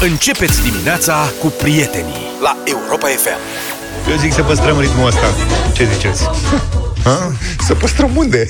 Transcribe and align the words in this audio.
Începeți 0.00 0.62
dimineața 0.62 1.32
cu 1.40 1.46
prietenii 1.46 2.14
la 2.42 2.56
Europa 2.64 3.06
FM. 3.06 3.38
Eu 4.10 4.16
zic 4.16 4.32
să 4.32 4.42
păstrăm 4.42 4.80
ritmul 4.80 5.06
ăsta. 5.06 5.34
Ce 5.72 5.88
ziceți? 5.94 6.22
Ha? 7.04 7.32
Să 7.66 7.74
păstrăm 7.74 8.10
unde? 8.16 8.48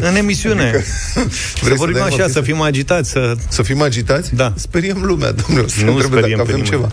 În 0.00 0.16
emisiune. 0.16 0.84
să 1.14 1.20
Vrei 1.62 1.76
vorbim 1.76 1.96
dai 1.98 2.02
o 2.10 2.14
așa, 2.14 2.24
pistă? 2.24 2.38
să 2.38 2.40
fim 2.44 2.60
agitați, 2.60 3.10
să... 3.10 3.34
Să 3.48 3.62
fim 3.62 3.82
agitați? 3.82 4.34
Da. 4.34 4.52
Speriem 4.56 5.02
lumea, 5.02 5.32
domnule. 5.32 5.68
Să 5.68 5.84
Nu 5.84 5.90
întrebe 5.92 6.16
speriem 6.16 6.36
dacă 6.38 6.50
pe 6.50 6.52
avem 6.52 6.62
nimeni. 6.64 6.70
ceva. 6.70 6.88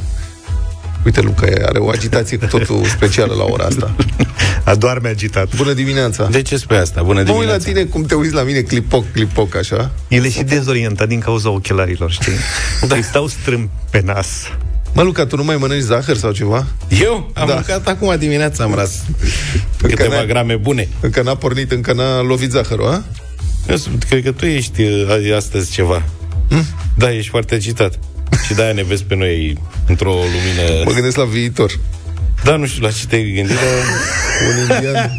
Uite, 1.06 1.22
Luca 1.22 1.48
are 1.66 1.80
o 1.80 1.90
agitație 1.90 2.38
cu 2.38 2.46
totul 2.46 2.86
specială 2.86 3.34
la 3.34 3.44
ora 3.44 3.66
asta. 3.66 3.96
Adorme 4.66 5.10
agitat. 5.10 5.56
Bună 5.56 5.74
dimineața! 5.74 6.26
De 6.32 6.42
ce 6.42 6.58
spui 6.58 6.78
asta? 6.78 7.02
Bună 7.04 7.14
Mă 7.14 7.20
uit 7.20 7.28
la 7.28 7.34
dimineața. 7.34 7.66
tine 7.66 7.84
cum 7.84 8.04
te 8.04 8.16
uiți 8.16 8.34
la 8.34 8.42
mine, 8.44 8.62
clipoc, 8.62 9.12
clipoc, 9.12 9.56
așa. 9.56 9.92
El 10.08 10.26
e 10.26 10.30
și 10.30 10.44
dezorientat 10.44 11.08
din 11.08 11.20
cauza 11.20 11.50
ochelarilor, 11.50 12.12
știi? 12.12 12.34
Da. 12.88 12.96
Îi 12.96 13.04
stau 13.04 13.28
strâmb 13.28 13.70
pe 13.90 14.02
nas. 14.06 14.28
Mă, 14.94 15.02
Luca, 15.02 15.26
tu 15.26 15.36
nu 15.36 15.44
mai 15.44 15.56
mănânci 15.58 15.82
zahăr 15.84 16.18
sau 16.18 16.32
ceva? 16.32 16.66
Eu 17.02 17.14
am 17.14 17.32
Da. 17.34 17.46
da. 17.46 17.54
mâncat 17.54 17.88
acum 17.88 18.16
dimineața, 18.20 18.64
am 18.64 18.74
ras 18.76 18.92
Încă 19.82 19.96
câteva 19.96 20.16
n-ai- 20.16 20.26
grame 20.28 20.56
bune. 20.56 20.88
Încă 21.00 21.22
n-a 21.22 21.36
pornit, 21.36 21.72
încă 21.72 21.94
n-a 21.94 22.22
lovit 22.22 22.52
zahărul, 22.52 22.88
a? 22.88 23.04
Eu 23.70 23.76
sunt- 23.76 24.04
cred 24.04 24.24
că 24.24 24.32
tu 24.32 24.46
ești 24.46 24.82
uh, 24.82 25.34
astăzi 25.36 25.72
ceva. 25.72 26.04
Hm? 26.50 26.66
Da, 26.98 27.14
ești 27.14 27.30
foarte 27.30 27.56
agitat. 27.56 28.00
Și 28.46 28.54
de-aia 28.54 28.74
ne 28.74 28.84
vezi 28.84 29.04
pe 29.04 29.16
noi 29.16 29.58
într-o 29.88 30.14
lumină... 30.14 30.84
Mă 30.86 30.92
gândesc 30.92 31.16
la 31.18 31.24
viitor. 31.24 31.80
Da, 32.46 32.56
nu 32.56 32.66
știu 32.66 32.82
la 32.86 32.92
ce 32.92 33.06
te-ai 33.08 33.32
gândit, 33.36 33.56
dar... 33.56 33.64
Un 34.50 34.76
indian, 34.76 35.12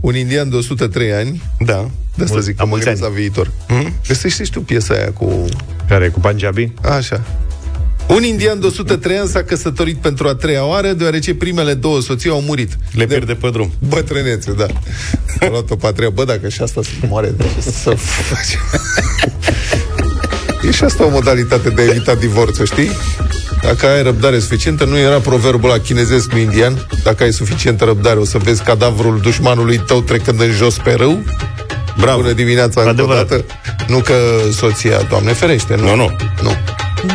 un 0.00 0.16
indian 0.16 0.50
de 0.50 0.56
103 0.56 1.12
ani, 1.12 1.42
Da. 1.58 1.90
de 2.14 2.22
asta 2.22 2.34
Mul- 2.34 2.42
zic 2.42 2.56
că 2.56 2.62
am 2.62 2.68
mă 2.68 2.74
mulți 2.74 2.84
gândesc 2.84 3.06
la 3.06 3.12
ani. 3.12 3.16
viitor. 3.20 3.50
Găsești 4.08 4.44
și 4.44 4.50
tu 4.50 4.60
piesa 4.60 4.94
aia 4.94 5.10
cu... 5.12 5.44
Care, 5.88 6.08
cu 6.08 6.20
Punjabi? 6.20 6.70
Așa. 6.82 7.20
Un 8.08 8.22
indian 8.22 8.60
de 8.60 8.66
103 8.66 9.16
ani 9.16 9.28
s-a 9.28 9.42
căsătorit 9.42 9.96
pentru 9.96 10.28
a 10.28 10.34
treia 10.34 10.64
oară, 10.64 10.92
deoarece 10.92 11.34
primele 11.34 11.74
două 11.74 12.00
soții 12.00 12.30
au 12.30 12.40
murit. 12.40 12.76
Le 12.92 13.06
pierde 13.06 13.34
pe 13.34 13.50
drum. 13.50 13.72
Bătrânețe, 13.88 14.52
da. 14.52 14.66
A 15.40 15.48
luat 15.48 15.70
o 15.70 15.76
patria. 15.76 16.10
Bă, 16.10 16.24
dacă 16.24 16.48
și 16.48 16.62
asta 16.62 16.80
se 16.82 17.06
moare, 17.08 17.28
de 17.36 17.44
ce 17.54 17.70
să 17.70 17.90
faci? 18.30 18.58
E 20.68 20.70
și 20.70 20.84
asta 20.84 21.04
o 21.04 21.08
modalitate 21.10 21.68
de 21.70 21.80
a 21.80 21.84
evita 21.84 22.14
divorțul, 22.14 22.66
știi? 22.66 22.90
Dacă 23.62 23.86
ai 23.86 24.02
răbdare 24.02 24.38
suficientă, 24.38 24.84
nu 24.84 24.98
era 24.98 25.18
proverbul 25.18 25.68
la 25.68 25.78
chinezesc 25.78 26.28
cu 26.28 26.36
indian, 26.36 26.86
dacă 27.02 27.22
ai 27.22 27.32
suficientă 27.32 27.84
răbdare, 27.84 28.18
o 28.18 28.24
să 28.24 28.38
vezi 28.38 28.62
cadavrul 28.62 29.20
dușmanului 29.20 29.78
tău 29.78 30.00
trecând 30.00 30.40
în 30.40 30.50
jos 30.50 30.76
pe 30.76 30.92
râu. 30.92 31.24
Bravo. 31.98 32.20
Bună 32.20 32.32
dimineața 32.32 32.80
încă 32.80 32.88
o 32.88 32.92
Adevărat. 32.92 33.28
dată. 33.28 33.44
Nu 33.86 33.98
că 33.98 34.14
soția, 34.52 35.00
Doamne 35.08 35.32
ferește, 35.32 35.74
nu. 35.76 35.84
Nu, 35.84 35.96
nu. 35.96 36.10
Nu. 36.42 36.56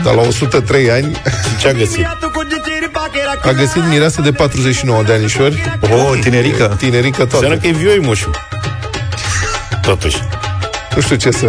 Dar 0.04 0.14
la 0.14 0.22
103 0.22 0.92
ani 0.92 1.22
Ce 1.62 1.68
a 1.68 1.72
găsit? 1.72 2.06
a 3.44 3.52
găsit 3.52 3.84
mireasă 3.90 4.22
de 4.22 4.32
49 4.32 5.04
de 5.04 5.14
anișori. 5.14 5.78
Oh, 5.82 6.20
tinerică. 6.22 6.76
Tinerică 6.78 7.18
toată. 7.26 7.36
Înseamnă 7.36 7.58
că 7.58 7.68
e 7.68 7.72
vioi 7.72 8.00
moșul. 8.02 8.32
Totuși. 9.82 10.18
Nu 10.96 11.02
știu 11.02 11.16
ce 11.16 11.32
să... 11.32 11.48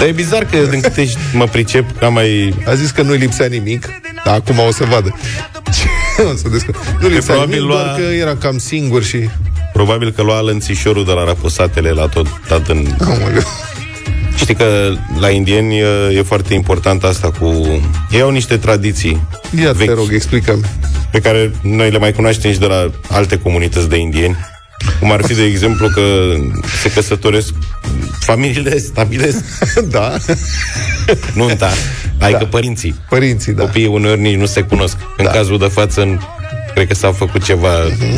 Dar 0.00 0.08
e 0.08 0.12
bizar 0.12 0.44
că, 0.44 0.56
din 0.70 0.80
câte 0.80 1.04
ș- 1.06 1.18
mă 1.32 1.44
pricep, 1.44 1.98
că 1.98 2.04
am 2.04 2.12
mai... 2.12 2.54
A 2.66 2.74
zis 2.74 2.90
că 2.90 3.02
nu-i 3.02 3.16
lipsea 3.18 3.46
nimic, 3.46 3.88
dar 4.24 4.34
acum 4.34 4.58
o 4.68 4.70
să 4.72 4.84
vadă. 4.84 5.14
Ce 5.64 6.22
o 6.32 6.36
să 6.36 6.48
descă... 6.48 6.74
Nu 7.00 7.08
lipsea 7.08 7.34
probabil 7.34 7.54
nimic, 7.60 7.70
lua- 7.74 7.82
doar 7.84 7.94
că 7.94 8.14
era 8.14 8.36
cam 8.36 8.58
singur 8.58 9.02
și... 9.04 9.18
Probabil 9.72 10.10
că 10.12 10.22
lua 10.22 10.40
lănțișorul 10.40 11.04
de 11.04 11.12
la 11.12 11.24
raposatele 11.24 11.90
la 11.90 12.06
tot 12.06 12.26
dat 12.48 12.68
în... 12.68 12.86
Aoleu. 13.04 13.42
Știi 14.36 14.54
că 14.54 14.92
la 15.20 15.30
indieni 15.30 15.78
e, 15.78 15.86
e 16.16 16.22
foarte 16.22 16.54
important 16.54 17.04
asta 17.04 17.30
cu... 17.30 17.46
Ei 18.10 18.20
au 18.20 18.30
niște 18.30 18.56
tradiții 18.56 19.20
Ia 19.60 19.72
te 19.72 19.76
vechi 19.84 19.94
rog, 19.94 20.08
explică-mi. 20.12 20.62
pe 21.12 21.18
care 21.20 21.50
noi 21.62 21.90
le 21.90 21.98
mai 21.98 22.12
cunoaștem 22.12 22.52
și 22.52 22.58
de 22.58 22.66
la 22.66 22.90
alte 23.08 23.38
comunități 23.38 23.88
de 23.88 23.96
indieni. 23.96 24.36
Cum 25.00 25.12
ar 25.12 25.22
fi, 25.24 25.34
de 25.34 25.42
exemplu, 25.44 25.88
că 25.88 26.02
se 26.82 26.90
căsătoresc 26.92 27.52
familiile 28.20 28.78
stabilesc 28.78 29.44
da, 29.90 30.16
nunta, 31.34 31.70
adică 32.18 32.38
Da. 32.38 32.46
părinții. 32.46 32.94
părinții, 33.08 33.52
da. 33.52 33.62
Copiii 33.62 33.86
uneori 33.86 34.20
nici 34.20 34.36
nu 34.36 34.46
se 34.46 34.60
cunosc. 34.60 34.96
În 35.16 35.24
Da. 35.24 35.30
cazul 35.30 35.58
de 35.58 35.66
față, 35.66 36.00
în, 36.00 36.18
cred 36.74 36.86
că 36.86 36.94
s-a 36.94 37.12
făcut 37.12 37.44
ceva 37.44 37.70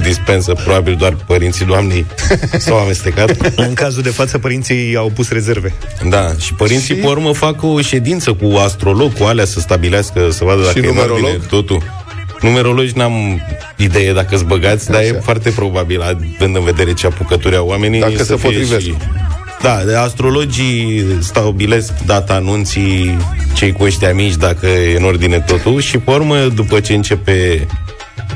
dispensă, 0.03 0.53
probabil 0.65 0.95
doar 0.99 1.17
părinții 1.27 1.65
doamnei 1.65 2.06
s-au 2.59 2.78
amestecat. 2.78 3.53
În 3.56 3.75
cazul 3.75 4.03
de 4.03 4.09
față, 4.11 4.39
părinții 4.39 4.97
au 4.97 5.11
pus 5.15 5.31
rezerve. 5.31 5.72
Da, 6.09 6.33
și 6.39 6.55
părinții, 6.55 6.95
Și? 6.95 7.01
pe 7.01 7.06
urmă, 7.06 7.33
fac 7.33 7.62
o 7.62 7.81
ședință 7.81 8.33
cu 8.33 8.56
astrolog, 8.65 9.12
cu 9.19 9.25
alea, 9.25 9.45
să 9.45 9.61
stabilească, 9.61 10.28
să 10.31 10.45
vadă 10.45 10.61
dacă 10.62 10.78
Și 10.78 10.84
e 10.84 10.89
în 10.89 10.95
numerolog? 10.95 11.25
ordine 11.25 11.45
totul. 11.49 11.83
Numerologi 12.42 12.92
n-am 12.97 13.41
idee 13.76 14.12
dacă 14.12 14.36
sunt 14.36 14.48
băgați, 14.48 14.91
dar 14.91 15.00
e 15.03 15.10
Așa. 15.10 15.20
foarte 15.22 15.50
probabil, 15.50 16.00
având 16.03 16.56
în 16.56 16.64
vedere 16.64 16.92
ce 16.92 17.06
apucături 17.06 17.56
au 17.56 17.66
oamenii. 17.66 18.00
Dacă 18.00 18.16
să 18.16 18.25
se 18.25 18.36
fie 18.36 18.48
potrivesc. 18.50 18.86
Da, 19.62 19.82
de 19.86 19.94
astrologii 19.97 21.04
stabilesc 21.20 21.92
data 22.06 22.34
anunții, 22.34 23.16
cei 23.54 23.72
cu 23.72 23.84
ăștia 23.84 24.12
mici, 24.14 24.36
dacă 24.36 24.66
e 24.66 24.97
în 24.97 25.04
ordine 25.04 25.41
totul, 25.41 25.80
și 25.80 25.98
pe 25.98 26.10
urmă, 26.10 26.36
după 26.36 26.80
ce 26.80 26.94
începe 26.94 27.66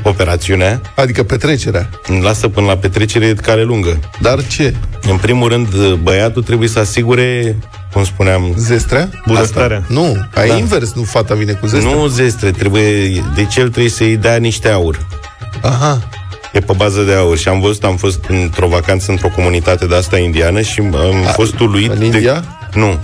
operațiunea, 0.03 0.81
Adică 0.95 1.23
petrecerea. 1.23 1.89
îmi 2.07 2.21
lasă 2.21 2.47
până 2.47 2.65
la 2.67 2.77
petrecere 2.77 3.33
care 3.33 3.63
lungă. 3.63 3.99
Dar 4.21 4.47
ce? 4.47 4.73
În 5.01 5.17
primul 5.17 5.49
rând, 5.49 5.93
băiatul 5.93 6.43
trebuie 6.43 6.69
să 6.69 6.79
asigure, 6.79 7.55
cum 7.97 8.05
spuneam, 8.05 8.53
Zestrea? 8.57 9.09
Bunăstarea. 9.25 9.83
Nu, 9.87 10.27
ai 10.35 10.47
Da. 10.47 10.55
invers, 10.55 10.93
nu 10.93 11.03
fata 11.03 11.33
vine 11.35 11.51
cu 11.53 11.67
zestrea. 11.67 11.93
Nu 11.95 12.07
zestre, 12.07 12.51
trebuie, 12.51 13.23
deci 13.35 13.55
el 13.55 13.69
trebuie 13.69 13.89
să-i 13.89 14.17
dea 14.17 14.35
niște 14.35 14.69
aur. 14.69 15.05
Aha, 15.61 16.07
E 16.53 16.59
pe 16.59 16.73
bază 16.75 17.01
de 17.01 17.13
aur. 17.13 17.37
Și 17.37 17.47
am 17.47 17.59
văzut, 17.59 17.83
am 17.83 17.95
fost 17.95 18.19
într-o 18.27 18.67
vacanță 18.67 19.11
într-o 19.11 19.27
comunitate 19.35 19.85
de 19.85 19.95
asta 19.95 20.17
indiană 20.17 20.61
și 20.61 20.79
am 20.79 21.25
A, 21.27 21.31
fost 21.31 21.59
uluit 21.59 21.91
în 21.91 21.99
de... 21.99 22.05
India? 22.05 22.43
Nu. 22.73 22.99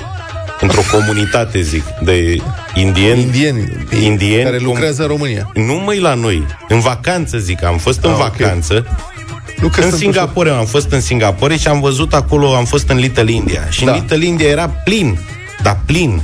Într-o 0.59 0.81
comunitate, 0.91 1.61
zic, 1.61 1.83
de 2.03 2.37
indieni. 2.75 3.21
indieni, 3.21 3.71
Indieni 4.03 4.43
care 4.43 4.57
cum- 4.57 4.65
lucrează 4.65 5.01
în 5.01 5.07
România. 5.07 5.49
Nu 5.53 5.73
mai 5.85 5.99
la 5.99 6.13
noi. 6.13 6.45
În 6.67 6.79
vacanță, 6.79 7.37
zic. 7.37 7.63
Am 7.63 7.77
fost 7.77 8.03
în 8.03 8.09
Ah, 8.11 8.17
ok. 8.19 8.35
Vacanță. 9.67 9.79
Nu 9.79 9.81
că 9.81 9.81
În 9.81 9.89
sunt 9.89 9.99
Singapore, 10.13 10.49
am 10.49 10.65
fost 10.65 10.91
în 10.91 11.01
Singapore 11.01 11.57
și 11.57 11.67
am 11.67 11.79
văzut 11.81 12.13
acolo, 12.13 12.55
am 12.55 12.65
fost 12.65 12.89
în 12.89 12.97
Little 12.97 13.31
India. 13.31 13.61
Și 13.69 13.83
Da. 13.85 13.91
în 13.91 13.97
Little 13.99 14.25
India 14.25 14.47
era 14.47 14.67
plin, 14.69 15.19
dar 15.63 15.79
plin, 15.85 16.21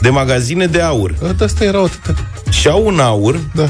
de 0.00 0.08
magazine 0.08 0.66
de 0.66 0.80
aur. 0.80 1.10
ușor. 1.20 1.32
Dar 1.32 1.48
asta 1.48 1.64
erau 1.64 1.84
atâta. 1.84 2.14
Și 2.50 2.68
au 2.68 2.82
un 2.86 2.98
aur 3.00 3.40
Da. 3.54 3.68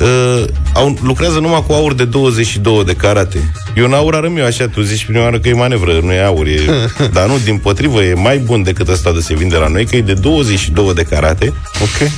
uh, 0.00 0.44
au, 0.74 0.96
lucrează 1.02 1.38
numai 1.38 1.64
cu 1.66 1.72
aur 1.72 1.94
de 1.94 2.04
22 2.04 2.84
de 2.84 2.92
carate. 2.94 3.52
Eu 3.76 3.84
un 3.84 3.92
aur 3.92 4.14
arăm 4.14 4.36
eu 4.36 4.44
așa, 4.44 4.68
tu 4.68 4.80
zici 4.80 5.04
prima 5.04 5.22
oară 5.22 5.38
că 5.38 5.48
e 5.48 5.52
manevră, 5.52 6.00
nu 6.02 6.12
e 6.12 6.24
aur, 6.24 6.46
e, 6.46 6.60
dar 7.12 7.26
nu, 7.26 7.38
din 7.44 7.58
potrivă, 7.58 8.02
e 8.02 8.14
mai 8.14 8.38
bun 8.38 8.62
decât 8.62 8.88
ăsta 8.88 9.12
de 9.12 9.20
se 9.20 9.34
vinde 9.34 9.56
la 9.56 9.66
noi, 9.68 9.86
că 9.86 9.96
e 9.96 10.00
de 10.00 10.12
22 10.14 10.94
de 10.94 11.02
carate 11.02 11.52
Ok. 11.82 12.10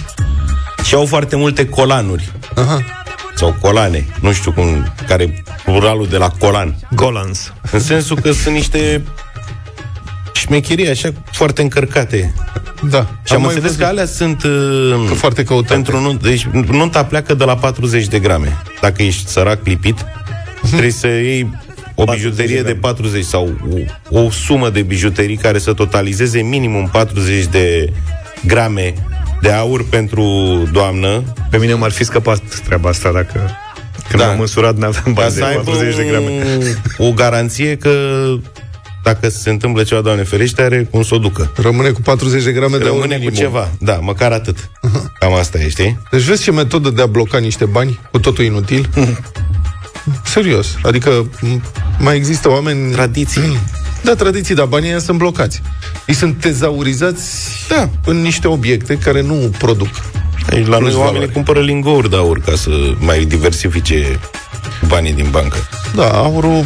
și 0.85 0.95
au 0.95 1.05
foarte 1.07 1.37
multe 1.37 1.67
colanuri. 1.69 2.33
Aha. 2.55 2.85
Sau 3.37 3.57
colane, 3.61 4.07
nu 4.21 4.33
știu 4.33 4.53
cum, 4.53 4.93
care 5.07 5.23
e 5.23 5.43
pluralul 5.65 6.07
de 6.07 6.17
la 6.17 6.29
colan. 6.29 6.77
Golans. 6.91 7.53
În 7.73 7.81
sensul 7.81 8.19
că 8.21 8.33
sunt 8.33 8.55
niște 8.55 9.03
șmecherii 10.33 10.89
așa 10.89 11.13
foarte 11.33 11.63
încărcate. 11.63 12.35
Da. 12.91 13.07
Și 13.25 13.33
am, 13.33 13.41
mai 13.41 13.55
înțeles 13.55 13.63
văzut 13.63 13.79
că 13.79 13.85
alea 13.85 14.07
sunt 14.07 14.43
uh, 14.43 15.05
că 15.09 15.15
foarte 15.15 15.45
căutate. 15.45 15.73
pentru 15.73 16.01
nu, 16.01 16.15
deci 16.15 16.45
nunta 16.71 17.05
pleacă 17.05 17.35
de 17.35 17.45
la 17.45 17.57
40 17.57 18.07
de 18.07 18.19
grame. 18.19 18.63
Dacă 18.81 19.03
ești 19.03 19.29
sărac 19.29 19.65
lipit, 19.65 20.05
trebuie 20.67 20.91
să 20.91 21.07
iei 21.07 21.51
o 21.95 22.05
40 22.05 22.31
bijuterie 22.31 22.63
de 22.63 22.63
de 22.63 22.79
grame. 22.79 22.95
40 22.95 23.25
sau 23.25 23.55
o, 24.11 24.21
o 24.21 24.31
sumă 24.31 24.71
de 24.71 24.83
bijuterii 24.83 25.37
care 25.37 25.59
să 25.59 25.73
totalizeze 25.73 26.43
minimum 26.43 26.89
40 26.93 27.45
de 27.45 27.93
grame 28.47 28.95
de 29.41 29.51
aur 29.51 29.85
pentru 29.89 30.23
doamnă 30.73 31.23
Pe 31.51 31.57
mine 31.59 31.75
m-ar 31.75 31.91
fi 31.91 32.05
scăpat 32.05 32.41
treaba 32.65 32.89
asta 32.89 33.13
dacă... 33.13 33.51
Când 34.09 34.23
Da. 34.23 34.29
am 34.31 34.37
măsurat, 34.39 34.77
n-aveam 34.77 35.05
ca 35.05 35.11
bani 35.13 35.31
să 35.33 35.39
de 35.39 35.45
aibă 35.45 35.61
40 35.63 35.97
de 35.97 36.05
grame. 36.05 36.25
un- 36.27 37.07
o 37.09 37.13
garanție 37.13 37.77
că 37.77 37.91
dacă 39.03 39.29
se 39.29 39.51
întâmplă 39.51 39.83
ceva, 39.83 40.01
Doamne 40.01 40.23
ferește, 40.23 40.63
are 40.63 40.89
cum 40.91 41.03
să 41.03 41.15
o 41.15 41.19
ducă. 41.19 41.53
Rămâne 41.57 41.89
cu 41.91 42.01
40 42.01 42.43
de 42.45 42.53
grame 42.53 42.77
de 42.77 42.83
aur 42.85 42.93
Rămâne 42.93 43.15
cu 43.15 43.19
minimum. 43.21 43.35
ceva. 43.39 43.69
Da, 43.79 43.95
măcar 43.95 44.33
atât. 44.33 44.71
Cam 45.19 45.35
asta 45.35 45.59
e, 45.59 45.69
știi? 45.69 45.99
Deci 46.11 46.23
vezi 46.23 46.43
ce 46.43 46.51
metodă 46.53 46.91
de 46.91 47.03
a 47.03 47.07
bloca 47.07 47.39
niște 47.39 47.65
bani 47.65 47.99
cu 48.11 48.19
totul 48.19 48.45
inutil? 48.45 48.89
Serios. 50.25 50.75
Adică 50.83 51.27
m- 51.47 51.61
mai 51.99 52.17
există 52.17 52.51
oameni... 52.51 52.93
Tradiții. 52.93 53.43
Da, 54.05 54.15
tradiții, 54.15 54.55
dar 54.55 54.67
banii 54.67 54.89
ăia 54.89 54.99
sunt 54.99 55.19
blocați. 55.19 55.63
Ei 56.07 56.15
sunt 56.15 56.41
tezaurizați 56.41 57.23
Da. 57.69 57.89
în 58.05 58.21
niște 58.21 58.49
obiecte 58.49 58.99
care 58.99 59.21
nu 59.23 59.51
produc. 59.59 59.89
Ei, 60.53 60.61
la 60.65 60.67
noi 60.69 60.79
Plus 60.79 60.93
oamenii 60.95 61.03
valoare. 61.13 61.27
cumpără 61.33 61.61
lingouri 61.61 62.11
de 62.11 62.17
aur 62.17 62.41
ca 62.41 62.53
să 62.57 62.71
mai 62.99 63.25
diversifice 63.25 64.19
banii 64.89 65.13
din 65.13 65.27
bancă. 65.31 65.57
Da, 65.95 66.09
aurul... 66.11 66.65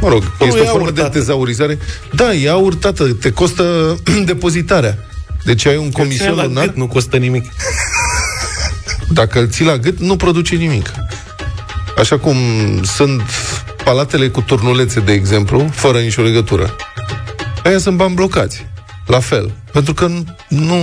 Mă 0.00 0.08
rog, 0.08 0.22
Nu, 0.38 0.46
este 0.46 0.58
e 0.58 0.62
o 0.62 0.64
formă 0.64 0.84
aur, 0.84 0.92
de 0.92 1.00
tată. 1.00 1.18
tezaurizare. 1.18 1.78
Da, 2.12 2.32
e 2.34 2.48
aur, 2.50 2.74
tată, 2.74 3.04
te 3.12 3.30
costă 3.32 3.96
depozitarea. 4.24 4.98
Deci 5.44 5.66
ai 5.66 5.76
un 5.76 5.90
comision 5.90 6.34
la 6.34 6.44
lunar, 6.44 6.64
gât, 6.66 6.76
nu 6.76 6.86
costă 6.86 7.16
nimic. 7.16 7.44
dacă 9.08 9.38
îl 9.40 9.48
ții 9.48 9.64
la 9.64 9.76
gât, 9.76 9.98
nu 9.98 10.16
produce 10.16 10.54
nimic. 10.54 10.90
Așa 11.98 12.18
cum 12.18 12.36
sunt 12.82 13.22
palatele 13.84 14.28
cu 14.28 14.40
turnulețe, 14.40 15.00
de 15.00 15.12
exemplu, 15.12 15.68
fără 15.72 15.98
nicio 15.98 16.22
legătură. 16.22 16.76
Aia 17.64 17.78
sunt 17.78 17.96
bani 17.96 18.14
blocați. 18.14 18.66
La 19.06 19.18
fel. 19.20 19.50
Pentru 19.72 19.94
că 19.94 20.08
nu, 20.48 20.76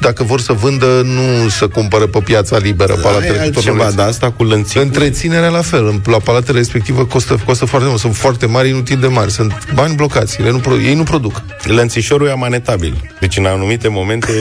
dacă 0.00 0.22
vor 0.22 0.40
să 0.40 0.52
vândă, 0.52 1.02
nu 1.04 1.48
să 1.48 1.68
cumpără 1.68 2.06
pe 2.06 2.18
piața 2.20 2.58
liberă 2.58 2.92
Aia 2.92 3.00
e 3.00 3.04
palatele 3.04 3.32
cu 3.36 3.42
altceva, 3.42 3.60
turnulețe. 3.66 3.96
dar 3.96 4.08
asta 4.08 4.30
cu 4.30 4.44
lănțicul... 4.44 4.82
Întreținerea 4.82 5.48
la 5.48 5.62
fel. 5.62 6.00
La 6.04 6.18
palatele 6.18 6.58
respectivă 6.58 7.04
costă, 7.04 7.36
costă 7.46 7.64
foarte 7.64 7.88
mult. 7.88 8.00
Sunt 8.00 8.16
foarte 8.16 8.46
mari, 8.46 8.68
inutil 8.68 8.98
de 8.98 9.06
mari. 9.06 9.30
Sunt 9.30 9.52
bani 9.74 9.94
blocați. 9.94 10.40
Ele 10.40 10.50
nu, 10.50 10.58
pro- 10.58 10.80
ei 10.80 10.94
nu 10.94 11.02
produc. 11.02 11.42
Lănțișorul 11.62 12.26
e 12.26 12.30
amanetabil. 12.30 13.10
Deci 13.20 13.36
în 13.36 13.44
anumite 13.44 13.88
momente 13.88 14.32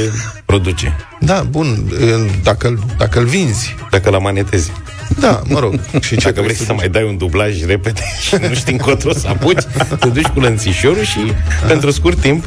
produce. 0.45 0.95
Da, 1.25 1.45
bun. 1.49 1.83
în- 1.99 2.29
Dacă, 2.43 2.67
îl- 2.67 2.79
dacă 2.97 3.19
îl 3.19 3.25
vinzi. 3.25 3.75
Dacă 3.91 4.09
la 4.09 4.17
manetezi. 4.17 4.71
Da, 5.19 5.41
mă 5.47 5.59
rog. 5.59 5.79
Și 6.05 6.15
ce 6.17 6.29
Dacă 6.29 6.41
vrei 6.41 6.55
să 6.55 6.73
mai 6.73 6.89
dai 6.89 7.03
un 7.03 7.17
dublaj 7.17 7.65
repede 7.65 8.01
și 8.27 8.35
nu 8.47 8.53
știi 8.53 8.71
încotro 8.73 9.13
să 9.13 9.27
apuci, 9.27 9.61
te 9.99 10.07
duci 10.07 10.25
cu 10.27 10.39
lănțișorul 10.39 11.03
și 11.03 11.19
pentru 11.67 11.91
scurt 11.91 12.19
timp 12.19 12.45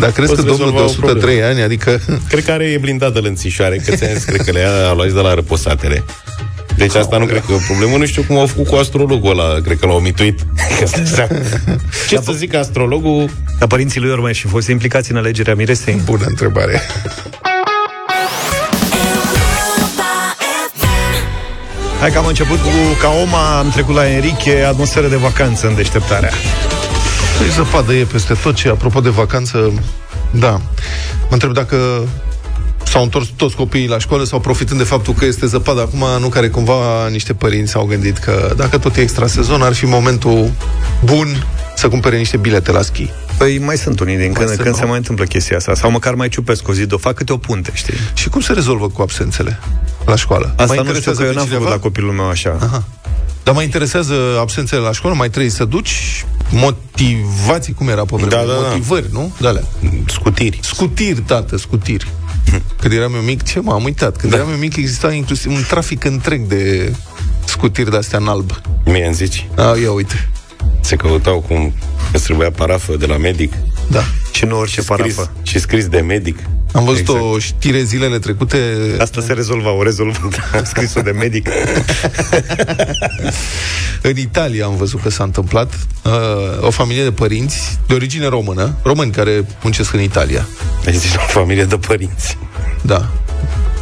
Dar 0.00 0.10
crezi 0.12 0.34
că 0.34 0.42
poți 0.42 0.46
domnul 0.58 0.72
de 0.76 0.80
rezolva 0.80 1.06
o 1.06 1.12
103 1.12 1.42
ani, 1.42 1.62
adică... 1.62 2.00
Cred 2.28 2.44
că 2.44 2.52
are 2.52 2.64
e 2.64 2.78
blindată 2.78 3.20
lănțișoare, 3.20 3.76
că 3.76 3.94
ți-am 3.96 4.10
zis, 4.14 4.24
cred 4.24 4.40
că 4.40 4.50
le 4.50 4.58
ia, 4.60 4.88
a 4.88 4.92
luat 4.94 5.12
de 5.12 5.20
la 5.20 5.34
răposatele. 5.34 6.04
Deci 6.76 6.94
asta 6.94 7.18
nu 7.18 7.24
cred 7.26 7.42
că 7.46 7.52
e 7.52 7.54
o 7.54 7.58
problemă. 7.66 7.96
Nu 7.96 8.06
știu 8.06 8.22
cum 8.22 8.36
au 8.38 8.46
făcut 8.46 8.66
cu 8.66 8.74
astrologul 8.74 9.30
ăla. 9.30 9.60
Cred 9.60 9.78
că 9.78 9.86
l-au 9.86 9.96
omituit. 9.96 10.40
Că 10.80 10.86
să 10.86 11.02
seama. 11.04 11.30
Ce 12.08 12.20
să 12.22 12.32
zic 12.32 12.54
astrologul? 12.54 13.30
Dar 13.58 13.68
părinții 13.68 14.00
lui 14.00 14.10
ori 14.10 14.20
mai 14.20 14.34
și 14.34 14.46
fost 14.46 14.68
implicați 14.68 15.10
în 15.10 15.16
alegerea 15.16 15.54
miresei? 15.54 16.00
Bună 16.04 16.24
întrebare. 16.28 16.80
Hai 22.04 22.12
că 22.12 22.18
am 22.18 22.26
început 22.26 22.60
cu 22.60 22.68
ca 23.00 23.08
Oma, 23.22 23.58
am 23.58 23.70
trecut 23.70 23.94
la 23.94 24.10
Enrique, 24.10 24.64
atmosferă 24.64 25.08
de 25.08 25.16
vacanță 25.16 25.66
în 25.66 25.74
deșteptarea. 25.74 26.30
Păi 27.38 27.48
zăpadă 27.48 27.92
e 27.92 28.04
peste 28.04 28.34
tot 28.34 28.54
ce, 28.54 28.68
apropo 28.68 29.00
de 29.00 29.08
vacanță, 29.08 29.72
da. 30.30 30.50
Mă 31.20 31.30
întreb 31.30 31.52
dacă 31.52 31.76
s-au 32.84 33.02
întors 33.02 33.26
toți 33.36 33.56
copiii 33.56 33.88
la 33.88 33.98
școală 33.98 34.24
sau 34.24 34.40
profitând 34.40 34.78
de 34.78 34.84
faptul 34.84 35.14
că 35.14 35.24
este 35.24 35.46
zăpadă 35.46 35.80
acum, 35.80 36.04
nu 36.20 36.28
care 36.28 36.48
cumva 36.48 37.08
niște 37.08 37.34
părinți 37.34 37.70
s-au 37.70 37.84
gândit 37.84 38.18
că 38.18 38.52
dacă 38.56 38.78
tot 38.78 38.96
e 38.96 39.00
extra 39.00 39.26
sezon, 39.26 39.62
ar 39.62 39.74
fi 39.74 39.84
momentul 39.84 40.50
bun 41.04 41.46
să 41.76 41.88
cumpere 41.88 42.16
niște 42.16 42.36
bilete 42.36 42.72
la 42.72 42.82
schi. 42.82 43.10
Păi 43.38 43.58
mai 43.58 43.76
sunt 43.76 44.00
unii 44.00 44.16
din 44.16 44.32
când 44.32 44.40
în 44.40 44.46
sunt, 44.46 44.60
când 44.60 44.74
nu? 44.74 44.80
se 44.80 44.86
mai 44.86 44.96
întâmplă 44.96 45.24
chestia 45.24 45.56
asta. 45.56 45.74
Sau 45.74 45.90
măcar 45.90 46.14
mai 46.14 46.28
ciupesc 46.28 46.68
o 46.68 46.72
zi, 46.72 46.86
de 46.86 46.94
o 46.94 46.98
fac 46.98 47.14
câte 47.14 47.32
o 47.32 47.36
punte, 47.36 47.70
știi? 47.74 47.94
Și 48.14 48.28
cum 48.28 48.40
se 48.40 48.52
rezolvă 48.52 48.88
cu 48.88 49.02
absențele 49.02 49.58
la 50.04 50.16
școală? 50.16 50.54
Asta 50.56 50.64
Mă 50.64 50.64
nu 50.64 50.74
știu 50.74 50.84
interesează 50.84 51.20
că 51.20 51.26
eu 51.26 51.32
pe 51.32 51.36
n-am 51.36 51.46
făcut 51.46 51.58
cineva? 51.58 51.74
la 51.76 51.80
copilul 51.82 52.12
meu 52.12 52.28
așa. 52.28 52.58
Aha. 52.60 52.84
Dar 53.42 53.54
mă 53.54 53.62
interesează 53.62 54.14
absențele 54.40 54.80
la 54.80 54.92
școală, 54.92 55.16
mai 55.16 55.28
trebuie 55.30 55.50
să 55.50 55.64
duci 55.64 56.24
motivații, 56.50 57.72
cum 57.74 57.88
era 57.88 58.04
pe 58.04 58.16
vremea? 58.16 58.28
Da, 58.28 58.52
da, 58.52 58.60
da. 58.60 58.68
Motivări, 58.68 59.06
nu? 59.12 59.34
De 59.40 59.46
alea. 59.46 59.62
Scutiri. 60.06 60.58
Scutiri, 60.62 61.20
tată, 61.20 61.56
scutiri. 61.56 62.12
Când 62.80 62.92
eram 62.92 63.14
eu 63.14 63.20
mic, 63.20 63.42
ce 63.42 63.60
m-am 63.60 63.84
uitat? 63.84 64.16
Când 64.16 64.32
da. 64.32 64.38
eram 64.38 64.50
eu 64.50 64.56
mic 64.56 64.76
exista 64.76 65.12
inclusiv 65.12 65.52
un 65.52 65.64
trafic 65.68 66.04
întreg 66.04 66.46
de 66.46 66.92
scutiri 67.44 67.90
de-astea 67.90 68.18
în 68.18 68.26
alb. 68.28 68.60
Mie 68.84 69.04
îmi 69.06 69.14
zici. 69.14 69.48
A, 69.56 69.76
ia 69.82 69.92
uite. 69.92 70.28
Se 70.84 70.96
căutau 70.96 71.40
cum 71.40 71.72
îți 72.12 72.24
trebuia 72.24 72.50
parafă 72.50 72.96
de 72.96 73.06
la 73.06 73.16
medic. 73.16 73.52
Da. 73.90 74.04
Și 74.32 74.44
nu 74.44 74.58
orice 74.58 74.80
Scris, 74.80 74.86
parafă. 75.14 75.32
și 75.42 75.58
scris 75.58 75.86
de 75.86 76.00
medic. 76.00 76.38
Am 76.72 76.84
văzut 76.84 77.00
Exact. 77.00 77.20
o 77.20 77.38
știre 77.38 77.82
zilele 77.82 78.18
trecute 78.18 78.58
Asta 79.00 79.20
se 79.20 79.32
rezolva, 79.32 79.70
o 79.72 79.82
rezolvă. 79.82 80.28
Scrisul 80.64 81.02
de 81.02 81.10
medic. 81.10 81.48
în 84.02 84.16
Italia 84.16 84.64
am 84.64 84.76
văzut 84.76 85.00
că 85.02 85.10
s-a 85.10 85.24
întâmplat 85.24 85.72
uh, 86.02 86.12
o 86.60 86.70
familie 86.70 87.02
de 87.02 87.12
părinți 87.12 87.78
de 87.86 87.94
origine 87.94 88.26
română, 88.26 88.76
români 88.82 89.10
care 89.12 89.44
muncesc 89.62 89.92
în 89.92 90.00
Italia. 90.00 90.46
Deci 90.84 90.94
o 90.94 91.26
familie 91.26 91.64
de 91.64 91.76
părinți. 91.76 92.38
Da. 92.82 93.10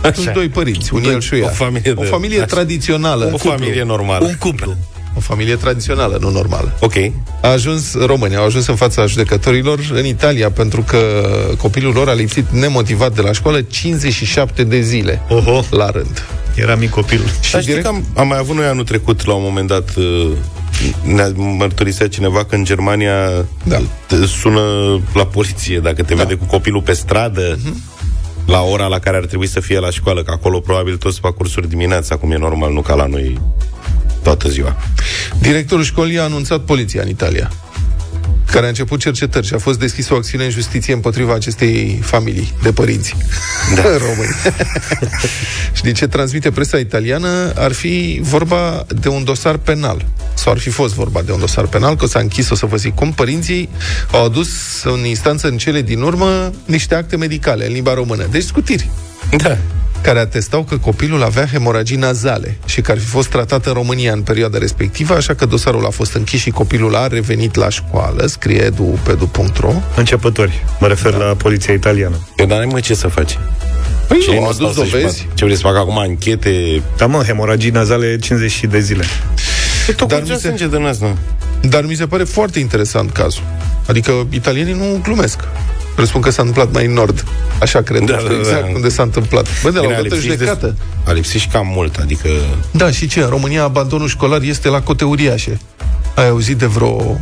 Așa. 0.02 0.12
Sunt 0.14 0.28
doi 0.34 0.48
părinți, 0.48 0.94
un 0.94 1.04
el 1.04 1.20
și 1.20 1.34
ea. 1.34 1.44
O 1.46 1.48
familie 1.48 1.92
o 1.96 2.02
de- 2.02 2.06
familie 2.08 2.36
așa. 2.36 2.46
tradițională. 2.46 3.30
O 3.32 3.36
familie 3.36 3.82
normală. 3.82 4.24
Un 4.26 4.36
cuplu. 4.38 4.76
O 5.16 5.20
familie 5.20 5.56
tradițională, 5.56 6.16
nu 6.20 6.30
normală. 6.30 6.76
Ok. 6.80 6.94
A 7.42 7.48
ajuns, 7.48 7.94
România 8.06 8.38
au 8.38 8.44
ajuns 8.44 8.66
în 8.66 8.74
fața 8.74 9.06
judecătorilor 9.06 9.78
în 9.92 10.04
Italia 10.04 10.50
pentru 10.50 10.82
că 10.82 10.98
copilul 11.58 11.92
lor 11.92 12.08
a 12.08 12.12
lipsit 12.12 12.48
nemotivat 12.50 13.14
de 13.14 13.20
la 13.20 13.32
școală 13.32 13.60
57 13.60 14.64
de 14.64 14.80
zile 14.80 15.20
Oho, 15.28 15.64
la 15.70 15.90
rând. 15.90 16.24
era 16.54 16.74
mic 16.74 16.90
copil. 16.90 17.20
Și 17.40 17.52
Dar 17.52 17.60
știi 17.60 17.74
direct, 17.74 17.82
că 17.82 17.88
am, 17.88 18.04
am 18.16 18.28
mai 18.28 18.38
avut 18.38 18.56
noi 18.56 18.64
anul 18.66 18.84
trecut, 18.84 19.26
la 19.26 19.34
un 19.34 19.42
moment 19.42 19.68
dat, 19.68 19.94
uh, 19.96 20.30
ne-a 21.02 21.32
mărturisea 21.36 22.08
cineva 22.08 22.44
că 22.44 22.54
în 22.54 22.64
Germania 22.64 23.14
Da. 23.64 23.80
te 24.06 24.26
sună 24.26 24.60
la 25.14 25.26
poliție 25.26 25.78
dacă 25.78 26.02
te 26.02 26.14
Da. 26.14 26.22
vede 26.22 26.34
cu 26.34 26.44
copilul 26.44 26.82
pe 26.82 26.92
stradă, 26.92 27.58
la 28.46 28.60
ora 28.62 28.86
la 28.86 28.98
care 28.98 29.16
ar 29.16 29.24
trebui 29.24 29.46
să 29.46 29.60
fie 29.60 29.78
la 29.78 29.90
școală, 29.90 30.22
că 30.22 30.30
acolo 30.30 30.60
probabil 30.60 30.96
toți 30.96 31.20
fac 31.20 31.34
cursuri 31.34 31.68
dimineața, 31.68 32.16
cum 32.16 32.30
e 32.30 32.36
normal, 32.38 32.72
nu 32.72 32.80
ca 32.80 32.94
la 32.94 33.06
noi 33.06 33.40
toată 34.22 34.48
ziua. 34.48 34.76
directorul 35.40 35.84
școlii 35.84 36.18
a 36.18 36.22
anunțat 36.22 36.60
poliția 36.60 37.02
în 37.02 37.08
Italia 37.08 37.50
care 38.52 38.64
a 38.64 38.68
început 38.68 39.00
cercetări 39.00 39.46
și 39.46 39.54
a 39.54 39.58
fost 39.58 39.78
deschisă 39.78 40.14
o 40.14 40.16
acțiune 40.16 40.44
în 40.44 40.50
justiție 40.50 40.94
împotriva 40.94 41.34
acestei 41.34 41.98
familii 42.02 42.52
de 42.62 42.72
părinți 42.72 43.16
da. 43.74 43.82
români. 44.06 44.34
și 45.76 45.82
din 45.82 45.94
ce 45.94 46.06
transmite 46.06 46.50
presa 46.50 46.78
italiană, 46.78 47.52
ar 47.56 47.72
fi 47.72 48.18
vorba 48.22 48.86
de 49.00 49.08
un 49.08 49.24
dosar 49.24 49.56
penal. 49.56 50.06
Sau 50.34 50.52
ar 50.52 50.58
fi 50.58 50.70
fost 50.70 50.94
vorba 50.94 51.22
de 51.22 51.32
un 51.32 51.38
dosar 51.38 51.66
penal, 51.66 51.96
că 51.96 52.06
s-a 52.06 52.18
închis, 52.18 52.50
o 52.50 52.54
să 52.54 52.66
vă 52.66 52.76
zic 52.76 52.94
cum. 52.94 53.12
Părinții 53.12 53.68
au 54.12 54.24
adus 54.24 54.48
în 54.84 55.04
instanță 55.04 55.48
în 55.48 55.56
cele 55.56 55.82
din 55.82 56.00
urmă 56.00 56.50
niște 56.64 56.94
acte 56.94 57.16
medicale 57.16 57.66
în 57.66 57.72
limba 57.72 57.94
română. 57.94 58.26
Deci 58.30 58.42
scutiri 58.42 58.90
Da. 59.36 59.58
Care 60.02 60.18
atestau 60.18 60.62
că 60.62 60.76
copilul 60.78 61.22
avea 61.22 61.46
hemoragii 61.46 61.96
nazale 61.96 62.56
și 62.64 62.80
că 62.80 62.90
ar 62.90 62.98
fi 62.98 63.04
fost 63.06 63.28
tratat 63.28 63.66
în 63.66 63.72
România 63.72 64.12
în 64.12 64.22
perioada 64.22 64.58
respectivă, 64.58 65.14
așa 65.14 65.34
că 65.34 65.46
dosarul 65.46 65.86
a 65.86 65.90
fost 65.90 66.14
închis 66.14 66.40
și 66.40 66.50
copilul 66.50 66.96
a 66.96 67.06
revenit 67.06 67.54
la 67.54 67.68
școală, 67.68 68.26
scrie 68.26 68.60
edu.pedu.ro. 68.62 69.72
Începători. 69.96 70.64
Mă 70.80 70.86
refer 70.86 71.14
la 71.14 71.24
poliția 71.34 71.74
italiană. 71.74 72.16
Eu 72.36 72.46
n-am 72.46 72.68
mă 72.68 72.80
ce 72.80 72.94
să 72.94 73.08
faci. 73.08 73.38
Păi 74.08 74.18
Ce 74.18 74.30
nu, 74.34 74.40
nu 74.40 74.46
a 74.46 74.52
stau 74.52 74.66
adus 74.66 74.78
să-și 74.78 74.90
dovezi, 74.90 75.20
fac? 75.22 75.34
Ce 75.34 75.44
vrei 75.44 75.56
să 75.56 75.62
fac 75.62 75.76
acum 75.76 75.98
anchete? 75.98 76.82
Da, 76.96 77.06
mă, 77.06 77.22
hemoragii 77.22 77.70
nazale 77.70 78.18
50 78.18 78.64
de 78.70 78.80
zile. 78.80 79.04
E 79.88 79.92
tot 79.92 80.08
Dar 80.08 80.18
Dar 80.18 80.28
mi 80.28 80.34
cu 80.34 80.40
se- 80.40 80.46
sânge 80.46 80.66
de 80.66 80.78
nas, 80.78 80.98
nu? 80.98 81.16
dar 81.68 81.84
mi 81.84 81.94
se 81.94 82.06
pare 82.06 82.24
foarte 82.24 82.58
interesant 82.58 83.10
cazul. 83.12 83.42
Adică 83.86 84.26
italienii 84.30 84.72
nu 84.72 85.00
glumesc. 85.02 85.38
Presupun 85.94 86.20
că 86.20 86.30
s-a 86.30 86.42
întâmplat 86.42 86.72
mai 86.72 86.86
în 86.86 86.92
nord. 86.92 87.24
Așa 87.60 87.82
cred, 87.82 88.04
Da, 88.04 88.14
nu 88.14 88.20
știu 88.20 88.28
da, 88.36 88.42
da. 88.42 88.48
exact 88.48 88.74
unde 88.74 88.88
s-a 88.88 89.02
întâmplat. 89.02 89.46
Bă, 89.62 89.70
de 89.70 89.78
la 89.78 89.84
o 89.84 89.86
Bine, 89.86 89.98
a 89.98 90.02
dată 90.02 90.14
lipsit 90.14 90.28
de- 90.30 90.36
judecată. 90.36 90.76
A 91.06 91.12
lipsit 91.12 91.40
și 91.40 91.48
cam 91.48 91.66
mult, 91.74 91.96
adică... 91.96 92.28
Da, 92.70 92.90
și 92.90 93.08
ce? 93.08 93.20
În 93.20 93.28
România 93.28 93.62
abandonul 93.62 94.08
școlar 94.08 94.40
este 94.42 94.68
la 94.68 94.80
cote 94.82 95.04
uriașe. 95.04 95.60
Ai 96.14 96.28
auzit 96.28 96.56
de 96.58 96.66
vreo... 96.66 97.20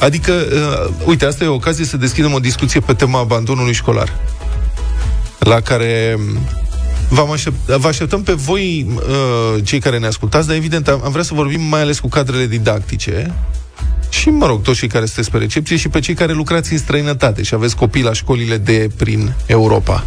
Adică, 0.00 0.32
uh, 0.32 0.90
uite, 1.04 1.24
asta 1.24 1.44
e 1.44 1.46
o 1.46 1.54
ocazie 1.54 1.84
să 1.84 1.96
deschidem 1.96 2.32
o 2.32 2.38
discuție 2.38 2.80
pe 2.80 2.92
tema 2.92 3.18
abandonului 3.18 3.72
școlar. 3.72 4.12
La 5.38 5.60
care 5.60 6.16
um, 6.18 6.38
v-am 7.08 7.30
aștept, 7.30 7.54
vă 7.66 7.88
așteptăm 7.88 8.22
pe 8.22 8.32
voi, 8.32 8.86
uh, 8.96 9.64
cei 9.64 9.78
care 9.80 9.98
ne 9.98 10.06
ascultați, 10.06 10.46
dar 10.46 10.56
evident 10.56 10.88
am, 10.88 11.00
am 11.04 11.10
vrea 11.10 11.22
să 11.24 11.34
vorbim 11.34 11.60
mai 11.60 11.80
ales 11.80 11.98
cu 11.98 12.08
cadrele 12.08 12.46
didactice 12.46 13.34
și, 14.12 14.28
mă 14.30 14.46
rog, 14.46 14.62
toți 14.62 14.78
cei 14.78 14.88
care 14.88 15.04
sunteți 15.04 15.30
pe 15.30 15.38
recepție 15.38 15.76
și 15.76 15.88
pe 15.88 16.00
cei 16.00 16.14
care 16.14 16.32
lucrați 16.32 16.72
în 16.72 16.78
străinătate 16.78 17.42
și 17.42 17.54
aveți 17.54 17.76
copii 17.76 18.02
la 18.02 18.12
școlile 18.12 18.56
de 18.56 18.88
prin 18.96 19.34
Europa. 19.46 20.04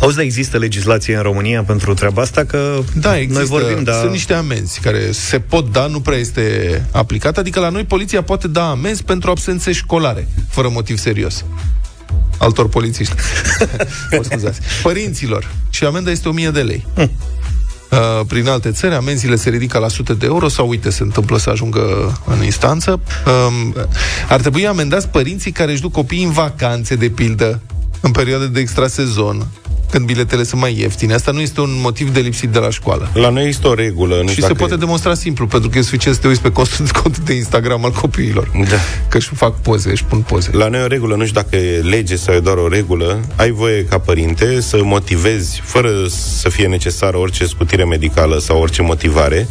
Auzi, 0.00 0.16
dar 0.16 0.24
există 0.24 0.58
legislație 0.58 1.16
în 1.16 1.22
România 1.22 1.62
pentru 1.62 1.94
treaba 1.94 2.22
asta? 2.22 2.44
Că 2.44 2.78
Da, 2.94 3.18
există. 3.18 3.38
noi 3.38 3.48
vorbim, 3.48 3.84
dar... 3.84 3.94
Sunt 4.00 4.10
niște 4.10 4.34
amenzi 4.34 4.80
care 4.80 5.10
se 5.10 5.38
pot 5.38 5.72
da, 5.72 5.86
nu 5.86 6.00
prea 6.00 6.18
este 6.18 6.84
aplicat. 6.90 7.38
Adică 7.38 7.60
la 7.60 7.68
noi 7.68 7.84
poliția 7.84 8.22
poate 8.22 8.48
da 8.48 8.70
amenzi 8.70 9.02
pentru 9.02 9.30
absențe 9.30 9.72
școlare, 9.72 10.28
fără 10.48 10.68
motiv 10.72 10.98
serios. 10.98 11.44
Altor 12.38 12.68
polițiști. 12.68 13.14
Mă 14.16 14.22
scuzați. 14.22 14.60
Părinților. 14.82 15.50
Și 15.70 15.84
amenda 15.84 16.10
este 16.10 16.28
1000 16.28 16.50
de 16.50 16.62
lei. 16.62 16.86
Uh, 17.90 18.20
prin 18.26 18.48
alte 18.48 18.70
țări, 18.70 18.94
amenziile 18.94 19.36
se 19.36 19.50
ridică 19.50 19.78
la 19.78 19.88
sute 19.88 20.14
de 20.14 20.26
euro 20.26 20.48
sau, 20.48 20.68
uite, 20.68 20.90
se 20.90 21.02
întâmplă 21.02 21.38
să 21.38 21.50
ajungă 21.50 22.12
în 22.26 22.44
instanță. 22.44 23.00
Um, 23.26 23.74
ar 24.28 24.40
trebui 24.40 24.66
amendați 24.66 25.08
părinții 25.08 25.50
care 25.52 25.72
își 25.72 25.80
duc 25.80 25.92
copiii 25.92 26.24
în 26.24 26.30
vacanțe, 26.30 26.94
de 26.94 27.08
pildă, 27.08 27.60
în 28.00 28.10
perioade 28.10 28.46
de 28.46 28.60
extrasezon, 28.60 29.46
când 29.90 30.06
biletele 30.06 30.42
sunt 30.42 30.60
mai 30.60 30.78
ieftine. 30.78 31.14
Asta 31.14 31.30
nu 31.30 31.40
este 31.40 31.60
un 31.60 31.78
motiv 31.80 32.12
de 32.12 32.20
lipsit 32.20 32.48
de 32.48 32.58
la 32.58 32.70
școală. 32.70 33.10
La 33.14 33.28
noi 33.28 33.48
este 33.48 33.66
o 33.66 33.74
regulă. 33.74 34.14
Nu 34.14 34.26
și 34.26 34.28
știu 34.28 34.42
se 34.42 34.48
dacă 34.48 34.54
poate 34.54 34.76
demonstra 34.76 35.14
simplu, 35.14 35.46
pentru 35.46 35.68
că 35.68 35.78
e 35.78 35.82
suficient 35.82 36.14
să 36.16 36.22
te 36.22 36.28
uiți 36.28 36.42
pe 36.42 36.52
contul, 36.52 36.86
contul 37.02 37.22
de 37.24 37.32
Instagram 37.32 37.84
al 37.84 37.92
copiilor. 37.92 38.50
Da. 38.68 38.76
Că 39.08 39.16
își 39.16 39.34
fac 39.34 39.60
poze, 39.60 39.90
își 39.90 40.04
pun 40.04 40.20
poze. 40.20 40.50
La 40.52 40.68
noi 40.68 40.80
e 40.80 40.82
o 40.82 40.86
regulă, 40.86 41.14
nu 41.16 41.26
știu 41.26 41.40
dacă 41.40 41.56
e 41.56 41.78
lege 41.78 42.16
sau 42.16 42.34
e 42.34 42.40
doar 42.40 42.56
o 42.56 42.68
regulă, 42.68 43.20
ai 43.36 43.50
voie 43.50 43.84
ca 43.84 43.98
părinte 43.98 44.60
să 44.60 44.78
motivezi, 44.82 45.60
fără 45.64 45.90
să 46.40 46.48
fie 46.48 46.66
necesară 46.66 47.16
orice 47.16 47.44
scutire 47.46 47.84
medicală 47.84 48.38
sau 48.38 48.60
orice 48.60 48.82
motivare, 48.82 49.48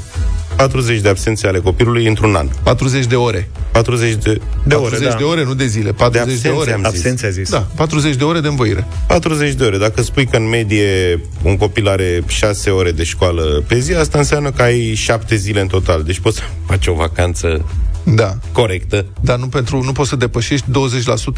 40 0.59 0.99
de 1.01 1.09
absențe 1.09 1.47
ale 1.47 1.59
copilului 1.59 2.07
într-un 2.07 2.35
an. 2.35 2.47
40 2.63 3.05
de 3.05 3.15
ore. 3.15 3.49
40 3.71 4.13
de, 4.23 4.41
De 4.63 4.73
ore, 4.75 4.89
40 4.89 5.07
da. 5.11 5.15
de 5.17 5.23
ore, 5.23 5.43
nu 5.43 5.53
de 5.53 5.65
zile. 5.65 5.91
40 5.91 6.11
de, 6.25 6.31
absențe 6.33 6.57
ore. 6.59 6.71
am 6.73 6.79
zis. 6.79 6.87
Absențe 6.87 7.25
a 7.25 7.29
zis. 7.29 7.49
Da, 7.49 7.67
40 7.75 8.15
de 8.15 8.23
ore 8.23 8.39
de 8.39 8.47
învoire. 8.47 8.87
40 9.07 9.53
de 9.53 9.63
ore. 9.63 9.77
Dacă 9.77 10.01
spui 10.01 10.25
că 10.25 10.37
în 10.37 10.47
medie 10.49 11.21
un 11.43 11.57
copil 11.57 11.87
are 11.87 12.23
6 12.27 12.69
ore 12.69 12.91
de 12.91 13.03
școală 13.03 13.63
pe 13.67 13.79
zi, 13.79 13.93
asta 13.93 14.17
înseamnă 14.17 14.51
că 14.51 14.61
ai 14.61 14.93
7 14.95 15.35
zile 15.35 15.61
în 15.61 15.67
total. 15.67 16.03
Deci 16.03 16.19
poți 16.19 16.37
să 16.37 16.43
faci 16.67 16.87
o 16.87 16.93
vacanță 16.93 17.65
Da. 18.03 18.37
corectă. 18.51 19.05
Dar 19.21 19.37
nu, 19.37 19.47
pentru, 19.47 19.83
nu 19.83 19.91
poți 19.91 20.09
să 20.09 20.15
depășești 20.15 20.65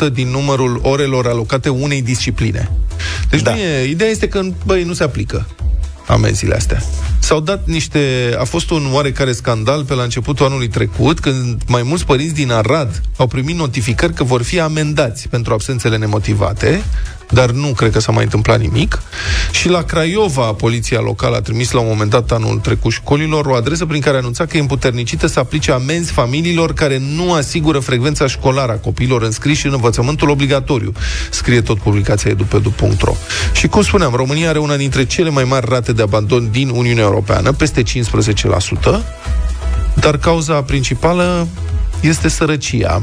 20% 0.09 0.13
din 0.13 0.27
numărul 0.27 0.79
orelor 0.83 1.27
alocate 1.27 1.69
unei 1.69 2.01
discipline. 2.01 2.71
Deci 3.29 3.41
Da. 3.41 3.49
da. 3.49 3.55
mie, 3.55 3.83
ideea 3.89 4.09
este 4.09 4.27
că, 4.27 4.41
băi, 4.65 4.83
nu 4.83 4.93
se 4.93 5.03
aplică 5.03 5.47
amenziile 6.07 6.55
astea. 6.55 6.81
S-au 7.19 7.39
dat 7.39 7.67
niște... 7.67 8.35
A 8.39 8.43
fost 8.43 8.69
un 8.69 8.87
oarecare 8.91 9.31
scandal 9.31 9.83
pe 9.83 9.93
la 9.93 10.03
începutul 10.03 10.45
anului 10.45 10.67
trecut, 10.67 11.19
când 11.19 11.61
mai 11.67 11.83
mulți 11.83 12.05
părinți 12.05 12.33
din 12.33 12.51
Arad 12.51 13.01
au 13.17 13.27
primit 13.27 13.55
notificări 13.55 14.13
că 14.13 14.23
vor 14.23 14.41
fi 14.41 14.59
amendați 14.59 15.27
pentru 15.27 15.53
absențele 15.53 15.97
nemotivate, 15.97 16.83
dar 17.31 17.51
nu 17.51 17.67
cred 17.67 17.91
că 17.91 17.99
s-a 17.99 18.11
mai 18.11 18.23
întâmplat 18.23 18.59
nimic. 18.59 19.01
Și 19.51 19.69
la 19.69 19.83
Craiova, 19.83 20.53
poliția 20.53 20.99
locală 20.99 21.35
a 21.35 21.41
trimis 21.41 21.71
la 21.71 21.79
un 21.79 21.87
moment 21.87 22.09
dat 22.09 22.31
anul 22.31 22.59
trecut 22.59 22.91
școlilor 22.91 23.45
o 23.45 23.53
adresă 23.53 23.85
prin 23.85 24.01
care 24.01 24.17
anunța 24.17 24.45
că 24.45 24.57
e 24.57 24.59
împuternicită 24.59 25.27
să 25.27 25.39
aplice 25.39 25.71
amenzi 25.71 26.11
familiilor 26.11 26.73
care 26.73 26.97
nu 27.15 27.33
asigură 27.33 27.79
frecvența 27.79 28.27
școlară 28.27 28.71
a 28.71 28.75
copiilor 28.75 29.21
înscriși 29.21 29.65
în 29.65 29.73
învățământul 29.73 30.29
obligatoriu. 30.29 30.93
Scrie 31.31 31.61
tot 31.61 31.79
publicația 31.79 32.31
edupedu.ro. 32.31 33.13
Și 33.53 33.67
cum 33.67 33.81
spuneam, 33.81 34.13
România 34.15 34.49
are 34.49 34.59
una 34.59 34.75
dintre 34.75 35.05
cele 35.05 35.29
mai 35.29 35.43
mari 35.43 35.65
rate 35.69 35.93
de 35.93 36.00
abandon 36.01 36.51
din 36.51 36.69
Uniunea 36.69 37.03
Europeană, 37.03 37.51
peste 37.51 37.83
15%, 37.83 37.85
dar 39.93 40.17
cauza 40.17 40.61
principală 40.61 41.47
este 41.99 42.27
sărăcia, 42.29 43.01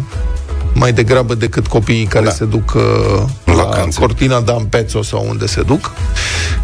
mai 0.75 0.93
degrabă 0.93 1.35
decât 1.35 1.67
copiii 1.67 2.05
care 2.05 2.25
Da. 2.25 2.31
da. 2.31 2.37
se 2.37 2.45
duc 2.45 2.73
uh, 2.75 2.83
În 3.45 3.55
la 3.55 3.63
vacanțe. 3.63 4.01
Cortina 4.01 4.43
d'Ampezzo 4.45 5.01
sau 5.03 5.27
unde 5.29 5.47
se 5.47 5.63
duc. 5.63 5.93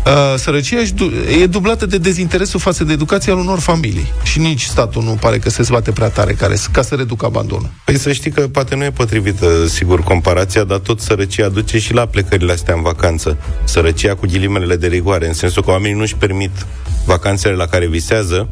Uh, 0.06 0.34
sărăcia 0.37 0.78
își 0.78 0.92
du- 0.92 1.12
e 1.42 1.46
dublată 1.46 1.87
de 1.87 1.99
dezinteresul 1.99 2.61
față 2.61 2.84
de 2.84 2.92
educația 2.92 3.32
al 3.32 3.38
unor 3.38 3.58
familii. 3.58 4.12
Și 4.23 4.38
nici 4.38 4.62
statul 4.62 5.02
nu 5.02 5.11
pare 5.20 5.38
că 5.38 5.50
se 5.50 5.62
zbate 5.62 5.90
prea 5.90 6.08
tare 6.08 6.32
care, 6.32 6.56
ca 6.73 6.82
să 6.82 6.94
reducă 6.94 7.26
abandonul. 7.26 7.70
Păi 7.84 7.99
să 7.99 8.12
știi 8.12 8.30
că 8.30 8.40
poate 8.40 8.75
nu 8.75 8.84
e 8.84 8.90
potrivită, 8.90 9.66
sigur, 9.66 10.02
comparația, 10.02 10.64
dar 10.64 10.78
tot 10.78 11.00
sărăcia 11.00 11.49
duce 11.49 11.78
și 11.78 11.92
la 11.92 12.06
plecările 12.06 12.52
astea 12.52 12.75
în 12.75 12.82
vacanță. 12.82 13.37
Sărăcia 13.64 14.14
cu 14.14 14.26
ghilimelele 14.26 14.76
de 14.76 14.87
rigoare, 14.87 15.26
în 15.26 15.34
sensul 15.34 15.62
că 15.62 15.70
oamenii 15.70 15.99
nu-și 15.99 16.16
permit 16.16 16.66
vacanțele 17.06 17.54
la 17.54 17.66
care 17.66 17.87
visează 17.87 18.49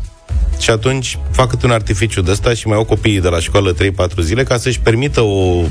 și 0.58 0.70
atunci 0.70 1.18
fac 1.30 1.48
câte 1.48 1.66
un 1.66 1.72
artificiu 1.72 2.20
de 2.22 2.30
ăsta 2.30 2.54
și 2.54 2.66
mai 2.66 2.76
au 2.76 2.84
copiii 2.84 3.20
de 3.20 3.28
la 3.28 3.40
școală 3.40 3.74
3-4 3.74 3.76
zile 4.20 4.42
ca 4.42 4.56
să-și 4.58 4.80
permită 4.80 5.20
o 5.20 5.62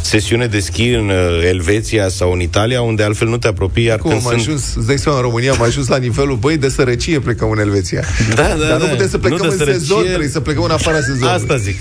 sesiune 0.00 0.46
de 0.46 0.60
schi 0.60 0.88
în 0.88 1.08
uh, 1.08 1.44
Elveția 1.48 2.08
sau 2.08 2.32
în 2.32 2.40
Italia, 2.40 2.82
unde 2.82 3.02
altfel 3.02 3.28
nu 3.28 3.36
te 3.38 3.46
apropii, 3.48 3.84
iar 3.84 3.98
Cum 3.98 4.10
când 4.10 4.22
am 4.22 4.28
sunt... 4.28 4.40
ajuns, 4.40 4.74
îți 4.74 4.86
dai 4.86 4.98
seama, 4.98 5.18
în 5.18 5.24
România 5.24 5.52
am 5.52 5.62
ajuns 5.62 5.86
la 5.88 5.96
nivelul, 5.96 6.36
băi, 6.36 6.56
de 6.56 6.68
sărăcie 6.68 7.18
plecăm 7.18 7.50
în 7.50 7.58
Elveția. 7.58 8.04
Da, 8.34 8.42
da, 8.42 8.66
Dar 8.68 8.78
nu 8.78 8.84
da. 8.84 8.90
putem 8.90 9.08
să 9.08 9.18
plecăm 9.18 9.36
Nu 9.38 9.42
de 9.46 9.52
în 9.52 9.58
sărăcie. 9.58 9.78
sezon, 9.80 10.04
trebuie 10.04 10.28
să 10.28 10.40
plecăm 10.40 10.62
în 10.62 10.70
afara 10.70 10.96
sezonului. 11.00 11.28
Asta 11.28 11.56
zic. 11.56 11.76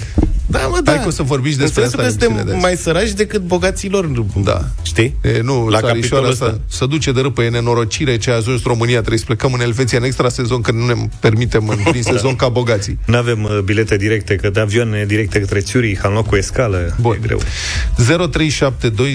Da, 0.53 0.67
mă, 0.67 0.79
Hai 0.85 0.99
că 1.01 1.07
o 1.07 1.11
să 1.11 1.23
vorbiți 1.23 1.57
despre 1.57 1.81
în 1.81 1.87
asta 1.87 2.01
sensul 2.01 2.19
că 2.19 2.25
în 2.25 2.31
emisiunea 2.31 2.43
de 2.43 2.49
suntem 2.51 2.55
azi. 2.55 2.65
mai 2.65 2.75
săraci 3.03 3.11
decât 3.17 3.41
bogaților. 3.41 4.05
Da. 4.43 4.61
Știi? 4.81 5.15
E, 5.21 5.39
nu, 5.41 5.67
La 5.67 5.79
la 5.79 5.87
capitolul 5.87 5.99
capitolul 5.99 6.29
ăsta. 6.29 6.45
asta 6.45 6.59
se 6.69 6.85
duce 6.85 7.11
de 7.11 7.21
râpă, 7.21 7.43
e 7.43 7.49
nenorocire 7.49 8.17
ce 8.17 8.31
a 8.31 8.35
ajuns 8.35 8.63
România, 8.63 8.97
trebuie 8.99 9.19
să 9.19 9.25
plecăm 9.25 9.53
în 9.53 9.61
Elveția 9.61 9.97
în 9.97 10.03
extra 10.03 10.29
sezon, 10.29 10.61
că 10.61 10.71
nu 10.71 10.85
ne 10.85 10.93
permitem 11.19 11.67
în 11.67 11.77
prin 11.89 12.03
sezon 12.13 12.35
ca 12.35 12.49
bogații. 12.49 12.97
Nu 13.05 13.17
avem 13.17 13.43
uh, 13.43 13.59
bilete 13.63 13.97
directe, 13.97 14.35
că 14.35 14.49
de 14.49 14.59
avioane 14.59 15.05
directe 15.07 15.39
către 15.39 15.59
Țuric, 15.59 16.03
în 16.03 16.13
loc 16.13 16.27
cu 16.27 16.35
escală, 16.35 16.95
Bun. 17.01 17.13
e 17.15 17.17
greu. 17.21 17.41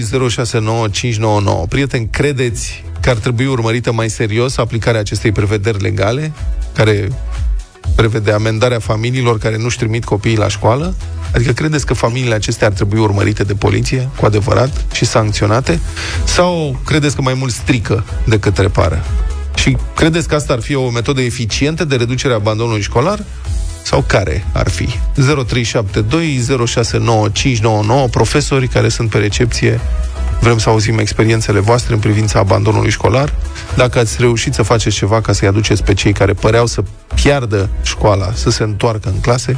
0372069599. 0.05 1.69
Prieteni, 1.69 2.09
credeți 2.11 2.85
că 3.01 3.11
ar 3.11 3.17
trebui 3.17 3.47
urmărită 3.47 3.93
mai 3.93 4.09
serios 4.11 4.57
aplicarea 4.57 5.01
acestei 5.01 5.33
prevederi 5.33 5.83
legale, 5.83 6.33
care 6.75 7.09
prevede 7.97 8.31
amendarea 8.33 8.79
familiilor 8.79 9.39
care 9.39 9.57
nu-și 9.57 9.79
trimit 9.79 10.05
copiii 10.05 10.37
la 10.37 10.49
școală? 10.49 10.95
Adică 11.35 11.53
credeți 11.53 11.87
că 11.87 11.95
familiile 11.95 12.35
acestea 12.35 12.67
ar 12.67 12.73
trebui 12.73 12.99
urmărite 12.99 13.45
de 13.45 13.55
poliție, 13.55 14.09
cu 14.17 14.27
adevărat, 14.27 14.85
și 14.93 15.05
sancționate? 15.05 15.81
Sau 16.25 16.81
credeți 16.85 17.15
că 17.15 17.23
mai 17.23 17.35
mult 17.35 17.53
strică 17.53 18.05
decât 18.25 18.59
repară? 18.59 19.05
Și 19.55 19.77
credeți 19.95 20.29
că 20.29 20.35
asta 20.35 20.53
ar 20.53 20.61
fi 20.61 20.75
o 20.75 20.91
metodă 20.91 21.21
eficientă 21.21 21.85
de 21.85 21.97
reducere 21.97 22.33
a 22.33 22.37
abandonului 22.37 22.83
școlar? 22.83 23.25
Sau 23.83 24.05
care 24.07 24.47
ar 24.53 24.69
fi? 24.69 24.87
0372069599 24.87 24.91
profesori 28.11 28.69
care 28.69 28.89
sunt 28.89 29.11
pe 29.11 29.19
recepție 29.19 29.81
Vrem 30.41 30.59
să 30.59 30.69
auzim 30.69 30.99
experiențele 30.99 31.61
voastre 31.61 31.95
în 31.95 32.01
privința 32.01 32.39
abandonului 32.39 32.91
școlar. 32.91 33.35
Dacă 33.77 33.99
ați 33.99 34.17
reușit 34.19 34.55
să 34.55 34.63
faceți 34.63 34.97
ceva 34.97 35.21
ca 35.21 35.33
să-i 35.33 35.49
aduceți 35.49 35.85
pe 35.85 35.95
cei 35.95 36.13
care 36.13 36.33
păreau 36.33 36.67
să 36.67 36.83
piardă 37.15 37.69
școala, 37.83 38.33
să 38.35 38.51
se 38.51 38.63
întoarcă 38.63 39.09
în 39.09 39.21
clase. 39.21 39.57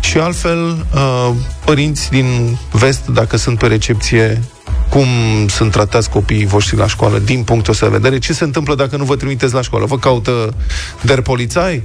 Și 0.00 0.18
altfel, 0.18 0.86
uh, 0.94 1.30
părinți 1.64 2.10
din 2.10 2.58
vest, 2.72 3.06
dacă 3.06 3.36
sunt 3.36 3.58
pe 3.58 3.66
recepție, 3.66 4.42
cum 4.88 5.06
sunt 5.48 5.70
tratați 5.70 6.10
copiii 6.10 6.46
voștri 6.46 6.76
la 6.76 6.86
școală 6.86 7.18
din 7.18 7.42
punctul 7.42 7.72
ăsta 7.72 7.86
de 7.86 7.92
vedere, 7.96 8.18
ce 8.18 8.32
se 8.32 8.44
întâmplă 8.44 8.74
dacă 8.74 8.96
nu 8.96 9.04
vă 9.04 9.16
trimiteți 9.16 9.54
la 9.54 9.62
școală? 9.62 9.86
Vă 9.86 9.98
caută 9.98 10.54
der 11.00 11.20
polițai? 11.20 11.82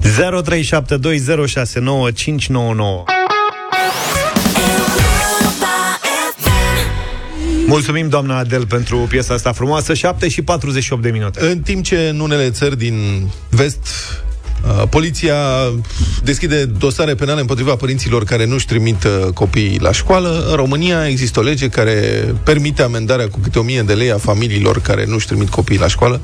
0372069599 0.00 0.08
Mulțumim, 7.72 8.08
doamna 8.08 8.38
Adel, 8.38 8.66
pentru 8.66 8.96
piesa 8.96 9.34
asta 9.34 9.52
frumoasă. 9.52 9.94
7 9.94 10.28
și 10.28 10.42
48 10.42 11.02
de 11.02 11.10
minute. 11.10 11.46
În 11.50 11.60
timp 11.60 11.84
ce 11.84 12.08
în 12.08 12.20
unele 12.20 12.50
țări 12.50 12.78
din 12.78 13.26
vest 13.50 13.86
uh, 14.64 14.88
Poliția 14.88 15.36
deschide 16.22 16.64
dosare 16.64 17.14
penale 17.14 17.40
împotriva 17.40 17.76
părinților 17.76 18.24
care 18.24 18.46
nu-și 18.46 18.66
trimit 18.66 19.04
uh, 19.04 19.32
copiii 19.34 19.78
la 19.80 19.92
școală. 19.92 20.44
În 20.48 20.54
România 20.54 21.08
există 21.08 21.40
o 21.40 21.42
lege 21.42 21.68
care 21.68 22.34
permite 22.44 22.82
amendarea 22.82 23.28
cu 23.28 23.38
câte 23.38 23.58
o 23.58 23.62
mie 23.62 23.82
de 23.82 23.94
lei 23.94 24.12
a 24.12 24.18
familiilor 24.18 24.80
care 24.80 25.06
nu-și 25.06 25.26
trimit 25.26 25.48
copiii 25.48 25.78
la 25.78 25.88
școală, 25.88 26.20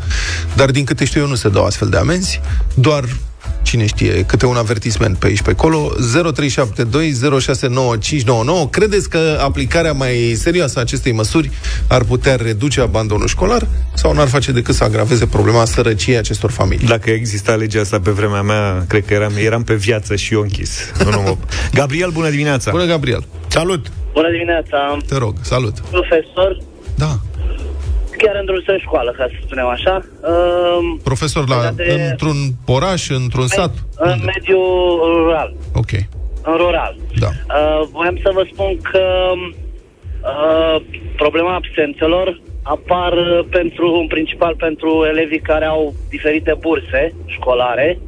dar 0.56 0.70
din 0.70 0.84
câte 0.84 1.04
știu 1.04 1.20
eu 1.20 1.26
nu 1.28 1.34
se 1.34 1.48
dau 1.48 1.64
astfel 1.64 1.88
de 1.88 1.96
amenzi, 1.96 2.40
doar 2.74 3.04
cine 3.68 3.86
știe, 3.86 4.22
câte 4.22 4.46
un 4.46 4.56
avertisment 4.56 5.16
pe 5.16 5.26
aici 5.26 5.42
pe 5.42 5.50
acolo 5.50 5.92
0372069599 8.66 8.70
Credeți 8.70 9.10
că 9.10 9.38
aplicarea 9.40 9.92
mai 9.92 10.32
serioasă 10.34 10.78
a 10.78 10.82
acestei 10.82 11.12
măsuri 11.12 11.50
ar 11.88 12.04
putea 12.04 12.36
reduce 12.36 12.80
abandonul 12.80 13.26
școlar 13.26 13.66
sau 13.94 14.12
n-ar 14.12 14.28
face 14.28 14.52
decât 14.52 14.74
să 14.74 14.84
agraveze 14.84 15.26
problema 15.26 15.64
sărăciei 15.64 16.16
acestor 16.16 16.50
familii? 16.50 16.86
Dacă 16.86 17.10
exista 17.10 17.54
legea 17.54 17.80
asta 17.80 18.00
pe 18.00 18.10
vremea 18.10 18.42
mea, 18.42 18.84
cred 18.88 19.04
că 19.04 19.14
eram, 19.14 19.32
eram 19.36 19.62
pe 19.64 19.74
viață 19.74 20.16
și 20.16 20.34
eu 20.34 20.40
închis. 20.40 20.92
Nu, 21.04 21.10
nu. 21.10 21.38
Gabriel, 21.72 22.10
bună 22.10 22.30
dimineața! 22.30 22.70
Bună, 22.70 22.84
Gabriel! 22.84 23.24
Salut! 23.46 23.86
Bună 24.12 24.30
dimineața, 24.30 24.96
Te 25.08 25.16
rog, 25.16 25.34
salut! 25.40 25.78
profesor, 25.78 26.58
Da, 26.94 27.18
chiar 28.22 28.34
în 28.40 28.44
drum 28.44 28.60
spre 28.60 28.78
școală, 28.86 29.10
ca 29.18 29.26
să 29.28 29.34
spunem 29.44 29.66
așa. 29.66 29.94
Um, 30.32 30.98
profesor, 31.04 31.48
la, 31.48 31.70
De- 31.76 32.06
într-un 32.10 32.36
oraș, 32.66 33.08
într-un 33.08 33.46
sat? 33.46 33.72
În 33.96 34.10
Unde? 34.10 34.24
mediul 34.34 34.98
rural, 35.22 35.50
Ok, 35.74 35.90
în 36.42 36.56
rural. 36.56 36.96
da. 37.18 37.28
Uh, 37.28 37.82
voiam 37.92 38.18
să 38.22 38.30
vă 38.34 38.44
spun 38.52 38.78
că 38.90 39.02
uh, 40.22 40.76
problema 41.16 41.54
absențelor 41.54 42.40
apar 42.62 43.12
uh, 43.12 43.44
pentru, 43.50 43.94
în 44.00 44.06
principal 44.06 44.54
pentru 44.56 45.04
elevii 45.10 45.40
care 45.40 45.64
au 45.64 45.94
diferite 46.10 46.54
burse 46.60 47.14
școlare, 47.26 47.98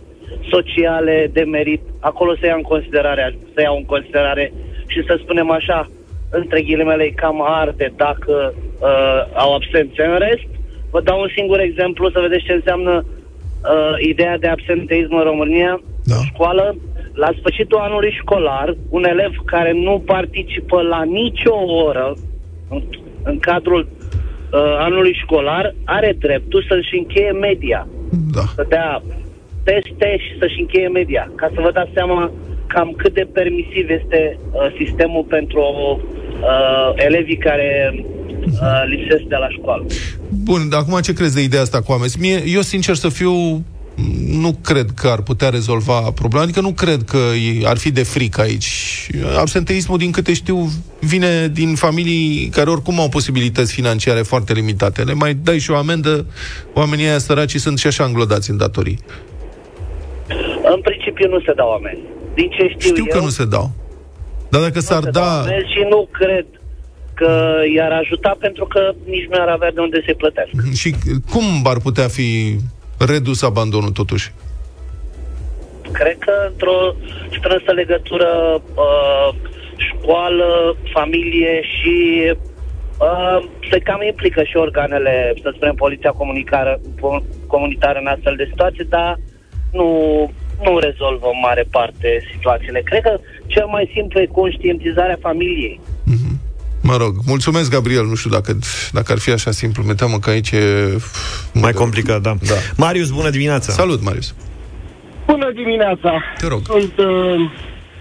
sociale, 0.51 1.31
de 1.33 1.41
merit. 1.43 1.81
Acolo 2.01 2.35
se 2.41 2.47
ia 2.47 2.55
în 2.55 2.63
considerare, 2.63 3.39
se 3.55 3.63
iau 3.63 3.77
în 3.77 3.85
considerare 3.85 4.53
și 4.87 5.03
să 5.07 5.19
spunem 5.23 5.51
așa, 5.51 5.91
între 6.31 6.63
ghilimele, 6.63 7.03
e 7.05 7.11
cam 7.11 7.43
arde 7.43 7.93
dacă 7.97 8.55
uh, 8.81 9.21
au 9.35 9.55
absențe. 9.55 10.03
În 10.03 10.19
rest, 10.19 10.49
vă 10.91 11.01
dau 11.01 11.21
un 11.21 11.31
singur 11.37 11.61
exemplu 11.61 12.11
să 12.11 12.21
vedeți 12.21 12.45
ce 12.45 12.53
înseamnă 12.53 13.05
uh, 13.05 13.95
ideea 14.09 14.39
de 14.39 14.49
absenteism 14.49 15.15
în 15.15 15.23
România. 15.23 15.81
Da. 16.05 16.15
Școală, 16.33 16.77
la 17.15 17.31
sfârșitul 17.39 17.79
anului 17.79 18.13
școlar, 18.21 18.77
un 18.89 19.05
elev 19.05 19.33
care 19.45 19.73
nu 19.73 20.03
participă 20.07 20.83
la 20.83 21.03
nicio 21.03 21.55
oră 21.87 22.15
în, 22.69 22.83
în 23.23 23.39
cadrul 23.39 23.89
uh, 23.89 24.77
anului 24.79 25.19
școlar 25.23 25.75
are 25.85 26.17
dreptul 26.19 26.65
să-și 26.69 26.99
încheie 26.99 27.33
media. 27.33 27.89
Da. 28.33 28.41
Să 28.55 28.67
dea 28.69 29.03
teste 29.65 30.17
și 30.19 30.39
să-și 30.39 30.61
încheie 30.61 30.89
media. 30.89 31.33
Ca 31.35 31.51
să 31.55 31.61
vă 31.61 31.71
dați 31.71 31.91
seama 31.95 32.31
cam 32.67 32.95
cât 32.97 33.15
de 33.15 33.27
permisiv 33.33 33.91
este 33.91 34.39
uh, 34.53 34.75
sistemul 34.79 35.25
pentru 35.29 35.61
uh, 36.41 36.93
elevii 36.95 37.37
care 37.37 37.95
uh, 38.45 38.83
lipsesc 38.87 39.23
de 39.23 39.37
la 39.37 39.49
școală. 39.49 39.87
Bun, 40.29 40.69
dar 40.69 40.81
acum 40.81 41.01
ce 41.01 41.13
crezi 41.13 41.35
de 41.35 41.43
ideea 41.43 41.63
asta 41.63 41.83
cu 41.83 41.93
amenzi? 41.93 42.21
Mie, 42.21 42.43
eu, 42.47 42.61
sincer 42.61 42.95
să 42.95 43.09
fiu, 43.09 43.65
nu 44.27 44.53
cred 44.63 44.91
că 44.95 45.09
ar 45.09 45.23
putea 45.23 45.49
rezolva 45.49 46.01
problema, 46.01 46.45
adică 46.45 46.61
nu 46.61 46.73
cred 46.73 47.03
că 47.03 47.17
e- 47.17 47.67
ar 47.67 47.77
fi 47.77 47.91
de 47.91 48.03
frică 48.03 48.41
aici. 48.41 49.11
Absenteismul, 49.39 49.99
din 49.99 50.11
câte 50.11 50.33
știu, 50.33 50.69
vine 51.01 51.49
din 51.49 51.75
familii 51.75 52.49
care 52.53 52.71
oricum 52.71 53.01
au 53.01 53.09
posibilități 53.09 53.73
financiare 53.73 54.21
foarte 54.21 54.53
limitate. 54.53 55.03
Le 55.03 55.15
mai 55.15 55.35
dai 55.35 55.59
și 55.59 55.71
o 55.71 55.77
amendă, 55.77 56.27
oamenii 56.75 57.07
aia 57.07 57.19
săraci 57.19 57.57
sunt 57.57 57.79
și 57.79 57.87
așa 57.87 58.05
înglodați 58.05 58.51
în 58.51 58.57
datorii. 58.57 58.99
În 60.75 60.81
principiu 60.81 61.29
nu 61.29 61.41
se 61.41 61.53
dau 61.57 61.71
amenzi. 61.73 62.01
Din 62.35 62.49
ce 62.51 62.69
știu, 62.69 62.89
Știu 62.89 63.05
eu, 63.09 63.19
că 63.19 63.25
nu 63.25 63.29
se 63.29 63.45
dau. 63.45 63.71
Dar 64.49 64.61
dacă 64.61 64.81
s-ar 64.81 65.03
se 65.03 65.11
dau 65.11 65.23
da... 65.23 65.41
amenzi 65.41 65.73
și 65.73 65.87
nu 65.89 66.09
cred 66.11 66.47
că 67.21 67.33
i-ar 67.75 67.93
ajuta 67.93 68.37
pentru 68.39 68.65
că 68.65 68.93
nici 69.05 69.29
nu 69.31 69.41
ar 69.41 69.49
avea 69.49 69.71
de 69.71 69.81
unde 69.81 70.03
să-i 70.05 70.15
plătească. 70.23 70.61
Și 70.75 70.95
cum 71.33 71.45
ar 71.65 71.79
putea 71.87 72.09
fi 72.09 72.57
redus 72.99 73.43
abandonul 73.43 73.91
totuși? 73.91 74.33
Cred 75.93 76.17
că 76.19 76.33
într-o 76.51 76.79
strânsă 77.39 77.71
legătură 77.73 78.31
uh, 78.75 79.29
școală, 79.89 80.77
familie 80.93 81.63
și 81.63 81.97
uh, 83.09 83.39
se 83.71 83.79
cam 83.79 84.03
implică 84.03 84.43
și 84.43 84.57
organele, 84.57 85.35
să 85.43 85.53
spunem, 85.55 85.75
poliția 85.75 86.11
comunicară, 86.11 86.81
co- 87.01 87.25
comunitară 87.47 87.99
în 87.99 88.07
astfel 88.07 88.35
de 88.37 88.49
situații, 88.51 88.85
dar 88.85 89.19
nu, 89.73 89.89
nu 90.65 90.79
rezolvă 90.79 91.27
în 91.33 91.41
mare 91.43 91.65
parte 91.71 92.23
situațiile. 92.33 92.81
Cred 92.81 93.03
că 93.03 93.19
cel 93.47 93.67
mai 93.67 93.91
simplu 93.95 94.21
e 94.21 94.39
conștientizarea 94.41 95.19
familiei. 95.21 95.81
Mă 96.83 96.97
rog, 96.97 97.15
mulțumesc, 97.27 97.71
Gabriel. 97.71 98.05
Nu 98.07 98.15
știu 98.15 98.31
dacă, 98.31 98.59
dacă 98.93 99.13
ar 99.13 99.19
fi 99.19 99.31
așa 99.31 99.51
simplu. 99.51 99.83
Mi 99.83 99.95
teamă 99.95 100.19
că 100.19 100.31
aici 100.31 100.51
e... 100.51 100.97
Mai 101.55 101.73
complicat, 101.73 102.21
da. 102.21 102.35
Da. 102.41 102.55
Marius, 102.77 103.11
bună 103.11 103.31
dimineața! 103.31 103.73
Salut, 103.73 104.03
Marius. 104.03 104.35
Bună 105.27 105.51
dimineața! 105.55 106.23
Te 106.39 106.47
rog. 106.47 106.61
Sunt 106.65 106.93
uh, 106.99 107.51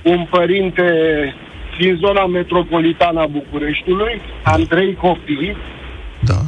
un 0.04 0.28
părinte 0.30 0.84
din 1.80 1.98
zona 2.06 2.26
metropolitană 2.26 3.20
a 3.20 3.26
Bucureștiului. 3.28 4.22
Am 4.44 4.62
trei 4.66 4.96
copii, 4.96 5.56
Da. 6.20 6.40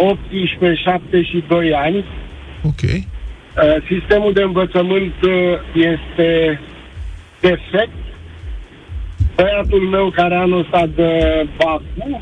uh, 0.00 0.10
18, 0.10 0.82
7 0.82 1.22
și 1.22 1.44
2 1.48 1.72
ani. 1.74 2.04
Ok. 2.62 2.82
Uh, 2.82 3.02
sistemul 3.88 4.32
de 4.32 4.42
învățământ 4.42 5.14
uh, 5.22 5.32
este 5.74 6.60
defect. 7.40 7.92
Băiatul 9.36 9.80
meu 9.80 10.10
care 10.10 10.34
anul 10.34 10.58
ăsta 10.60 10.86
de 10.94 11.10
Bacu 11.56 11.84
uh, 12.10 12.20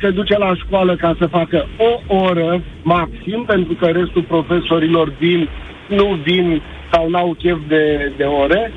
se 0.00 0.10
duce 0.10 0.38
la 0.38 0.54
școală 0.54 0.96
ca 0.96 1.16
să 1.18 1.26
facă 1.26 1.66
o 1.78 2.14
oră 2.14 2.62
maxim, 2.82 3.44
pentru 3.46 3.74
că 3.74 3.86
restul 3.86 4.22
profesorilor 4.22 5.12
vin, 5.18 5.48
nu 5.88 6.18
vin 6.24 6.62
sau 6.92 7.08
n-au 7.08 7.34
chef 7.38 7.58
de, 7.68 8.12
de 8.16 8.24
ore. 8.24 8.72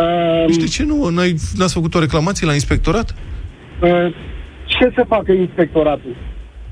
Uh, 0.00 0.52
Și 0.52 0.58
de 0.58 0.66
ce 0.66 0.84
nu? 0.84 1.08
N-ai, 1.08 1.34
n-ați 1.56 1.74
făcut 1.74 1.94
o 1.94 1.98
reclamație 1.98 2.46
la 2.46 2.52
inspectorat? 2.52 3.14
uh, 3.80 4.14
ce 4.64 4.92
să 4.94 5.04
facă 5.08 5.32
inspectoratul? 5.32 6.16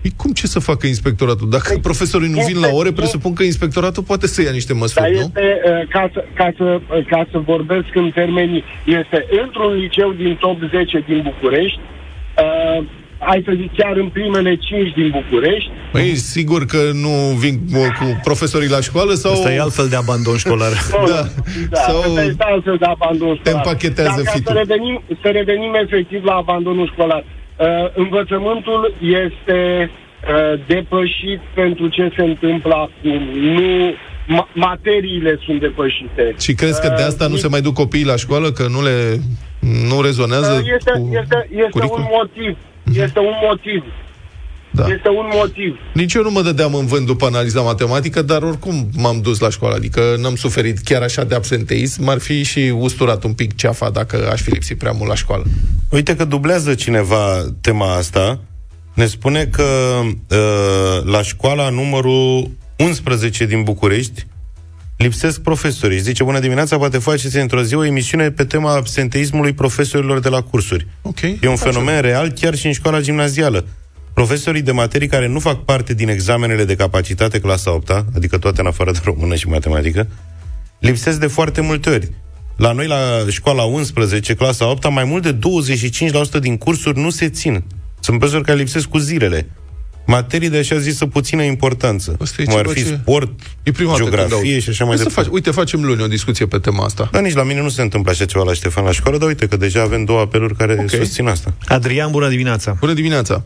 Păi 0.01 0.13
cum 0.17 0.31
ce 0.33 0.47
să 0.47 0.59
facă 0.59 0.87
inspectoratul? 0.87 1.51
Dacă 1.51 1.69
Păi, 1.73 1.81
profesorii 1.81 2.29
nu 2.29 2.41
vin 2.47 2.57
este- 2.57 2.67
la 2.67 2.73
ore, 2.75 2.93
presupun 2.93 3.33
că 3.33 3.43
inspectoratul 3.43 4.03
poate 4.03 4.27
să 4.27 4.43
ia 4.43 4.51
niște 4.51 4.73
Dar 4.73 4.81
măsuri, 4.83 5.11
nu? 5.13 5.21
este, 5.21 5.61
uh, 5.65 5.89
ca 5.89 6.11
să, 6.13 6.25
ca, 6.35 6.53
să, 6.57 6.81
uh, 6.97 7.07
ca 7.07 7.27
să 7.31 7.39
vorbesc 7.39 7.89
în 7.95 8.11
termenii, 8.15 8.65
este 8.85 9.27
într-un 9.45 9.73
liceu 9.73 10.13
din 10.13 10.37
top 10.41 10.59
10 10.71 11.05
din 11.07 11.21
București, 11.25 11.79
uh, 12.45 12.85
hai 13.19 13.43
să 13.47 13.53
zic 13.57 13.71
chiar 13.77 13.97
în 13.97 14.09
primele 14.09 14.57
5 14.57 14.93
din 14.95 15.09
București, 15.11 15.71
Păi, 15.93 16.15
sigur 16.17 16.65
că 16.65 16.91
nu 16.93 17.15
vin 17.39 17.55
cu, 17.73 17.79
cu 17.99 18.21
profesorii 18.25 18.69
la 18.69 18.81
școală 18.81 19.13
sau... 19.15 19.33
Asta 19.33 19.53
e 19.53 19.61
altfel 19.61 19.89
de 19.89 19.97
abandon 19.97 20.37
școlar. 20.37 20.73
Da. 21.11 21.21
da, 21.71 21.79
Sau 21.81 22.03
sau 22.03 22.17
este 22.17 22.45
altfel 22.55 22.77
de 22.77 22.85
abandon 22.85 23.35
școlar. 23.37 23.55
împachetează 23.65 24.13
Dar 24.17 24.25
ca 24.25 24.31
fitul. 24.31 24.53
să 24.55 24.59
revenim, 24.59 25.03
să 25.23 25.29
revenim 25.29 25.75
efectiv 25.85 26.25
la 26.25 26.33
abandonul 26.33 26.91
școlar. 26.93 27.25
Uh, 27.61 27.67
învățământul 27.95 28.95
este 29.01 29.91
uh, 29.91 30.61
depășit 30.67 31.41
pentru 31.55 31.89
ce 31.89 32.13
se 32.17 32.23
întâmplă 32.23 32.75
acum. 32.75 33.23
Nu, 33.35 33.95
ma- 34.37 34.53
materiile 34.55 35.39
sunt 35.45 35.61
depășite. 35.61 36.35
Și 36.41 36.55
crezi 36.55 36.81
că 36.81 36.89
de 36.97 37.03
asta 37.03 37.27
nu 37.27 37.33
Uh, 37.35 37.39
se 37.41 37.49
mai 37.49 37.61
duc 37.61 37.75
copiii 37.75 38.05
la 38.05 38.17
școală? 38.17 38.51
Că 38.51 38.67
nu 38.69 38.83
le... 38.83 39.21
nu 39.89 40.01
rezonează 40.03 40.53
Uh, 40.63 40.71
Este, 40.77 40.91
cu 40.93 41.09
este, 41.23 41.49
este 41.51 41.69
curriculum? 41.71 42.05
un 42.05 42.11
motiv. 42.19 42.57
Este 43.05 43.19
un 43.19 43.35
motiv. 43.49 43.85
Da. 44.71 44.87
Este 44.87 45.09
un 45.09 45.29
motiv. 45.33 45.77
Nici 45.95 46.15
eu 46.15 46.23
nu 46.23 46.31
mă 46.31 46.43
dădeam 46.43 46.75
în 46.75 46.87
vânt 46.87 47.07
după 47.07 47.27
analiza 47.27 47.61
matematică, 47.61 48.23
dar 48.23 48.43
oricum 48.43 48.89
m-am 48.97 49.21
dus 49.21 49.39
la 49.39 49.51
școală, 49.51 49.75
adică 49.75 50.17
n-am 50.19 50.37
suferit 50.37 50.79
chiar 50.79 51.03
așa 51.03 51.25
de 51.25 51.35
absenteism, 51.35 52.05
m-ar 52.05 52.19
fi 52.19 52.43
și 52.43 52.73
usturat 52.79 53.25
un 53.25 53.33
pic 53.33 53.57
ceafa 53.57 53.91
dacă 53.91 54.29
aș 54.33 54.41
fi 54.41 54.51
lipsit 54.51 54.79
prea 54.79 54.93
mult 54.93 55.09
la 55.09 55.15
școală. 55.15 55.45
Uite 55.91 56.17
că 56.17 56.25
dublează 56.25 56.75
cineva 56.75 57.45
tema 57.61 57.97
asta. 57.97 58.41
Ne 58.95 59.07
spune 59.07 59.45
că 59.45 59.63
uh, 60.03 61.05
la 61.05 61.23
școala 61.23 61.69
numărul 61.69 62.51
11 62.77 63.47
din 63.47 63.63
București 63.63 64.27
lipsesc 64.97 65.41
profesorii. 65.41 65.99
Zice, 65.99 66.25
bună 66.25 66.39
dimineața, 66.39 66.77
poate 66.77 66.99
faceți 66.99 67.37
într-o 67.37 67.63
zi 67.63 67.75
o 67.75 67.85
emisiune 67.85 68.31
pe 68.31 68.45
tema 68.45 68.75
absenteismului 68.75 69.53
profesorilor 69.53 70.21
de 70.21 70.29
la 70.29 70.43
cursuri. 70.43 70.87
Ok. 71.03 71.21
E 71.21 71.49
un 71.49 71.57
fenomen 71.57 72.01
real 72.01 72.29
chiar 72.31 72.55
și 72.55 72.67
în 72.67 72.73
școala 72.73 73.01
gimnazială. 73.01 73.65
Profesorii 74.15 74.63
de 74.63 74.73
materii 74.73 75.09
care 75.09 75.27
nu 75.29 75.39
fac 75.39 75.65
parte 75.65 75.95
din 75.95 76.09
examenele 76.09 76.65
de 76.65 76.75
capacitate 76.75 77.41
clasa 77.41 77.73
8 77.75 77.91
adică 78.17 78.39
toate 78.39 78.61
în 78.61 78.67
afară 78.67 78.91
de 78.93 78.99
română 79.05 79.35
și 79.35 79.49
matematică, 79.49 80.09
lipsesc 80.79 81.21
de 81.21 81.27
foarte 81.27 81.61
multe 81.61 81.91
ori. 81.91 82.09
La 82.57 82.73
noi, 82.73 82.87
la 82.87 82.97
școala 83.29 83.63
11, 83.63 84.35
clasa 84.35 84.71
8 84.71 84.91
mai 84.91 85.05
mult 85.05 85.23
de 85.23 85.39
25% 86.39 86.41
din 86.41 86.57
cursuri 86.57 86.99
nu 86.99 87.11
se 87.11 87.29
țin. 87.29 87.65
Sunt 88.01 88.19
profesori 88.19 88.45
care 88.47 88.59
lipsesc 88.59 88.87
cu 88.89 88.99
zilele. 88.99 89.49
Materii 90.07 90.49
de 90.51 90.59
așa 90.59 90.79
zisă 90.79 91.07
puțină 91.07 91.43
importanță. 91.43 92.17
Asta 92.21 92.43
e 92.43 92.45
cum 92.45 92.55
ar 92.57 92.61
ceva 92.61 92.73
fi 92.75 92.85
ce- 92.85 92.99
sport, 93.01 93.33
E 93.63 93.71
prima 93.73 93.91
dată 93.91 94.03
când 94.03 94.15
geografie 94.17 94.53
aud. 94.53 94.63
și 94.63 94.69
așa 94.69 94.85
mai 94.85 94.95
Hai 94.95 95.03
să 95.03 95.09
departe. 95.09 95.31
faci, 95.31 95.33
uite, 95.39 95.51
facem 95.51 95.85
luni 95.85 96.03
o 96.03 96.07
discuție 96.07 96.47
pe 96.47 96.59
tema 96.59 96.85
asta. 96.85 97.09
Dar 97.13 97.23
nici 97.23 97.35
la 97.35 97.43
mine 97.43 97.61
nu 97.63 97.69
se 97.69 97.83
întâmplă 97.83 98.11
așa 98.11 98.25
ceva 98.25 98.45
la 98.45 98.53
Ștefan 98.53 98.85
la 98.85 98.93
școală, 98.93 99.19
dar 99.19 99.29
uite 99.29 99.47
că 99.47 99.57
deja 99.57 99.83
avem 99.83 100.05
două 100.05 100.21
apeluri 100.21 100.57
care 100.57 100.77
Ok. 100.81 100.91
susțin 100.91 101.27
asta. 101.27 101.55
Adrian, 101.67 102.11
bună 102.11 102.29
dimineața! 102.29 102.77
Bună 102.81 102.93
dimineața! 102.93 103.45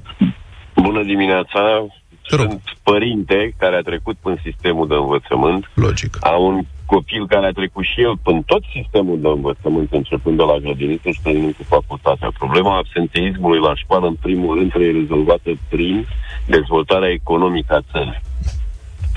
Bună 0.75 1.03
dimineața! 1.03 1.87
Te 2.29 2.37
rog. 2.37 2.47
Sunt 2.47 2.63
părinte 2.83 3.55
care 3.59 3.77
a 3.77 3.81
trecut 3.81 4.17
prin 4.23 4.39
sistemul 4.43 4.89
de 4.89 4.95
învățământ. 4.95 5.71
Logic. 5.75 6.17
Am 6.21 6.43
un 6.43 6.61
copil 6.87 7.27
care 7.27 7.47
a 7.47 7.51
trecut 7.51 7.85
și 7.85 8.01
el 8.01 8.17
prin 8.23 8.43
tot 8.43 8.63
sistemul 8.73 9.21
de 9.21 9.29
învățământ, 9.29 9.93
începând 9.93 10.37
de 10.37 10.43
la 10.43 10.57
grădiniță 10.57 11.11
și 11.11 11.23
terminând 11.23 11.55
cu 11.55 11.63
facultatea. 11.63 12.31
Problema 12.39 12.77
absenteismului 12.77 13.61
la 13.61 13.75
școală, 13.75 14.07
în 14.07 14.15
primul 14.15 14.57
rând, 14.57 14.71
trebuie 14.71 15.01
rezolvată 15.01 15.51
prin 15.69 16.07
dezvoltarea 16.47 17.11
economică 17.11 17.75
a 17.75 17.87
țării. 17.93 18.21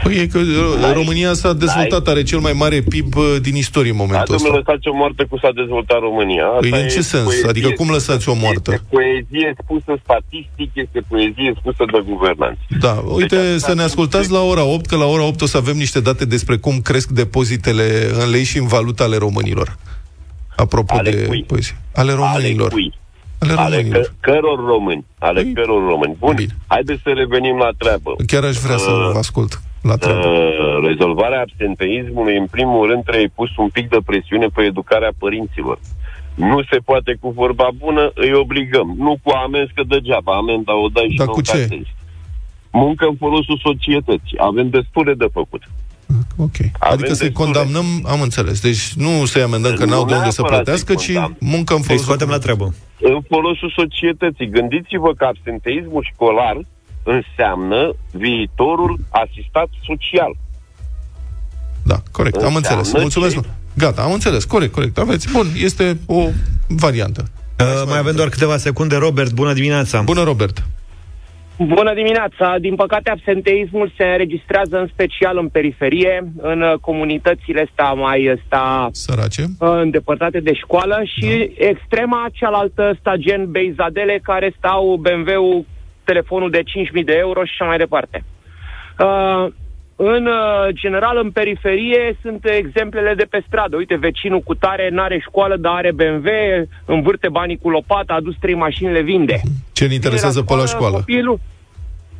Păi 0.03 0.15
e 0.15 0.27
că 0.27 0.37
uh, 0.39 0.91
România 0.93 1.33
s-a 1.33 1.53
dezvoltat, 1.53 2.07
are 2.07 2.23
cel 2.23 2.39
mai 2.39 2.53
mare 2.53 2.81
PIB 2.81 3.15
uh, 3.15 3.35
din 3.41 3.55
istorie 3.55 3.91
în 3.91 3.97
Da, 3.97 4.03
momentul 4.03 4.35
domnule, 4.35 4.57
ăsta. 4.59 4.71
lăsați 4.71 4.87
o 4.87 4.95
moarte 4.95 5.23
cu 5.29 5.37
s-a 5.37 5.51
dezvoltat 5.55 5.99
România. 5.99 6.45
Asta 6.45 6.67
Păi 6.69 6.79
în 6.79 6.85
e 6.85 6.89
ce 6.89 7.01
sens? 7.01 7.23
poezie- 7.23 7.47
Adică 7.49 7.69
cum 7.69 7.89
lăsați 7.89 8.29
o 8.29 8.33
moartă? 8.33 8.71
Este 8.71 8.85
poezie 8.89 9.53
spusă 9.63 9.91
statistic, 10.03 10.69
este 10.73 10.99
poezie 11.07 11.53
spusă 11.59 11.83
de 11.91 11.99
guvernanți. 12.11 12.61
Da, 12.79 12.91
uite, 13.19 13.35
Deci, 13.51 13.59
să 13.59 13.73
ne 13.73 13.81
ascultați 13.83 14.31
la 14.31 14.41
ora 14.41 14.63
8, 14.63 14.85
că 14.85 14.95
la 14.95 15.05
ora 15.05 15.23
8 15.23 15.41
o 15.41 15.45
să 15.45 15.57
avem 15.57 15.77
niște 15.77 15.99
date 15.99 16.25
despre 16.25 16.55
cum 16.57 16.75
cresc 16.89 17.09
depozitele 17.09 17.87
în 18.23 18.29
lei 18.29 18.43
și 18.43 18.57
în 18.57 18.67
valuta 18.67 19.03
ale 19.03 19.17
românilor. 19.17 19.77
Apropo 20.55 20.93
Ale 20.97 21.09
de 21.11 21.25
cui? 21.25 21.43
poezie. 21.47 21.77
Ale 21.93 22.11
românilor. 22.13 22.71
Ale 22.71 22.81
cui? 22.81 22.93
Ale 23.39 23.53
Ale 23.53 23.75
românilor. 23.75 24.01
că, 24.19 24.31
căror 24.31 24.59
români. 24.65 25.05
Ale 25.19 25.41
Păi, 25.41 25.53
căror 25.53 25.87
români. 25.89 26.15
Bun, 26.19 26.35
bine. 26.35 26.53
haideți 26.67 27.01
să 27.03 27.09
revenim 27.09 27.57
la 27.57 27.69
treabă. 27.77 28.15
Chiar 28.27 28.43
aș 28.43 28.55
vrea 28.55 28.77
să 28.77 28.91
Uh, 28.91 29.09
vă 29.13 29.17
ascult 29.17 29.61
la 29.81 29.95
treabă. 29.95 30.27
Uh, 30.27 30.87
rezolvarea 30.87 31.41
absenteismului, 31.41 32.37
în 32.37 32.45
primul 32.55 32.87
rând, 32.89 33.03
trebuie 33.03 33.31
pus 33.35 33.49
un 33.57 33.69
pic 33.69 33.89
de 33.89 33.97
presiune 34.05 34.47
pe 34.47 34.61
educarea 34.63 35.11
părinților. 35.17 35.79
Nu 36.35 36.61
se 36.71 36.77
poate 36.85 37.17
cu 37.21 37.29
vorba 37.29 37.67
bună, 37.77 38.11
îi 38.13 38.33
obligăm. 38.33 38.95
Nu 38.97 39.17
cu 39.23 39.29
amenzi, 39.45 39.73
că 39.73 39.83
degeaba 39.87 40.33
amenda 40.35 40.73
o 40.83 40.87
dai 40.87 41.07
și 41.11 41.17
Dar 41.17 41.27
nu 41.27 41.33
cu 41.33 41.41
ce? 41.41 41.51
încasezi. 41.57 41.95
Muncă 42.71 43.05
în 43.05 43.15
folosul 43.15 43.59
societății. 43.63 44.37
Avem 44.37 44.69
destule 44.69 45.13
de 45.13 45.25
făcut. 45.33 45.63
Ok. 46.35 46.55
Avem 46.79 46.93
adică 46.93 47.13
să-i 47.13 47.27
destule. 47.27 47.45
condamnăm, 47.45 47.85
am 48.05 48.21
înțeles. 48.21 48.61
Deci 48.61 48.93
nu 48.93 49.25
să-i 49.25 49.41
amendăm 49.41 49.73
că 49.73 49.85
Nu 49.85 49.91
n-au 49.91 50.05
de 50.05 50.13
unde 50.13 50.29
să 50.29 50.41
neapărat 50.41 50.63
plătească, 50.63 50.93
să-i 50.93 51.03
ci 51.05 51.13
condamn. 51.13 51.37
muncă 51.39 51.73
în 51.73 51.79
Îi 51.79 51.85
folosul 51.85 52.05
scoatem 52.05 52.29
la 52.29 52.37
treabă. 52.37 52.73
în 53.01 53.21
folosul 53.29 53.73
societății. 53.75 54.49
Gândiți-vă 54.49 55.13
că 55.13 55.25
absenteismul 55.25 56.07
școlar 56.13 56.57
înseamnă 57.03 57.93
viitorul 58.11 58.99
asistat 59.09 59.67
social. 59.85 60.35
Da, 61.83 62.01
corect, 62.11 62.35
am 62.35 62.55
Înseamnă 62.55 62.79
înțeles. 62.81 63.01
Mulțumesc. 63.01 63.33
ce? 63.41 63.47
Gata, 63.73 64.01
am 64.01 64.11
înțeles, 64.11 64.43
corect, 64.45 64.73
corect. 64.73 64.97
Aveți, 64.97 65.31
bun, 65.31 65.47
este 65.63 65.97
o 66.05 66.27
variantă. 66.67 67.25
Uh, 67.59 67.83
mai 67.87 67.97
avem 67.97 68.15
doar 68.15 68.29
câteva 68.29 68.57
secunde. 68.57 68.95
Robert, 68.95 69.31
bună 69.33 69.53
dimineața! 69.53 70.01
Bună, 70.01 70.23
Robert. 70.23 70.63
Bună 71.57 71.93
dimineața! 71.93 72.55
Din 72.59 72.75
păcate, 72.75 73.09
absenteismul 73.09 73.91
se 73.97 74.03
înregistrează 74.03 74.79
în 74.79 74.87
special 74.87 75.37
în 75.37 75.47
periferie, 75.47 76.31
în 76.37 76.61
uh, 76.61 76.73
comunitățile 76.81 77.65
astea 77.69 77.93
mai 77.93 78.29
uh, 78.29 78.39
sta 78.45 78.89
Sărace. 78.91 79.41
uh, 79.41 79.69
îndepărtate 79.81 80.39
de 80.39 80.53
școală 80.53 81.01
și 81.03 81.51
da. 81.59 81.67
extrema 81.67 82.27
cealaltă 82.33 82.95
sta 82.99 83.15
gen 83.15 83.51
Beizadele, 83.51 84.19
care 84.23 84.53
stau 84.57 84.95
BMW-ul, 84.95 85.65
telefonul 86.03 86.49
de 86.49 86.61
5.000 86.97 87.03
de 87.05 87.15
euro 87.17 87.43
și 87.43 87.51
așa 87.53 87.65
mai 87.65 87.77
departe. 87.77 88.23
Uh, 88.99 89.53
în 89.99 90.25
uh, 90.25 90.73
general, 90.73 91.19
în 91.23 91.31
periferie 91.31 92.17
sunt 92.21 92.45
exemplele 92.45 93.13
de 93.13 93.27
pe 93.29 93.43
stradă. 93.47 93.75
Uite, 93.75 93.95
vecinul 93.95 94.39
cu 94.39 94.55
tare 94.55 94.89
n-are 94.91 95.19
școală, 95.27 95.55
dar 95.57 95.73
are 95.73 95.91
BMW, 95.91 96.27
învârte 96.85 97.29
banii 97.29 97.57
cu 97.61 97.69
lopata, 97.69 98.13
a 98.13 98.15
adus 98.15 98.35
trei 98.39 98.53
mașini, 98.55 98.91
le 98.91 99.01
vinde. 99.01 99.39
Ce 99.71 99.87
ne 99.87 99.93
interesează 99.93 100.41
pe 100.41 100.55
la 100.55 100.65
școală? 100.65 100.95
Copilul, 100.95 101.39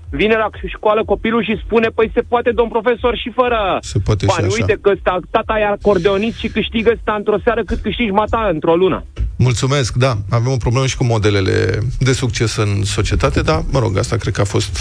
vine 0.10 0.36
la 0.36 0.50
școală 0.68 1.04
copilul 1.06 1.44
și 1.44 1.62
spune, 1.66 1.88
păi 1.88 2.12
se 2.14 2.22
poate, 2.22 2.52
domn 2.52 2.70
profesor, 2.70 3.18
și 3.18 3.32
fără 3.36 3.78
Se 3.82 4.00
poate 4.00 4.26
și 4.26 4.32
bani. 4.36 4.48
așa. 4.48 4.56
Uite 4.60 4.78
că 4.82 4.92
sta, 5.00 5.20
tata 5.32 5.60
e 5.60 5.66
acordeonist 5.66 6.38
și 6.38 6.48
câștigă 6.48 6.98
sta 7.02 7.14
într-o 7.18 7.38
seară 7.44 7.64
cât 7.64 7.80
câștigi 7.80 8.10
mata 8.12 8.50
într-o 8.52 8.76
lună. 8.76 9.06
Mulțumesc, 9.38 9.94
da. 9.94 10.14
Avem 10.30 10.52
o 10.52 10.58
problemă 10.58 10.86
și 10.86 10.98
cu 10.98 11.04
modelele 11.04 11.80
de 12.00 12.14
succes 12.14 12.56
în 12.56 12.84
societate, 12.84 13.42
dar, 13.42 13.62
mă 13.72 13.80
rog, 13.80 13.98
asta 13.98 14.16
cred 14.16 14.34
că 14.34 14.42
a 14.42 14.44
fost 14.56 14.78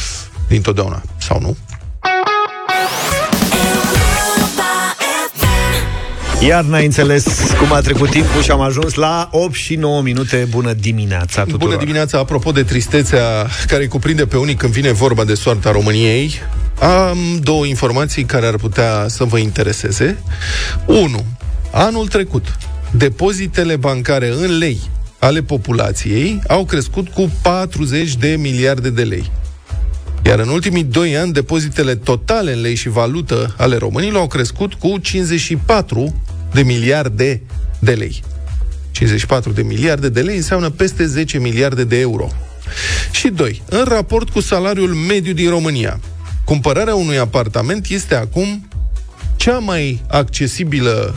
dintotdeauna, 0.49 1.03
sau 1.19 1.41
nu? 1.41 1.57
Iar 6.41 6.65
n-ai 6.65 6.85
înțeles 6.85 7.25
cum 7.59 7.73
a 7.73 7.81
trecut 7.81 8.11
timpul 8.11 8.43
și 8.43 8.51
am 8.51 8.61
ajuns 8.61 8.95
la 8.95 9.29
8 9.33 9.55
și 9.55 9.75
9 9.75 10.03
minute. 10.03 10.47
Bună 10.51 10.73
dimineața 10.73 11.43
tuturor! 11.43 11.69
Bună 11.69 11.77
dimineața, 11.77 12.19
apropo 12.19 12.51
de 12.51 12.63
tristețea 12.63 13.47
care 13.67 13.83
îi 13.83 13.89
cuprinde 13.89 14.27
pe 14.27 14.37
unii 14.37 14.55
când 14.55 14.73
vine 14.73 14.93
vorba 14.93 15.25
de 15.25 15.35
soarta 15.35 15.71
României, 15.71 16.35
am 16.81 17.19
două 17.43 17.67
informații 17.67 18.25
care 18.25 18.47
ar 18.47 18.57
putea 18.57 19.05
să 19.09 19.25
vă 19.25 19.39
intereseze. 19.39 20.23
1. 20.87 21.25
Anul 21.71 22.07
trecut, 22.09 22.57
depozitele 22.91 23.77
bancare 23.77 24.29
în 24.29 24.59
lei 24.59 24.81
ale 25.19 25.43
populației 25.43 26.41
au 26.49 26.65
crescut 26.65 27.09
cu 27.09 27.31
40 27.43 28.17
de 28.17 28.37
miliarde 28.39 28.91
de 28.91 29.03
lei. 29.03 29.31
Iar 30.27 30.39
în 30.39 30.49
ultimii 30.49 30.85
doi 30.85 31.17
ani, 31.17 31.33
depozitele 31.33 31.95
totale 31.95 32.53
în 32.53 32.61
lei 32.61 32.75
și 32.75 32.89
valută 32.89 33.55
ale 33.59 33.77
românilor 33.77 34.21
au 34.21 34.27
crescut 34.27 34.75
cu 34.75 34.99
54 34.99 36.23
de 36.53 36.63
miliarde 36.63 37.43
de 37.79 37.93
lei. 37.93 38.23
54 38.91 39.53
de 39.53 39.63
miliarde 39.63 40.09
de 40.09 40.21
lei 40.21 40.37
înseamnă 40.37 40.71
peste 40.71 41.07
10 41.07 41.39
miliarde 41.39 41.85
de 41.85 41.99
euro. 42.01 42.29
Și 43.11 43.29
doi, 43.29 43.63
în 43.69 43.85
raport 43.85 44.31
cu 44.31 44.41
salariul 44.41 44.95
mediu 44.95 45.33
din 45.33 45.49
România, 45.49 46.01
cumpărarea 46.45 46.95
unui 46.95 47.19
apartament 47.19 47.87
este 47.87 48.15
acum 48.15 48.69
cea 49.37 49.59
mai 49.59 50.03
accesibilă 50.09 51.17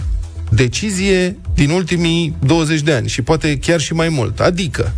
decizie 0.50 1.38
din 1.54 1.70
ultimii 1.70 2.36
20 2.46 2.82
de 2.82 2.94
ani 2.94 3.08
și 3.08 3.22
poate 3.22 3.58
chiar 3.58 3.80
și 3.80 3.94
mai 3.94 4.10
mult. 4.10 4.40
Adică, 4.40 4.94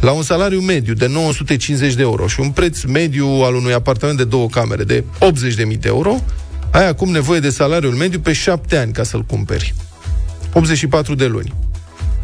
la 0.00 0.10
un 0.10 0.22
salariu 0.22 0.60
mediu 0.60 0.94
de 0.94 1.06
950 1.06 1.94
de 1.94 2.02
euro 2.02 2.26
și 2.26 2.40
un 2.40 2.50
preț 2.50 2.82
mediu 2.82 3.26
al 3.26 3.54
unui 3.54 3.72
apartament 3.72 4.16
de 4.16 4.24
două 4.24 4.48
camere 4.48 4.84
de 4.84 5.04
80.000 5.20 5.78
de 5.78 5.88
euro, 5.88 6.24
ai 6.70 6.88
acum 6.88 7.10
nevoie 7.10 7.40
de 7.40 7.50
salariul 7.50 7.92
mediu 7.92 8.18
pe 8.18 8.32
7 8.32 8.76
ani 8.76 8.92
ca 8.92 9.02
să-l 9.02 9.22
cumperi. 9.22 9.74
84 10.52 11.14
de 11.14 11.26
luni. 11.26 11.54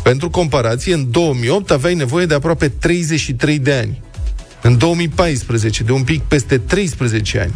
Pentru 0.03 0.31
comparație, 0.31 0.95
în 0.95 1.11
2008 1.11 1.71
aveai 1.71 1.95
nevoie 1.95 2.27
de 2.27 2.35
aproape 2.35 2.69
33 2.69 3.59
de 3.59 3.73
ani. 3.73 4.03
În 4.63 4.79
2014, 4.79 5.83
de 5.83 5.93
un 5.93 6.03
pic 6.03 6.23
peste 6.23 6.59
13 6.59 7.41
ani. 7.41 7.55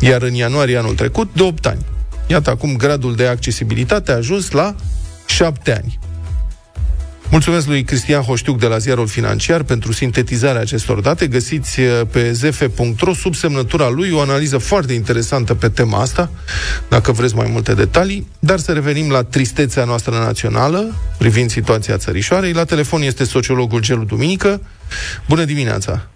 Iar 0.00 0.22
în 0.22 0.34
ianuarie 0.34 0.76
anul 0.76 0.94
trecut, 0.94 1.30
de 1.32 1.42
8 1.42 1.66
ani. 1.66 1.84
Iată 2.26 2.50
acum 2.50 2.76
gradul 2.76 3.14
de 3.14 3.26
accesibilitate 3.26 4.12
a 4.12 4.16
ajuns 4.16 4.50
la 4.50 4.74
7 5.26 5.72
ani. 5.72 5.98
Mulțumesc 7.30 7.66
lui 7.66 7.82
Cristian 7.82 8.22
Hoștiuc 8.22 8.58
de 8.58 8.66
la 8.66 8.78
Ziarul 8.78 9.06
Financiar 9.06 9.62
pentru 9.62 9.92
sintetizarea 9.92 10.60
acestor 10.60 11.00
date. 11.00 11.26
Găsiți 11.26 11.80
eh, 11.80 12.00
pe 12.12 12.32
zf.ro 12.32 13.12
sub 13.12 13.34
semnătura 13.34 13.88
lui 13.88 14.10
o 14.10 14.20
analiză 14.20 14.58
foarte 14.58 14.92
interesantă 14.92 15.54
pe 15.54 15.68
tema 15.68 16.00
asta, 16.00 16.30
dacă 16.88 17.12
vreți 17.12 17.36
mai 17.36 17.48
multe 17.52 17.74
detalii. 17.74 18.26
Dar 18.38 18.58
să 18.58 18.72
revenim 18.72 19.10
la 19.10 19.22
tristețea 19.22 19.84
noastră 19.84 20.14
națională 20.14 20.94
privind 21.18 21.50
situația 21.50 21.96
țărișoarei. 21.96 22.52
La 22.52 22.64
telefon 22.64 23.02
este 23.02 23.24
sociologul 23.24 23.80
Gelu 23.80 24.04
Duminică. 24.04 24.60
Bună 25.28 25.44
dimineața! 25.44 26.06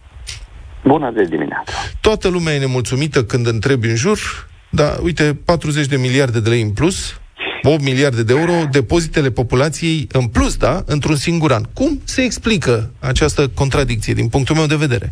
Bună 0.84 1.12
de 1.14 1.24
dimineața! 1.24 1.72
Toată 2.00 2.28
lumea 2.28 2.54
e 2.54 2.58
nemulțumită 2.58 3.24
când 3.24 3.46
întrebi 3.46 3.88
în 3.88 3.96
jur, 3.96 4.48
dar 4.70 4.98
uite, 5.02 5.38
40 5.44 5.86
de 5.86 5.96
miliarde 5.96 6.40
de 6.40 6.48
lei 6.48 6.62
în 6.62 6.70
plus, 6.70 7.20
8 7.64 7.82
miliarde 7.82 8.22
de 8.22 8.34
euro, 8.38 8.52
depozitele 8.70 9.30
populației 9.30 10.06
în 10.12 10.26
plus, 10.28 10.56
da, 10.56 10.74
într-un 10.86 11.14
singur 11.14 11.52
an. 11.52 11.62
Cum 11.74 11.90
se 12.04 12.22
explică 12.22 12.90
această 13.00 13.42
contradicție 13.54 14.14
din 14.14 14.28
punctul 14.28 14.56
meu 14.56 14.66
de 14.66 14.82
vedere? 14.84 15.06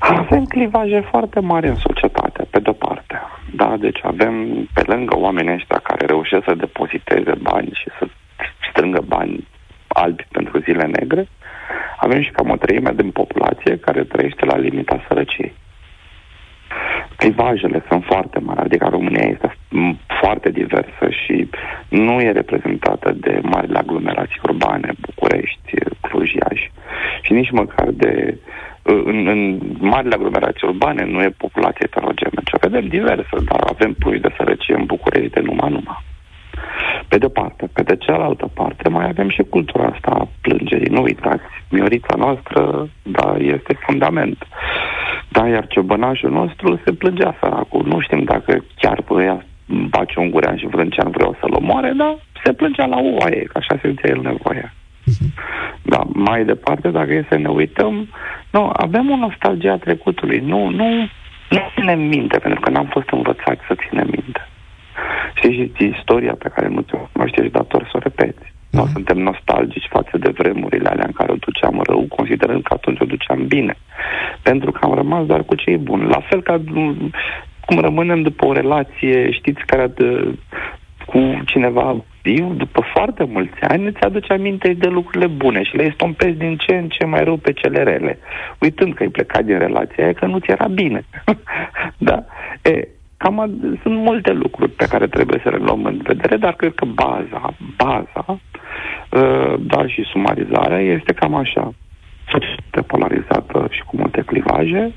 Avem 0.00 0.44
clivaje 0.44 1.00
foarte 1.10 1.40
mari 1.40 1.68
în 1.68 1.76
societate, 1.76 2.46
pe 2.50 2.58
de-o 2.58 2.72
parte. 2.72 3.14
Da, 3.54 3.76
deci 3.80 4.00
avem 4.02 4.34
pe 4.74 4.82
lângă 4.86 5.16
oamenii 5.18 5.54
ăștia 5.54 5.80
care 5.82 6.06
reușesc 6.06 6.44
să 6.44 6.54
depoziteze 6.54 7.34
bani 7.42 7.70
și 7.80 7.88
să 7.98 8.06
strângă 8.70 9.00
bani 9.06 9.46
albi 9.88 10.26
pentru 10.32 10.58
zile 10.58 10.84
negre, 10.98 11.28
avem 11.96 12.22
și 12.22 12.30
cam 12.30 12.50
o 12.50 12.56
treime 12.56 12.92
din 12.96 13.10
populație 13.10 13.78
care 13.78 14.04
trăiește 14.04 14.44
la 14.44 14.56
limita 14.56 15.04
sărăciei. 15.08 15.54
Clivajele 17.20 17.84
sunt 17.88 18.04
foarte 18.04 18.38
mari, 18.38 18.60
adică 18.60 18.86
România 18.90 19.26
este 19.34 19.56
m, 19.70 19.98
foarte 20.20 20.50
diversă 20.50 21.04
și 21.20 21.48
nu 21.88 22.20
e 22.20 22.30
reprezentată 22.32 23.12
de 23.12 23.40
marile 23.42 23.78
aglomerații 23.78 24.40
urbane, 24.42 24.92
București, 25.00 25.72
Cluj, 26.00 26.32
Iași 26.32 26.70
și 27.22 27.32
nici 27.32 27.50
măcar 27.50 27.88
de 27.90 28.38
în, 28.82 29.26
în 29.26 29.60
marile 29.78 30.14
aglomerații 30.14 30.68
urbane 30.68 31.04
nu 31.04 31.22
e 31.22 31.34
populație 31.36 31.86
heterogenă, 31.86 32.40
ci 32.44 32.52
o 32.52 32.58
vedem 32.60 32.88
diversă, 32.88 33.36
dar 33.44 33.60
avem 33.60 33.92
puși 33.92 34.18
de 34.18 34.34
sărăcie 34.36 34.74
în 34.74 34.84
București 34.84 35.30
de 35.30 35.40
numai 35.40 35.70
numai. 35.70 36.04
Pe 37.08 37.18
de 37.18 37.28
parte, 37.28 37.68
pe 37.72 37.82
de 37.82 37.96
cealaltă 37.96 38.50
parte, 38.54 38.88
mai 38.88 39.06
avem 39.08 39.28
și 39.28 39.42
cultura 39.42 39.84
asta 39.84 40.10
a 40.10 40.28
plângerii. 40.40 40.90
Nu 40.90 41.02
uitați, 41.02 41.42
miorița 41.70 42.14
noastră, 42.16 42.88
da, 43.02 43.36
este 43.38 43.78
fundament. 43.80 44.46
Da, 45.28 45.48
iar 45.48 45.66
ciobănașul 45.66 46.30
nostru 46.30 46.80
se 46.84 46.92
plângea 46.92 47.36
săracul. 47.40 47.86
Nu 47.86 48.00
știm 48.00 48.22
dacă 48.22 48.64
chiar 48.76 49.04
ea 49.24 49.44
bace 49.88 50.18
un 50.18 50.30
gurean 50.30 50.56
și 50.56 50.66
vrâncean 50.66 51.10
vreau 51.10 51.36
să-l 51.40 51.54
omoare, 51.54 51.92
dar 51.96 52.18
se 52.44 52.52
plângea 52.52 52.86
la 52.86 52.96
uaie, 52.96 53.42
că 53.42 53.58
așa 53.58 53.78
simțea 53.82 54.10
el 54.10 54.20
nevoia. 54.20 54.72
Da, 55.82 56.00
mai 56.06 56.44
departe, 56.44 56.88
dacă 56.90 57.12
e 57.12 57.26
să 57.28 57.38
ne 57.38 57.48
uităm, 57.48 58.08
nu, 58.50 58.70
avem 58.72 59.10
o 59.10 59.16
nostalgie 59.16 59.70
a 59.70 59.76
trecutului. 59.76 60.38
Nu, 60.38 60.68
nu, 60.68 60.88
nu 61.48 61.60
ținem 61.74 62.00
minte, 62.00 62.38
pentru 62.38 62.60
că 62.60 62.70
n-am 62.70 62.86
fost 62.86 63.08
învățați 63.10 63.60
să 63.66 63.74
ținem 63.88 64.08
minte. 64.10 64.48
Știi 65.34 65.72
și 65.76 65.84
istoria 65.96 66.34
pe 66.38 66.48
care 66.54 66.68
nu 66.68 66.80
ți-o 66.80 67.08
cunoști, 67.12 67.40
ești 67.40 67.52
dator 67.52 67.82
să 67.82 67.90
o 67.94 67.98
repeți. 67.98 68.52
Noi 68.70 68.82
Mhm. 68.84 68.92
suntem 68.92 69.18
nostalgici 69.18 69.86
față 69.90 70.18
de 70.18 70.30
vremurile 70.30 70.88
alea 70.88 71.04
în 71.06 71.12
care 71.12 71.32
o 71.32 71.36
duceam 71.36 71.80
rău, 71.86 72.06
considerând 72.16 72.62
că 72.62 72.72
atunci 72.74 73.00
o 73.00 73.04
duceam 73.04 73.46
bine. 73.46 73.74
Pentru 74.42 74.70
că 74.72 74.78
am 74.82 74.94
rămas 74.94 75.26
doar 75.26 75.42
cu 75.42 75.54
cei 75.54 75.76
buni. 75.76 76.08
La 76.08 76.20
fel 76.28 76.42
ca 76.42 76.60
mm, 76.64 77.10
cum 77.66 77.78
rămânem 77.78 78.22
după 78.22 78.46
o 78.46 78.52
relație, 78.52 79.30
știți, 79.30 79.62
care 79.66 79.86
de, 79.86 80.34
cu 81.06 81.42
cineva 81.44 82.04
viu, 82.22 82.52
după 82.56 82.80
foarte 82.94 83.24
mulți 83.24 83.60
ani, 83.60 83.86
îți 83.86 84.00
aduce 84.00 84.32
aminte 84.32 84.72
de 84.72 84.88
lucrurile 84.88 85.26
bune 85.26 85.62
și 85.62 85.76
le 85.76 85.84
estompezi 85.84 86.38
din 86.38 86.56
ce 86.56 86.74
în 86.74 86.88
ce 86.88 87.04
mai 87.04 87.24
rău 87.24 87.36
pe 87.36 87.52
cele 87.52 87.82
rele, 87.82 88.18
uitând 88.58 88.94
că 88.94 89.02
ai 89.02 89.08
plecat 89.08 89.44
din 89.44 89.58
relația 89.58 90.04
aia, 90.04 90.12
că 90.12 90.26
nu 90.26 90.38
ți 90.38 90.50
era 90.50 90.66
bine. 90.66 91.04
da. 92.08 92.24
E, 92.62 92.88
cam 93.18 93.40
a, 93.40 93.46
sunt 93.82 93.96
multe 93.96 94.32
lucruri 94.32 94.70
pe 94.70 94.86
care 94.88 95.06
trebuie 95.06 95.40
să 95.42 95.50
le 95.50 95.56
luăm 95.56 95.84
în 95.84 96.00
vedere, 96.02 96.36
dar 96.36 96.54
cred 96.54 96.74
că 96.74 96.84
baza, 96.84 97.54
baza, 97.76 98.24
uh, 98.28 99.54
dar 99.60 99.90
și 99.90 100.02
sumarizarea 100.02 100.80
este 100.80 101.12
cam 101.12 101.34
așa. 101.34 101.72
Societate 102.30 102.80
polarizată 102.86 103.68
și 103.70 103.82
cu 103.82 103.96
multe 103.96 104.22
clivaje, 104.26 104.92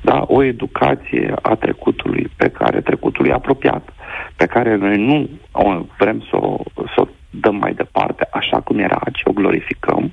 Da? 0.00 0.24
O 0.26 0.42
educație 0.42 1.34
a 1.42 1.54
trecutului, 1.54 2.30
pe 2.36 2.48
care 2.48 2.80
trecutului 2.80 3.32
apropiat, 3.32 3.92
pe 4.36 4.46
care 4.46 4.76
noi 4.76 4.96
nu 4.96 5.28
o, 5.52 5.84
vrem 5.98 6.24
să 6.30 6.36
o, 6.36 6.58
să 6.74 7.00
o 7.00 7.06
dăm 7.30 7.56
mai 7.56 7.74
departe 7.74 8.28
așa 8.32 8.60
cum 8.60 8.78
era, 8.78 9.00
ci 9.12 9.20
o 9.24 9.32
glorificăm, 9.32 10.12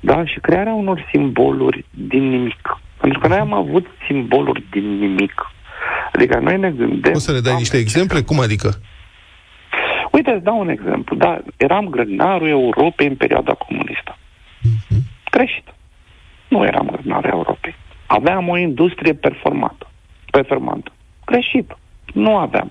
da? 0.00 0.24
și 0.24 0.40
crearea 0.40 0.74
unor 0.74 1.06
simboluri 1.10 1.84
din 1.90 2.28
nimic. 2.28 2.78
Pentru 3.00 3.18
că 3.18 3.28
noi 3.28 3.38
am 3.38 3.52
avut 3.52 3.86
simboluri 4.06 4.64
din 4.70 4.98
nimic. 4.98 5.53
Adică 6.14 6.38
noi 6.38 6.58
ne 6.58 6.70
gândim... 6.70 7.12
Poți 7.12 7.24
să 7.24 7.32
ne 7.32 7.40
dai 7.40 7.54
niște 7.54 7.76
exemple? 7.76 8.22
Cum 8.22 8.40
adică? 8.40 8.68
Uite, 10.10 10.30
îți 10.30 10.44
dau 10.44 10.58
un 10.58 10.68
exemplu. 10.68 11.16
Da, 11.16 11.38
eram 11.56 11.88
grădinarul 11.88 12.48
Europei 12.48 13.06
în 13.06 13.16
perioada 13.16 13.52
comunistă. 13.54 14.16
Uh-huh. 14.16 14.98
Greșit. 15.30 15.64
Nu 16.48 16.64
eram 16.64 16.86
grădinarul 16.86 17.30
Europei. 17.30 17.74
Aveam 18.06 18.48
o 18.48 18.58
industrie 18.58 19.12
performată. 19.14 19.90
Performantă. 20.30 20.92
Greșit. 21.24 21.76
Nu 22.12 22.36
aveam. 22.36 22.70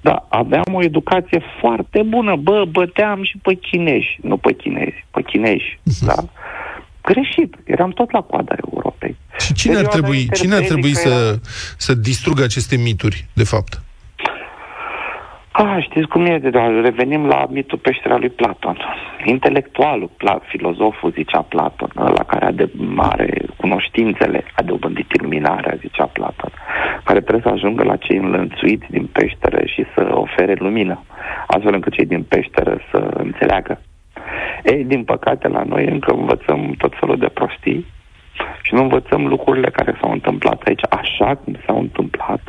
Da, 0.00 0.26
aveam 0.28 0.64
o 0.72 0.82
educație 0.82 1.42
foarte 1.60 2.02
bună. 2.02 2.36
Bă, 2.36 2.64
băteam 2.70 3.22
și 3.22 3.38
pe 3.42 3.54
chinezi. 3.54 4.18
Nu 4.22 4.36
pe 4.36 4.52
chinezi, 4.52 5.04
pe 5.10 5.22
chinezi. 5.22 5.78
Uh-huh. 5.78 6.06
Da? 6.06 6.14
Greșit. 7.04 7.54
Eram 7.64 7.90
tot 7.90 8.12
la 8.12 8.20
coada 8.20 8.54
Europei. 8.72 9.16
Și 9.38 9.52
cine 9.52 9.76
ar 9.76 9.86
trebui, 9.86 10.28
cine 10.32 10.54
ar 10.54 10.62
trebui 10.62 10.94
să, 10.94 11.38
să 11.76 11.94
distrugă 11.94 12.42
aceste 12.42 12.76
mituri, 12.76 13.26
de 13.32 13.44
fapt? 13.44 13.82
Ah, 15.56 15.76
știți 15.80 16.06
cum 16.06 16.24
e, 16.26 16.38
dar 16.38 16.70
revenim 16.82 17.26
la 17.26 17.46
mitul 17.50 17.78
peștera 17.78 18.16
lui 18.16 18.28
Platon. 18.28 18.78
Intelectualul, 19.24 20.10
pla, 20.16 20.40
filozoful, 20.46 21.10
zicea 21.10 21.42
Platon, 21.42 21.90
la 21.94 22.24
care 22.26 22.44
are 22.44 22.70
mare 22.74 23.28
cunoștințele, 23.56 24.44
a 24.56 24.62
dobândit 24.62 25.12
iluminarea, 25.12 25.78
zicea 25.80 26.04
Platon, 26.04 26.52
care 27.04 27.20
trebuie 27.20 27.42
să 27.42 27.52
ajungă 27.52 27.82
la 27.82 27.96
cei 27.96 28.16
înlănțuiți 28.16 28.86
din 28.90 29.06
peșteră 29.12 29.64
și 29.64 29.84
să 29.94 30.08
ofere 30.10 30.54
lumină, 30.58 31.04
astfel 31.46 31.74
încât 31.74 31.92
cei 31.92 32.06
din 32.06 32.22
peșteră 32.22 32.80
să 32.90 32.98
înțeleagă. 32.98 33.80
Ei, 34.64 34.84
din 34.84 35.04
păcate, 35.04 35.48
la 35.48 35.62
noi 35.62 35.86
încă 35.86 36.12
învățăm 36.12 36.74
tot 36.78 36.92
felul 37.00 37.18
de 37.18 37.30
prostii 37.34 37.86
și 38.62 38.74
nu 38.74 38.82
învățăm 38.82 39.26
lucrurile 39.26 39.70
care 39.70 39.98
s-au 40.00 40.12
întâmplat 40.12 40.62
aici 40.62 40.84
așa 40.88 41.34
cum 41.34 41.56
s-au 41.66 41.78
întâmplat 41.80 42.40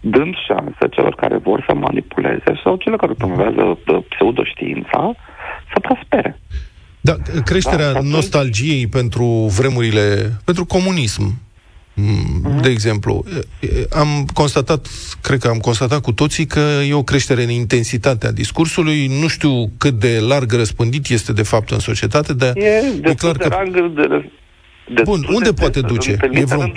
dând 0.00 0.34
șansă 0.46 0.86
celor 0.90 1.14
care 1.14 1.36
vor 1.36 1.64
să 1.68 1.74
manipuleze 1.74 2.60
sau 2.62 2.76
celor 2.76 2.98
care 2.98 3.12
promovează 3.12 3.78
pseudoștiința 4.08 5.14
să 5.72 5.80
prospere. 5.80 6.40
Da, 7.00 7.12
creșterea 7.44 7.92
da, 7.92 8.00
nostalgiei 8.02 8.86
pentru 8.86 9.24
vremurile, 9.58 10.30
pentru 10.44 10.64
comunism, 10.64 11.22
uh-huh. 11.22 11.49
De 12.62 12.68
exemplu. 12.68 13.24
Am 13.90 14.26
constatat, 14.34 14.86
cred 15.22 15.38
că 15.38 15.48
am 15.48 15.58
constatat 15.58 16.00
cu 16.00 16.12
toții 16.12 16.46
că 16.46 16.60
e 16.88 16.94
o 16.94 17.02
creștere 17.02 17.42
în 17.42 17.50
intensitatea 17.50 18.32
discursului. 18.32 19.06
Nu 19.20 19.28
știu 19.28 19.70
cât 19.78 19.92
de 19.92 20.18
larg 20.28 20.52
răspândit 20.52 21.08
este 21.08 21.32
de 21.32 21.42
fapt 21.42 21.70
în 21.70 21.78
societate, 21.78 22.34
dar 22.34 22.56
e, 22.56 22.82
e 23.02 23.14
clar 23.14 23.36
că... 23.36 23.48
De, 23.94 24.30
de 24.94 25.02
Bun, 25.02 25.20
unde 25.28 25.52
poate 25.52 25.80
duce? 25.80 26.16
E 26.30 26.44
vreun, 26.44 26.72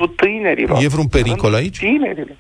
e 0.80 0.88
vreun 0.88 1.08
pericol 1.08 1.54
aici? 1.54 1.78
Tinerilor. 1.78 2.38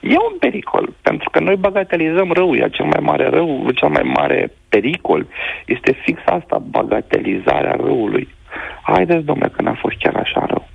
E 0.00 0.16
un 0.30 0.38
pericol, 0.38 0.92
pentru 1.02 1.30
că 1.30 1.40
noi 1.40 1.56
bagatelizăm 1.56 2.30
răul, 2.32 2.56
iar 2.56 2.70
cel 2.70 2.84
mai 2.84 3.00
mare 3.00 3.28
rău, 3.28 3.70
cel 3.74 3.88
mai 3.88 4.12
mare 4.16 4.52
pericol 4.68 5.26
este 5.66 5.96
fix 6.04 6.20
asta, 6.24 6.62
bagatelizarea 6.70 7.76
răului. 7.76 8.28
Haideți, 8.82 9.24
domnule, 9.24 9.52
că 9.56 9.62
n-a 9.62 9.78
fost 9.80 9.96
chiar 9.98 10.16
așa 10.16 10.46
rău. 10.46 10.68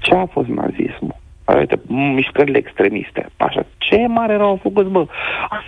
Ce 0.00 0.14
a 0.14 0.26
fost 0.26 0.48
nazismul? 0.48 1.16
Uite, 1.58 1.80
mișcările 1.88 2.58
extremiste. 2.58 3.26
Așa, 3.36 3.66
ce 3.78 4.06
mare 4.06 4.36
rău 4.36 4.46
au 4.48 4.58
făcut, 4.62 4.86
bă? 4.86 5.06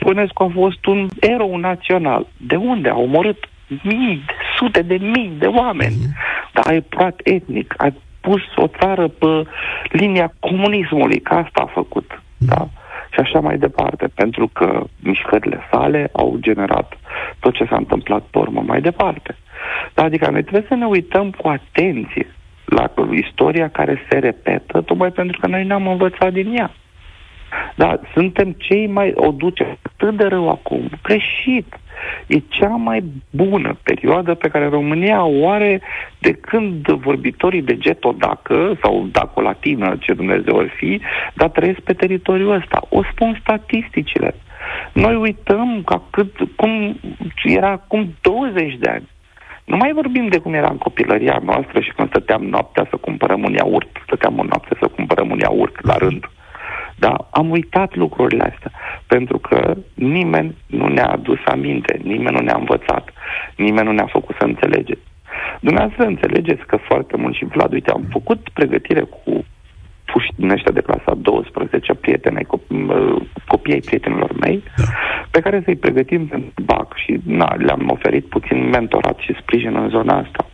Spuneți 0.01 0.35
că 0.35 0.43
a 0.43 0.51
fost 0.55 0.87
un 0.87 1.09
erou 1.21 1.57
național. 1.57 2.27
De 2.37 2.57
unde? 2.57 2.89
A 2.89 2.97
omorât 2.97 3.49
mii, 3.83 4.25
sute 4.57 4.83
de 4.83 4.95
mii 4.95 5.33
de 5.39 5.47
oameni. 5.47 5.95
Mm-hmm. 5.95 6.53
Dar 6.53 6.67
ai 6.67 6.81
prat 6.81 7.21
etnic, 7.25 7.75
ai 7.77 7.95
pus 8.21 8.43
o 8.57 8.67
țară 8.67 9.09
pe 9.09 9.43
linia 9.91 10.35
comunismului, 10.41 11.21
că 11.21 11.35
asta 11.35 11.61
a 11.61 11.71
făcut. 11.73 12.23
Da? 12.37 12.69
și 13.11 13.21
așa 13.21 13.41
mai 13.41 13.59
departe, 13.59 14.09
pentru 14.15 14.49
că 14.53 14.85
mișcările 15.01 15.61
sale 15.71 16.09
au 16.13 16.37
generat 16.41 16.99
tot 17.41 17.55
ce 17.55 17.65
s-a 17.65 17.77
întâmplat 17.77 18.23
pe 18.23 18.39
urmă 18.39 18.63
mai 18.67 18.81
departe. 18.81 19.37
Da, 19.95 20.03
adică 20.03 20.31
noi 20.31 20.43
trebuie 20.43 20.65
să 20.69 20.75
ne 20.75 20.87
uităm 20.87 21.31
cu 21.31 21.49
atenție 21.49 22.27
la 22.69 22.93
istoria 23.13 23.69
care 23.69 24.07
se 24.09 24.19
repetă, 24.19 24.81
tocmai 24.81 25.11
pentru 25.11 25.39
că 25.41 25.47
noi 25.47 25.65
n-am 25.65 25.87
învățat 25.87 26.33
din 26.33 26.57
ea. 26.57 26.71
Da, 27.77 28.01
suntem 28.15 28.53
cei 28.53 28.87
mai... 28.87 29.13
O 29.15 29.31
duce 29.31 29.79
atât 29.85 30.17
de 30.17 30.25
rău 30.25 30.49
acum. 30.49 30.89
Greșit. 31.03 31.79
E 32.27 32.39
cea 32.39 32.77
mai 32.77 33.03
bună 33.31 33.79
perioadă 33.83 34.35
pe 34.35 34.49
care 34.49 34.69
România 34.69 35.25
o 35.25 35.49
are 35.49 35.81
de 36.19 36.33
când 36.33 36.87
vorbitorii 36.87 37.63
de 37.63 37.77
geto 37.77 38.15
dacă, 38.19 38.79
sau 38.83 39.09
daco 39.13 39.41
latină, 39.41 39.97
ce 40.01 40.13
Dumnezeu 40.13 40.59
ar 40.59 40.69
fi, 40.77 41.01
dar 41.35 41.49
trăiesc 41.49 41.81
pe 41.81 41.93
teritoriul 41.93 42.55
ăsta. 42.55 42.87
O 42.89 43.03
spun 43.13 43.39
statisticile. 43.41 44.35
Noi 44.93 45.15
uităm 45.15 45.83
ca 45.85 46.03
cât, 46.11 46.35
cum 46.57 47.01
era 47.45 47.71
acum 47.71 48.15
20 48.21 48.77
de 48.79 48.89
ani. 48.91 49.09
Nu 49.69 49.77
mai 49.77 49.93
vorbim 49.93 50.29
de 50.29 50.39
cum 50.39 50.55
era 50.55 50.69
în 50.71 50.79
copilăria 50.79 51.41
noastră 51.45 51.81
și 51.81 51.93
când 51.93 52.09
stăteam 52.09 52.43
noaptea 52.43 52.87
să 52.91 52.97
cumpărăm 52.97 53.43
un 53.43 53.53
iaurt, 53.53 53.89
stăteam 54.07 54.39
în 54.39 54.47
noapte 54.47 54.77
să 54.81 54.89
cumpărăm 54.89 55.31
un 55.31 55.39
iaurt 55.39 55.85
la 55.87 55.97
rând. 55.97 56.25
Dar 56.97 57.27
am 57.31 57.51
uitat 57.51 57.95
lucrurile 57.95 58.43
astea, 58.43 58.71
pentru 59.07 59.39
că 59.39 59.77
nimeni 59.95 60.57
nu 60.67 60.87
ne-a 60.89 61.07
adus 61.07 61.39
aminte, 61.45 62.01
nimeni 62.03 62.37
nu 62.37 62.43
ne-a 62.43 62.57
învățat, 62.57 63.13
nimeni 63.57 63.87
nu 63.87 63.93
ne-a 63.93 64.09
făcut 64.13 64.37
să 64.39 64.45
înțelegeți. 64.45 65.07
Dumneavoastră 65.61 66.05
înțelegeți 66.05 66.67
că 66.67 66.77
foarte 66.77 67.17
mult 67.17 67.35
și 67.35 67.45
Vlad, 67.45 67.73
uite, 67.73 67.91
am 67.91 68.05
făcut 68.11 68.49
pregătire 68.53 69.01
cu 69.01 69.45
puși 70.13 70.31
din 70.37 70.51
ăștia 70.51 70.73
de 70.73 70.81
clasa 70.81 71.15
12, 71.15 71.95
prieteni, 71.95 72.47
copii 73.47 73.73
ai 73.73 73.81
prietenilor 73.81 74.33
mei, 74.41 74.63
da. 74.77 74.85
pe 75.31 75.41
care 75.41 75.63
să-i 75.65 75.77
pregătim 75.77 76.27
pentru 76.27 76.53
BAC 76.65 76.97
și 76.97 77.21
na, 77.25 77.55
le-am 77.55 77.89
oferit 77.91 78.25
puțin 78.27 78.69
mentorat 78.69 79.19
și 79.19 79.37
sprijin 79.41 79.77
în 79.77 79.89
zona 79.89 80.19
asta. 80.19 80.47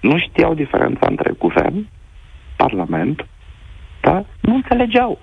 Nu 0.00 0.18
știau 0.18 0.54
diferența 0.54 1.06
între 1.08 1.32
guvern, 1.38 1.86
parlament, 2.56 3.26
da? 4.00 4.24
Nu 4.40 4.54
înțelegeau 4.54 5.18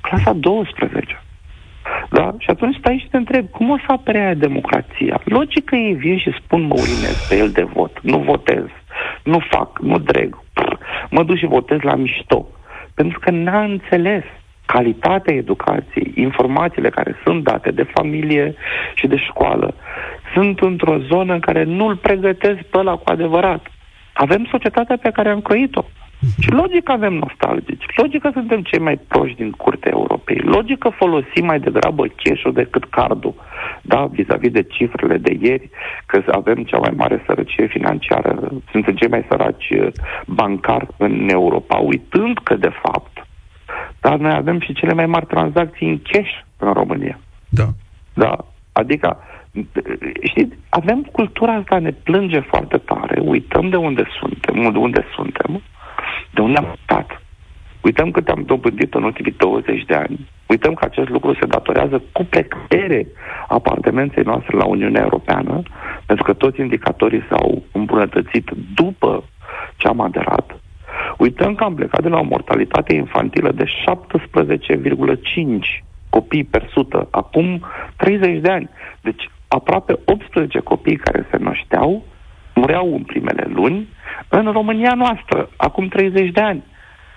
clasa 0.00 0.32
12. 0.32 1.22
Da? 2.10 2.34
Și 2.38 2.50
atunci 2.50 2.76
stai 2.76 3.00
și 3.02 3.08
te 3.10 3.16
întreb, 3.16 3.50
cum 3.50 3.70
o 3.70 3.76
să 3.76 3.84
apere 3.86 4.34
democrația? 4.38 5.20
Logic 5.24 5.64
că 5.64 5.76
ei 5.76 5.94
vin 5.94 6.18
și 6.18 6.38
spun 6.44 6.62
mă 6.62 6.74
urinez 6.74 7.26
pe 7.28 7.36
el 7.36 7.50
de 7.50 7.62
vot, 7.62 8.00
nu 8.02 8.18
votez, 8.18 8.64
nu 9.24 9.38
fac, 9.50 9.78
nu 9.78 9.98
dreg, 9.98 10.38
mă 11.10 11.22
duc 11.22 11.36
și 11.36 11.46
votez 11.46 11.78
la 11.80 11.94
mișto. 11.94 12.46
Pentru 13.00 13.18
că 13.18 13.30
n-a 13.30 13.62
înțeles 13.62 14.22
calitatea 14.66 15.34
educației, 15.34 16.12
informațiile 16.14 16.90
care 16.90 17.16
sunt 17.24 17.44
date 17.44 17.70
de 17.70 17.82
familie 17.94 18.54
și 18.94 19.06
de 19.06 19.16
școală, 19.16 19.74
sunt 20.34 20.60
într-o 20.60 20.98
zonă 20.98 21.32
în 21.32 21.40
care 21.40 21.62
nu-l 21.62 21.96
pregătesc 21.96 22.62
pe 22.62 22.78
ăla 22.78 22.96
cu 22.96 23.10
adevărat. 23.10 23.66
Avem 24.12 24.46
societatea 24.50 24.96
pe 24.96 25.10
care 25.10 25.28
am 25.28 25.40
croit-o. 25.40 25.84
Și 26.40 26.50
logic 26.50 26.88
avem 26.88 27.14
nostalgici. 27.14 27.84
Logic 27.96 28.22
că 28.22 28.30
suntem 28.32 28.62
cei 28.62 28.78
mai 28.78 28.96
proști 29.08 29.36
din 29.36 29.50
curtea 29.50 29.90
Europei. 29.94 30.36
Logic 30.36 30.78
că 30.78 30.88
folosim 30.88 31.44
mai 31.44 31.60
degrabă 31.60 32.06
cash 32.06 32.42
decât 32.52 32.84
cardul. 32.84 33.34
Da, 33.82 34.04
vis-a-vis 34.04 34.50
de 34.50 34.62
cifrele 34.62 35.16
de 35.16 35.38
ieri, 35.40 35.70
că 36.06 36.22
avem 36.30 36.64
cea 36.64 36.78
mai 36.78 36.92
mare 36.96 37.22
sărăcie 37.26 37.66
financiară, 37.66 38.48
suntem 38.70 38.94
cei 38.94 39.08
mai 39.08 39.26
săraci 39.28 39.70
uh, 39.70 39.86
bancar 40.26 40.86
în 40.96 41.28
Europa, 41.28 41.76
uitând 41.76 42.38
că, 42.38 42.54
de 42.54 42.72
fapt, 42.82 43.26
dar 44.00 44.18
noi 44.18 44.32
avem 44.32 44.60
și 44.60 44.72
cele 44.72 44.92
mai 44.92 45.06
mari 45.06 45.26
tranzacții 45.26 45.88
în 45.88 45.98
cash 46.02 46.32
în 46.58 46.72
România. 46.72 47.18
Da. 47.48 47.66
Da. 48.14 48.36
Adică, 48.72 49.18
știți, 50.22 50.56
avem 50.68 51.02
cultura 51.02 51.52
asta, 51.52 51.78
ne 51.78 51.90
plânge 51.90 52.40
foarte 52.40 52.78
tare, 52.78 53.20
uităm 53.20 53.68
de 53.68 53.76
unde 53.76 54.04
suntem, 54.20 54.72
de 54.72 54.78
unde 54.78 55.04
suntem 55.14 55.62
de 56.30 56.40
unde 56.40 56.58
am 56.58 56.76
stat. 56.82 57.22
Uităm 57.80 58.10
cât 58.10 58.28
am 58.28 58.42
dobândit 58.42 58.94
în 58.94 59.02
ultimii 59.02 59.34
20 59.38 59.84
de 59.84 59.94
ani. 59.94 60.28
Uităm 60.46 60.74
că 60.74 60.84
acest 60.84 61.08
lucru 61.08 61.34
se 61.34 61.46
datorează 61.46 62.02
cu 62.12 62.24
plecare 62.24 63.06
apartenenței 63.48 64.22
noastre 64.22 64.56
la 64.56 64.64
Uniunea 64.64 65.02
Europeană, 65.02 65.62
pentru 66.06 66.24
că 66.24 66.32
toți 66.32 66.60
indicatorii 66.60 67.24
s-au 67.28 67.62
îmbunătățit 67.72 68.50
după 68.74 69.24
ce 69.76 69.88
am 69.88 70.00
aderat. 70.00 70.60
Uităm 71.18 71.54
că 71.54 71.64
am 71.64 71.74
plecat 71.74 72.02
de 72.02 72.08
la 72.08 72.18
o 72.18 72.22
mortalitate 72.22 72.94
infantilă 72.94 73.52
de 73.52 73.64
17,5 73.64 73.70
copii 76.10 76.44
per 76.44 76.68
sută, 76.72 77.08
acum 77.10 77.64
30 77.96 78.40
de 78.40 78.50
ani. 78.50 78.68
Deci 79.00 79.30
aproape 79.48 79.98
18 80.04 80.58
copii 80.58 80.96
care 80.96 81.26
se 81.30 81.36
nășteau 81.36 82.02
mureau 82.60 82.94
în 82.94 83.02
primele 83.02 83.44
luni 83.58 83.88
în 84.28 84.52
România 84.52 84.94
noastră, 84.96 85.50
acum 85.56 85.88
30 85.88 86.30
de 86.30 86.40
ani. 86.40 86.62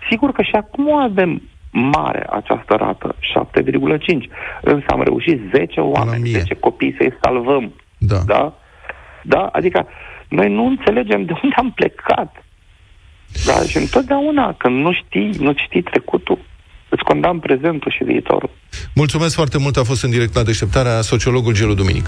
Sigur 0.10 0.32
că 0.32 0.41
și 0.41 0.56
acum 0.56 0.95
avem 0.95 1.41
mare 1.71 2.25
această 2.29 2.73
rată, 2.75 3.15
7,5. 3.15 4.29
Însă 4.62 4.86
am 4.88 5.01
reușit 5.03 5.39
10 5.56 5.79
oameni, 5.79 6.29
10 6.29 6.56
copii 6.56 6.95
să-i 6.97 7.17
salvăm. 7.21 7.73
Da. 7.97 8.19
Da? 8.25 8.53
Da? 9.21 9.49
Adică 9.51 9.88
noi 10.27 10.49
nu 10.49 10.65
înțelegem 10.65 11.25
de 11.25 11.34
unde 11.43 11.56
am 11.58 11.71
plecat. 11.71 12.45
Da? 13.45 13.53
Și 13.67 13.77
întotdeauna 13.77 14.53
când 14.53 14.75
nu 14.86 14.91
știi, 14.93 15.29
nu 15.39 15.53
știi 15.65 15.82
trecutul, 15.82 16.39
îți 16.89 17.03
condamn 17.03 17.39
prezentul 17.39 17.91
și 17.91 18.03
viitorul. 18.03 18.49
Mulțumesc 18.95 19.36
foarte 19.36 19.58
mult, 19.58 19.77
a 19.77 19.84
fost 19.84 20.03
în 20.03 20.10
direct 20.10 20.36
la 20.36 20.43
deșteptarea 20.43 21.01
sociologul 21.01 21.53
Gelu 21.53 21.73
Duminic. 21.73 22.06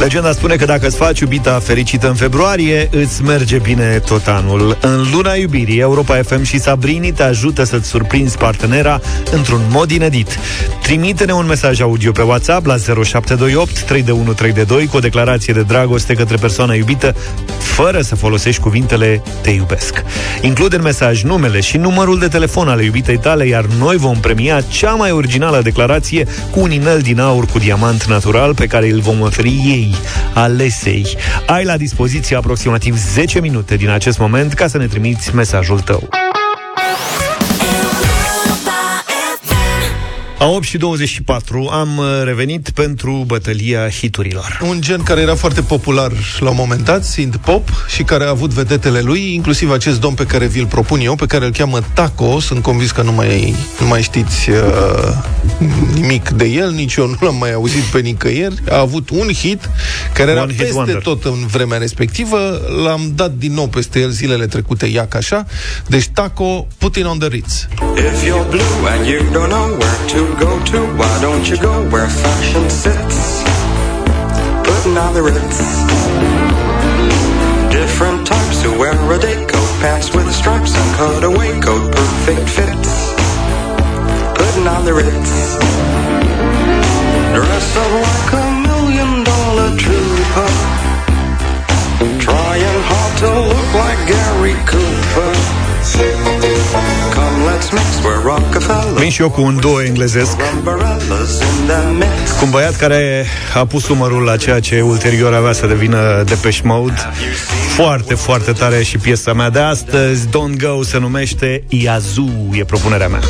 Legenda 0.00 0.32
spune 0.32 0.56
că 0.56 0.64
dacă 0.64 0.86
îți 0.86 0.96
faci 0.96 1.20
iubita 1.20 1.58
fericită 1.58 2.08
în 2.08 2.14
februarie, 2.14 2.88
îți 2.92 3.22
merge 3.22 3.58
bine 3.58 4.02
tot 4.06 4.26
anul. 4.26 4.78
În 4.80 5.04
luna 5.12 5.34
iubirii, 5.34 5.78
Europa 5.78 6.20
FM 6.22 6.42
și 6.42 6.60
Sabrini 6.60 7.12
te 7.12 7.22
ajută 7.22 7.64
să-ți 7.64 7.88
surprinzi 7.88 8.36
partenera 8.36 9.00
într-un 9.32 9.60
mod 9.70 9.90
inedit. 9.90 10.38
Trimite-ne 10.82 11.32
un 11.32 11.46
mesaj 11.46 11.80
audio 11.80 12.12
pe 12.12 12.22
WhatsApp 12.22 12.66
la 12.66 12.76
0728 12.76 13.84
32132 13.84 14.86
cu 14.86 14.96
o 14.96 15.00
declarație 15.00 15.52
de 15.52 15.62
dragoste 15.62 16.14
către 16.14 16.36
persoana 16.36 16.74
iubită, 16.74 17.14
fără 17.58 18.00
să 18.00 18.16
folosești 18.16 18.60
cuvintele 18.60 19.22
te 19.42 19.50
iubesc. 19.50 20.04
Include 20.40 20.76
în 20.76 20.82
mesaj 20.82 21.22
numele 21.22 21.60
și 21.60 21.76
numărul 21.76 22.18
de 22.18 22.28
telefon 22.28 22.68
ale 22.68 22.84
iubitei 22.84 23.18
tale, 23.18 23.46
iar 23.46 23.64
noi 23.78 23.96
vom 23.96 24.16
premia 24.16 24.60
cea 24.60 24.90
mai 24.90 25.10
originală 25.10 25.60
declarație 25.62 26.26
cu 26.50 26.60
un 26.60 26.70
inel 26.70 27.00
din 27.00 27.20
aur 27.20 27.46
cu 27.46 27.58
diamant 27.58 28.04
natural 28.04 28.54
pe 28.54 28.66
care 28.66 28.90
îl 28.90 29.00
vom 29.00 29.20
oferi 29.20 29.48
ei 29.48 29.87
ei, 29.88 29.94
alesei. 30.34 31.16
Ai 31.46 31.64
la 31.64 31.76
dispoziție 31.76 32.36
aproximativ 32.36 32.96
10 32.96 33.40
minute 33.40 33.76
din 33.76 33.88
acest 33.88 34.18
moment 34.18 34.52
ca 34.52 34.66
să 34.66 34.78
ne 34.78 34.86
trimiți 34.86 35.34
mesajul 35.34 35.80
tău. 35.80 36.27
A 40.38 40.46
8 40.46 40.64
și 40.64 40.78
24 40.78 41.68
am 41.72 41.96
uh, 41.96 42.04
revenit 42.24 42.70
pentru 42.70 43.24
bătălia 43.26 43.88
hiturilor. 43.90 44.58
Un 44.68 44.80
gen 44.80 45.02
care 45.02 45.20
era 45.20 45.34
foarte 45.34 45.60
popular 45.60 46.12
la 46.38 46.50
un 46.50 46.56
moment 46.58 46.84
dat, 46.84 47.04
Sind 47.04 47.36
Pop, 47.36 47.68
și 47.88 48.02
care 48.02 48.24
a 48.24 48.28
avut 48.28 48.50
vedetele 48.50 49.00
lui, 49.00 49.34
inclusiv 49.34 49.70
acest 49.70 50.00
domn 50.00 50.14
pe 50.14 50.24
care 50.24 50.46
vi-l 50.46 50.66
propun 50.66 51.00
eu, 51.00 51.14
pe 51.14 51.26
care 51.26 51.44
îl 51.44 51.52
cheamă 51.52 51.78
Taco. 51.94 52.40
Sunt 52.40 52.62
convins 52.62 52.90
că 52.90 53.02
nu 53.02 53.12
mai, 53.12 53.54
nu 53.80 53.86
mai 53.86 54.02
știți 54.02 54.50
uh, 54.50 54.56
nimic 55.94 56.28
de 56.28 56.44
el, 56.44 56.70
nici 56.70 56.94
eu 56.94 57.06
nu 57.06 57.16
l-am 57.20 57.36
mai 57.36 57.52
auzit 57.52 57.82
pe 57.82 58.00
nicăieri. 58.00 58.62
A 58.70 58.78
avut 58.78 59.10
un 59.10 59.28
hit 59.32 59.70
care 60.12 60.30
era 60.30 60.42
One 60.42 60.50
hit 60.50 60.60
peste 60.60 60.76
wonder. 60.76 61.02
tot 61.02 61.24
în 61.24 61.46
vremea 61.46 61.78
respectivă. 61.78 62.60
L-am 62.84 63.12
dat 63.14 63.32
din 63.32 63.52
nou 63.54 63.66
peste 63.66 64.00
el 64.00 64.10
zilele 64.10 64.46
trecute, 64.46 64.86
ia 64.86 65.06
ca 65.06 65.18
așa. 65.18 65.46
Deci 65.86 66.08
Taco, 66.12 66.66
Putin 66.78 67.04
on 67.04 67.18
the 67.18 67.28
Ritz. 67.28 67.68
If 67.96 68.24
you're 68.24 68.48
blue 68.50 68.88
and 68.96 69.06
you 69.06 69.18
don't 69.32 69.48
know 69.48 69.66
where 69.78 69.98
to 70.12 70.27
go 70.36 70.64
to, 70.64 70.78
why 70.96 71.20
don't 71.20 71.48
you 71.48 71.56
go 71.56 71.88
where 71.88 72.08
fashion 72.08 72.68
sits? 72.68 73.42
Putting 74.66 74.96
on 74.98 75.14
the 75.14 75.22
Ritz. 75.22 75.58
Different 77.72 78.26
types 78.26 78.62
who 78.62 78.78
wear 78.78 78.92
a 79.12 79.18
day 79.18 79.46
coat, 79.46 79.70
pants 79.80 80.14
with 80.14 80.28
stripes 80.32 80.74
and 80.74 80.96
cutaway 80.96 81.60
coat, 81.60 81.92
perfect 81.92 82.48
fits. 82.56 82.92
Putting 84.38 84.66
on 84.66 84.84
the 84.84 84.94
Ritz. 84.94 85.30
Dress 87.34 87.76
up 87.76 87.92
like 88.06 88.32
a 88.32 88.46
million 88.68 89.24
dollar 89.24 89.76
trooper. 89.76 90.50
Trying 92.18 92.80
hard 92.90 93.12
to 93.22 93.30
look 93.50 93.70
like 93.74 94.00
Gary 94.08 94.56
Cooper. 94.66 94.97
Vin 98.94 99.10
și 99.10 99.20
eu 99.20 99.30
cu 99.30 99.40
un 99.40 99.56
duo 99.60 99.82
englezesc 99.82 100.36
Umbrellas 100.54 101.30
in 101.30 101.66
the 101.66 101.92
mix. 101.92 102.30
cu 102.38 102.44
un 102.44 102.50
băiat 102.50 102.76
care 102.76 103.26
a 103.54 103.66
pus 103.66 103.88
umărul 103.88 104.22
la 104.22 104.36
ceea 104.36 104.60
ce 104.60 104.80
ulterior 104.80 105.34
avea 105.34 105.52
să 105.52 105.66
devină 105.66 106.22
Depeche 106.26 106.60
Mode. 106.64 107.10
Foarte, 107.74 108.14
foarte 108.14 108.52
tare 108.52 108.82
și 108.82 108.98
piesa 108.98 109.32
mea 109.32 109.50
de 109.50 109.58
astăzi, 109.58 110.26
Don't 110.26 110.56
Go, 110.58 110.82
se 110.82 110.98
numește 110.98 111.64
Yazoo, 111.68 112.26
e 112.52 112.64
propunerea 112.64 113.08
mea. 113.08 113.20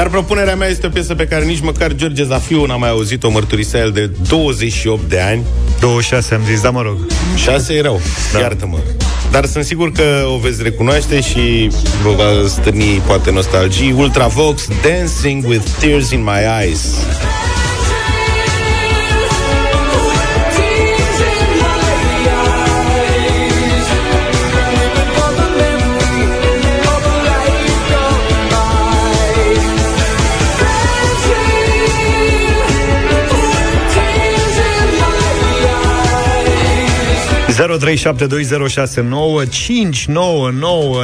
Iar 0.00 0.08
propunerea 0.08 0.56
mea 0.56 0.68
este 0.68 0.86
o 0.86 0.90
piesă 0.90 1.14
pe 1.14 1.26
care 1.26 1.44
nici 1.44 1.60
măcar 1.60 1.92
George 1.92 2.24
Zafiu 2.24 2.64
n-a 2.64 2.76
mai 2.76 2.88
auzit-o, 2.88 3.30
mărturisea 3.30 3.80
el 3.80 3.90
de 3.90 4.10
28 4.28 5.08
de 5.08 5.20
ani. 5.20 5.42
26 5.80 6.34
am 6.34 6.40
zis, 6.44 6.60
da 6.60 6.70
mă 6.70 6.82
rog. 6.82 7.06
6 7.36 7.74
erau, 7.74 8.00
da. 8.32 8.38
iartă-mă. 8.38 8.78
Dar 9.30 9.44
sunt 9.44 9.64
sigur 9.64 9.92
că 9.92 10.02
o 10.34 10.38
veți 10.38 10.62
recunoaște 10.62 11.20
și 11.20 11.70
vă 12.02 12.10
va 12.10 12.48
stârni 12.48 13.02
poate 13.06 13.30
nostalgii. 13.30 13.92
Ultravox, 13.92 14.68
Dancing 14.82 15.44
with 15.46 15.64
Tears 15.80 16.10
in 16.10 16.22
My 16.22 16.62
Eyes. 16.62 16.94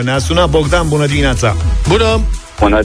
Ne-a 0.03 0.19
sunat 0.19 0.51
Bogdan, 0.51 0.89
bună 0.89 1.07
dimineața 1.07 1.57
Bună! 1.89 2.21
Bună, 2.59 2.81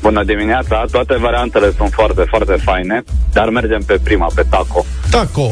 bună 0.00 0.24
dimineața, 0.24 0.84
toate 0.90 1.16
variantele 1.16 1.72
sunt 1.76 1.92
foarte, 1.92 2.24
foarte 2.28 2.56
faine, 2.64 3.04
dar 3.32 3.48
mergem 3.48 3.82
pe 3.86 3.98
prima, 4.02 4.26
pe 4.34 4.44
taco. 4.50 4.84
Taco. 5.10 5.50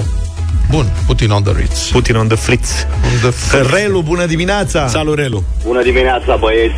Bun, 0.71 0.87
Putin 1.07 1.31
on 1.31 1.43
the 1.43 1.53
Ritz. 1.57 1.91
Putin 1.91 2.17
on 2.17 2.29
the 2.29 2.37
Fritz 2.37 2.87
On 3.05 3.31
the 3.31 3.77
Relu, 3.77 4.03
bună 4.03 4.27
dimineața 4.27 4.87
Salut, 4.87 5.19
Relu! 5.19 5.45
Bună 5.65 5.83
dimineața, 5.83 6.37
băieți! 6.37 6.75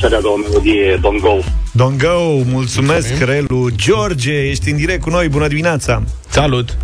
Cea 0.00 0.08
de-a 0.08 0.20
doua 0.20 0.36
melodie, 0.36 0.96
Don't 0.96 1.20
Go. 1.20 1.38
Don't 1.84 1.98
go, 1.98 2.50
mulțumesc, 2.50 3.18
Relu 3.18 3.68
George, 3.74 4.32
ești 4.32 4.70
în 4.70 4.76
direct 4.76 5.02
cu 5.02 5.10
noi, 5.10 5.28
bună 5.28 5.48
dimineața 5.48 6.02
Salut! 6.28 6.76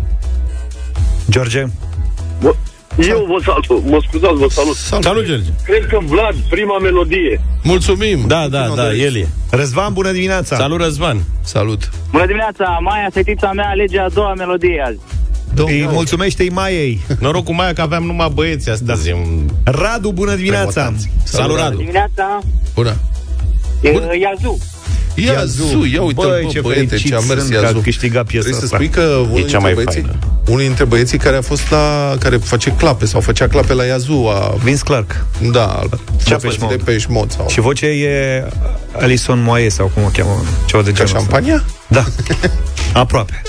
George 1.29 1.65
Bă, 2.41 2.55
eu 2.97 3.25
vă 3.29 3.41
salut, 3.43 3.85
mă 3.85 3.99
scuzați, 4.07 4.33
vă 4.33 4.47
salut. 4.49 4.75
Salut. 4.75 5.03
Salut, 5.03 5.25
George! 5.25 5.49
Cred 5.63 5.85
că 5.85 5.99
Vlad, 6.05 6.35
prima 6.49 6.77
melodie. 6.79 7.41
Mulțumim! 7.63 8.23
Da, 8.27 8.47
da, 8.47 8.71
da, 8.75 8.93
el 8.93 9.15
e. 9.15 9.27
Răzvan, 9.49 9.93
bună 9.93 10.11
dimineața 10.11 10.55
Salut, 10.55 10.79
Răzvan! 10.79 11.17
Salut! 11.43 11.89
Bună 12.11 12.25
dimineața, 12.25 12.77
Maia, 12.81 13.09
fetița 13.13 13.51
mea, 13.51 13.69
alege 13.69 13.99
a 13.99 14.09
doua 14.09 14.33
melodie 14.33 14.83
azi. 14.85 14.97
Îi 15.55 15.87
mulțumește-i 15.91 16.49
Maiei 16.49 17.01
Noroc 17.19 17.43
cu 17.43 17.53
Maia 17.53 17.73
că 17.73 17.81
aveam 17.81 18.03
numai 18.03 18.31
băieți 18.33 18.69
astăzi. 18.69 19.09
Da. 19.09 19.71
Radu, 19.71 20.11
bună 20.11 20.35
dimineața 20.35 20.93
Salut, 21.23 21.57
Radu! 21.57 21.77
Dimineața, 21.77 22.39
Bună! 22.73 22.95
e, 23.81 23.89
Iazu. 24.19 24.57
Iazu, 25.25 25.85
ia 25.93 26.01
uite, 26.01 26.21
Băi, 26.25 26.41
bă, 26.43 26.49
ce 26.51 26.59
băiete, 26.61 26.85
fericit 26.85 27.09
ce 27.09 27.15
a 27.15 27.19
mers 27.19 27.39
sunt 27.41 27.51
că 27.53 27.57
a 27.59 27.61
Iazu. 27.61 27.79
câștigat 27.79 28.25
piesa 28.25 28.47
Trebuie 28.47 28.67
să 28.69 28.75
asta. 28.75 28.85
spui 28.85 28.89
că 29.03 29.15
unul 29.31 29.47
cea 29.47 29.59
mai 29.59 29.73
dintre 29.73 29.91
băieții, 29.91 30.01
faină. 30.01 30.17
unul 30.47 30.59
dintre 30.61 30.83
băieții 30.85 31.17
care 31.17 31.35
a 31.37 31.41
fost 31.41 31.69
la, 31.69 32.15
care 32.19 32.37
face 32.37 32.71
clape 32.77 33.05
sau 33.05 33.21
făcea 33.21 33.47
clape 33.47 33.73
la 33.73 33.83
Iazu, 33.83 34.13
a, 34.13 34.55
Vince 34.63 34.81
Clark 34.83 35.25
da, 35.51 35.79
Ce 36.25 36.33
a 36.33 36.37
de 36.37 36.47
făcut? 36.47 36.67
peș 36.67 36.77
Depeche 36.77 37.05
Mode 37.09 37.33
sau 37.35 37.47
Și 37.49 37.59
vocea 37.59 37.87
e 37.87 38.47
Alison 38.99 39.41
Moaie 39.43 39.69
sau 39.69 39.91
cum 39.93 40.03
o 40.03 40.07
cheamă 40.13 40.43
Ceva 40.65 40.81
de 40.83 40.91
ca 40.91 40.95
genul 40.95 41.11
ăsta. 41.15 41.17
șampania? 41.17 41.63
Da, 41.87 42.05
aproape 43.01 43.41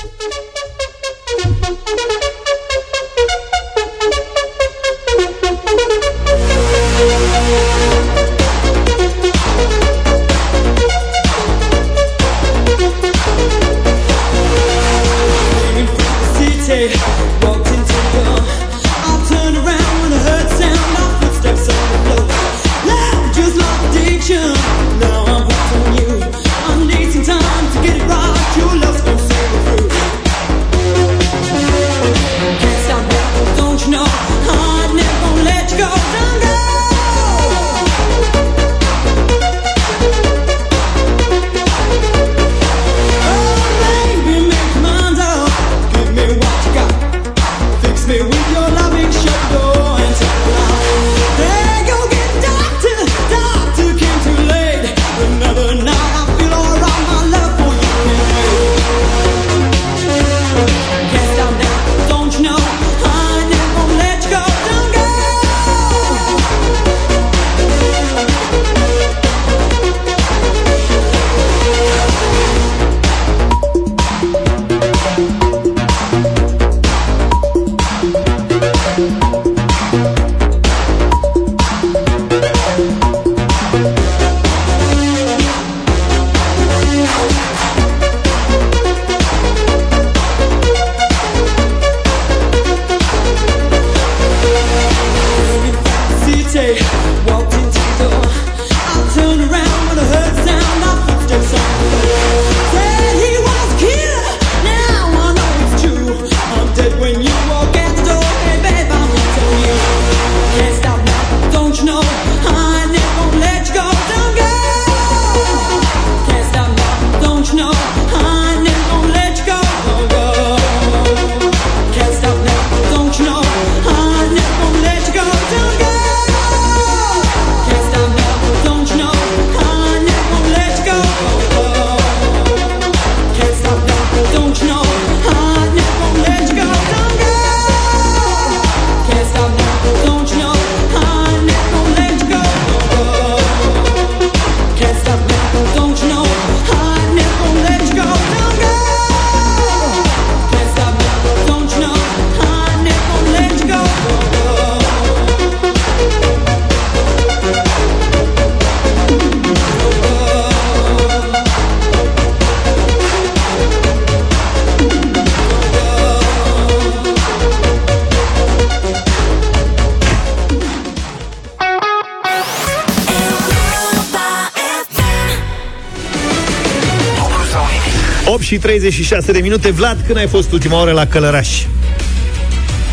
și 178.49 178.59
36 178.59 179.33
de 179.33 179.39
minute. 179.39 179.71
Vlad, 179.71 179.99
când 180.07 180.19
ai 180.19 180.27
fost 180.27 180.53
ultima 180.53 180.81
oră 180.81 180.93
la 180.93 181.07
Călăraș? 181.07 181.49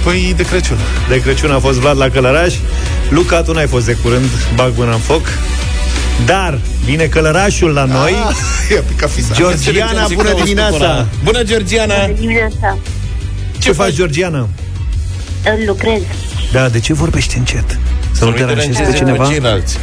Păi 0.04 0.34
de 0.38 0.44
Crăciun. 0.44 0.78
De 1.10 1.22
Crăciun 1.22 1.52
a 1.52 1.60
fost 1.60 1.80
Vlad 1.80 1.98
la 1.98 2.10
Călăraș. 2.10 2.54
Luca, 3.10 3.42
tu 3.42 3.54
n-ai 3.54 3.68
fost 3.68 3.86
de 3.86 3.98
curând, 4.04 4.30
bag 4.56 4.74
mâna 4.78 4.94
în 4.94 5.00
foc. 5.00 5.22
Dar 6.26 6.60
vine 6.86 7.04
Călărașul 7.04 7.70
la 7.70 7.86
noi. 7.86 8.14
Ah, 8.28 8.36
i-a 8.72 8.82
picat 8.88 9.12
fisa. 9.12 9.34
Georgiana, 9.34 10.08
bună 10.14 10.34
dimineața! 10.44 11.08
Bună, 11.24 11.44
Georgiana! 11.44 12.06
Bună 12.06 12.18
dimineața. 12.20 12.78
Ce 13.60 13.72
faci, 13.72 13.94
Georgiana? 13.94 14.50
Lucrez. 15.66 16.02
Da, 16.52 16.70
de 16.70 16.80
ce 16.80 16.94
vorbești 16.94 17.38
încet? 17.38 17.80
Să 18.12 18.26
nu 18.26 18.32
te 18.32 18.44
deranjezi 18.44 18.82
pe 18.82 18.98
cineva? 18.98 19.28
Ceilalți. 19.28 19.78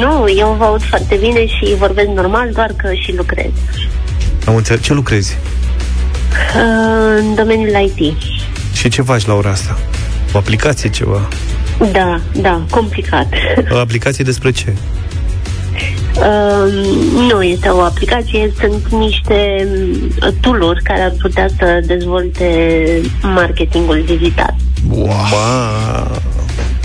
Nu, 0.00 0.34
eu 0.38 0.56
vă 0.58 0.64
aud 0.64 0.82
foarte 0.88 1.16
bine 1.20 1.46
și 1.46 1.74
vorbesc 1.78 2.08
normal, 2.08 2.50
doar 2.52 2.72
că 2.76 2.88
și 2.94 3.14
lucrez. 3.16 3.50
Am 4.46 4.54
înțeles. 4.56 4.82
Ce 4.82 4.92
lucrezi? 4.92 5.36
Uh, 6.56 7.18
În 7.18 7.34
domeniul 7.34 7.90
IT. 7.96 8.16
Și 8.72 8.88
ce 8.88 9.02
faci 9.02 9.26
la 9.26 9.34
ora 9.34 9.50
asta? 9.50 9.78
O 10.32 10.38
aplicație 10.38 10.90
ceva? 10.90 11.28
Da, 11.92 12.20
da, 12.34 12.62
complicat. 12.70 13.26
O 13.70 13.76
aplicație 13.76 14.24
despre 14.24 14.50
ce? 14.50 14.72
Uh, 16.16 16.72
nu 17.30 17.42
este 17.42 17.68
o 17.68 17.80
aplicație, 17.80 18.52
sunt 18.60 18.88
niște 18.88 19.68
mm, 19.74 20.34
tool-uri 20.40 20.82
care 20.82 21.00
ar 21.00 21.12
putea 21.20 21.48
să 21.58 21.80
dezvolte 21.86 22.46
marketingul 23.22 24.02
digital. 24.06 24.54
Wow. 24.90 25.08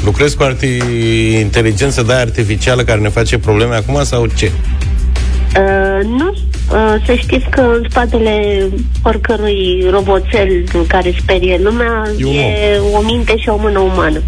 Lucrezi 0.04 0.36
cu 0.38 0.44
arti- 0.44 1.40
inteligență 1.40 2.02
de 2.02 2.14
aia 2.14 2.22
artificială 2.22 2.84
care 2.84 3.00
ne 3.00 3.10
face 3.10 3.38
probleme 3.38 3.76
acum 3.76 4.04
sau 4.04 4.26
ce? 4.26 4.52
Uh, 5.58 6.06
nu, 6.06 6.28
uh, 6.30 6.38
să 7.06 7.14
știți 7.18 7.46
că 7.50 7.62
în 7.62 7.86
spatele 7.90 8.68
oricărui 9.04 9.86
roboțel 9.92 10.64
care 10.88 11.16
sperie 11.22 11.60
lumea 11.64 12.04
E 12.18 12.26
un 12.26 12.34
e 12.34 12.80
o 12.94 13.02
minte 13.02 13.38
și 13.38 13.50
o 13.50 13.58
mână 13.58 13.80
umană. 13.80 14.22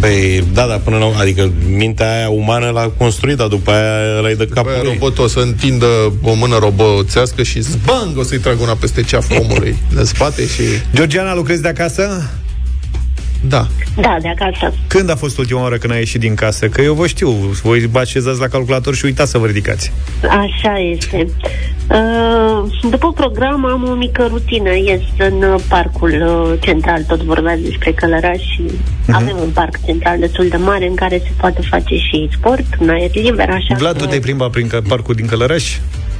Păi, 0.00 0.44
da, 0.52 0.66
da, 0.66 0.74
până 0.74 0.96
la 0.96 1.20
adică 1.20 1.52
mintea 1.68 2.16
aia 2.16 2.28
umană 2.28 2.70
l-a 2.70 2.90
construit, 2.96 3.36
dar 3.36 3.46
după 3.46 3.70
aia 3.70 4.20
l-ai 4.20 4.34
de 4.34 4.46
capul 4.54 4.72
Bă, 4.76 4.80
lui. 4.82 4.92
robotul 4.92 5.24
o 5.24 5.26
să 5.26 5.38
întindă 5.38 5.86
o 6.22 6.34
mână 6.34 6.58
roboțească 6.58 7.42
și 7.42 7.60
zbang 7.60 8.18
o 8.18 8.22
să-i 8.22 8.38
tragă 8.38 8.62
una 8.62 8.76
peste 8.80 9.02
ceafă 9.02 9.34
omului 9.40 9.76
în 9.98 10.04
spate 10.04 10.46
și... 10.46 10.62
Georgiana, 10.94 11.34
lucrezi 11.34 11.62
de 11.62 11.68
acasă? 11.68 12.30
Da. 13.48 13.66
Da, 13.96 14.16
de 14.22 14.28
acasă. 14.28 14.74
Când 14.86 15.10
a 15.10 15.14
fost 15.16 15.38
ultima 15.38 15.60
oară 15.62 15.76
când 15.76 15.92
ai 15.92 15.98
ieșit 15.98 16.20
din 16.20 16.34
casă? 16.34 16.66
Că 16.68 16.80
eu 16.82 16.94
vă 16.94 17.06
știu, 17.06 17.30
voi 17.62 17.86
vă 17.86 17.98
așezați 17.98 18.40
la 18.40 18.46
calculator 18.48 18.94
și 18.94 19.04
uitați 19.04 19.30
să 19.30 19.38
vă 19.38 19.46
ridicați. 19.46 19.92
Așa 20.22 20.74
este. 20.92 21.26
Uh, 21.90 22.70
După 22.90 23.12
program 23.12 23.64
am 23.66 23.88
o 23.90 23.94
mică 23.94 24.26
rutină. 24.30 24.70
Ies 24.76 25.00
în 25.18 25.42
uh, 25.42 25.60
parcul 25.68 26.10
uh, 26.52 26.58
central, 26.60 27.02
tot 27.02 27.22
vorbeați 27.22 27.60
despre 27.62 27.92
Călăraș 27.92 28.36
și 28.40 28.62
avem 29.12 29.36
un 29.40 29.50
parc 29.50 29.84
central 29.84 30.18
destul 30.18 30.48
de 30.48 30.56
mare 30.56 30.86
în 30.86 30.94
care 30.94 31.18
se 31.24 31.30
poate 31.36 31.60
face 31.70 31.94
și 31.94 32.28
sport, 32.38 32.64
în 32.78 32.88
aer 32.88 33.10
liber, 33.14 33.48
așa 33.50 33.74
Vlad, 33.78 33.92
tu 33.96 34.02
că- 34.02 34.06
te-ai 34.06 34.20
plimbat 34.20 34.50
prin 34.50 34.66
că- 34.66 34.80
parcul 34.88 35.14
din 35.14 35.26
Călăraș? 35.26 35.76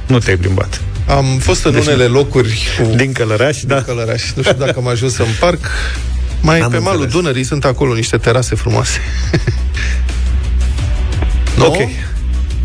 Nu 0.07 0.17
te-ai 0.17 0.37
plimbat. 0.37 0.81
Am 1.07 1.25
fost 1.39 1.65
în 1.65 1.71
Deci- 1.71 1.85
unele 1.85 2.03
locuri 2.03 2.67
cu... 2.77 2.95
Din 2.95 3.11
Călăraș, 3.11 3.61
da. 3.61 3.81
Călăraș. 3.81 4.31
Nu 4.35 4.41
știu 4.41 4.55
dacă 4.59 4.73
am 4.77 4.87
ajuns 4.87 5.17
în 5.17 5.25
parc. 5.39 5.59
Mai 6.43 6.59
Am 6.59 6.69
pe 6.71 6.77
malul 6.77 7.01
înțeles. 7.01 7.13
Dunării 7.21 7.43
sunt 7.43 7.65
acolo 7.65 7.93
niște 7.93 8.17
terase 8.17 8.55
frumoase. 8.55 8.99
Nu? 11.57 11.65
Ok. 11.65 11.77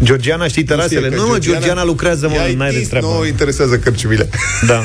Georgiana, 0.03 0.47
știi 0.49 0.63
terasele? 0.65 1.09
că 1.09 1.15
Nu, 1.17 1.27
mă, 1.27 1.39
Georgiana 1.39 1.85
lucrează, 1.85 2.29
mă, 2.29 2.35
Ea 2.35 2.57
n-ai 2.57 2.71
de 2.71 2.79
IT, 2.79 2.89
treabă. 2.89 3.07
Nu 3.07 3.27
interesează 3.27 3.79
cărciumile. 3.79 4.29
Da. 4.67 4.83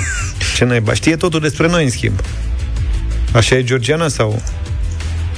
Ce 0.55 0.65
naiba? 0.65 0.93
Știe 0.93 1.15
totul 1.15 1.39
despre 1.39 1.67
noi, 1.67 1.83
în 1.83 1.89
schimb. 1.89 2.19
Așa 3.31 3.55
e 3.55 3.63
Georgiana 3.63 4.07
sau? 4.07 4.41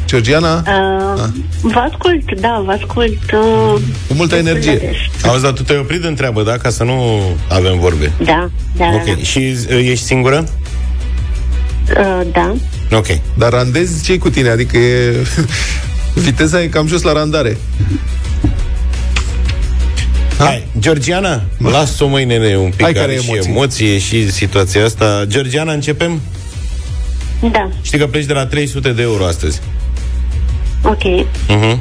Georgiana? 0.05 0.55
Uh, 0.57 1.23
Vă 1.61 1.79
ascult, 1.91 2.39
da, 2.39 2.61
vă 2.65 2.71
ascult. 2.71 3.17
Uh, 3.31 3.81
Cu 4.07 4.13
multă 4.13 4.35
destul 4.35 4.43
de 4.43 4.49
energie. 4.49 4.77
des. 5.21 5.29
Auzi, 5.29 5.43
dar 5.43 5.51
tu 5.51 5.63
te-ai 5.63 5.79
oprit 5.79 6.01
de 6.01 6.07
întreabă, 6.07 6.43
da? 6.43 6.57
Ca 6.57 6.69
să 6.69 6.83
nu 6.83 7.21
avem 7.49 7.79
vorbe. 7.79 8.11
Da, 8.23 8.49
da, 8.77 8.85
Ok. 8.93 9.05
da, 9.05 9.15
Și 9.23 9.55
uh, 9.69 9.77
ești 9.89 10.05
singură? 10.05 10.43
Da. 11.93 11.99
Uh, 11.99 12.27
da. 12.31 12.55
Ok. 12.97 13.05
Dar 13.37 13.51
randezi 13.51 14.03
ce 14.03 14.17
cu 14.17 14.29
tine? 14.29 14.49
Adică 14.49 14.77
e... 14.77 15.15
Viteza 16.25 16.61
e 16.61 16.67
cam 16.67 16.87
jos 16.87 17.01
la 17.01 17.11
randare. 17.13 17.57
Hai, 20.37 20.67
Georgiana, 20.79 21.41
las-o 21.57 22.07
mai 22.07 22.25
nene 22.25 22.57
un 22.57 22.69
pic, 22.69 22.81
Hai, 22.81 22.93
care 22.93 23.05
are 23.11 23.21
și 23.21 23.29
emoții? 23.29 23.51
emoție 23.51 23.97
și 23.99 24.31
situația 24.31 24.85
asta. 24.85 25.23
Georgiana, 25.27 25.71
începem? 25.73 26.21
Da, 27.51 27.69
Știi 27.81 27.97
că 27.99 28.07
pleci 28.07 28.25
de 28.25 28.33
la 28.33 28.45
300 28.45 28.91
de 28.91 29.01
euro 29.01 29.25
astăzi. 29.25 29.61
ok. 30.83 31.01
Uh-huh. 31.03 31.77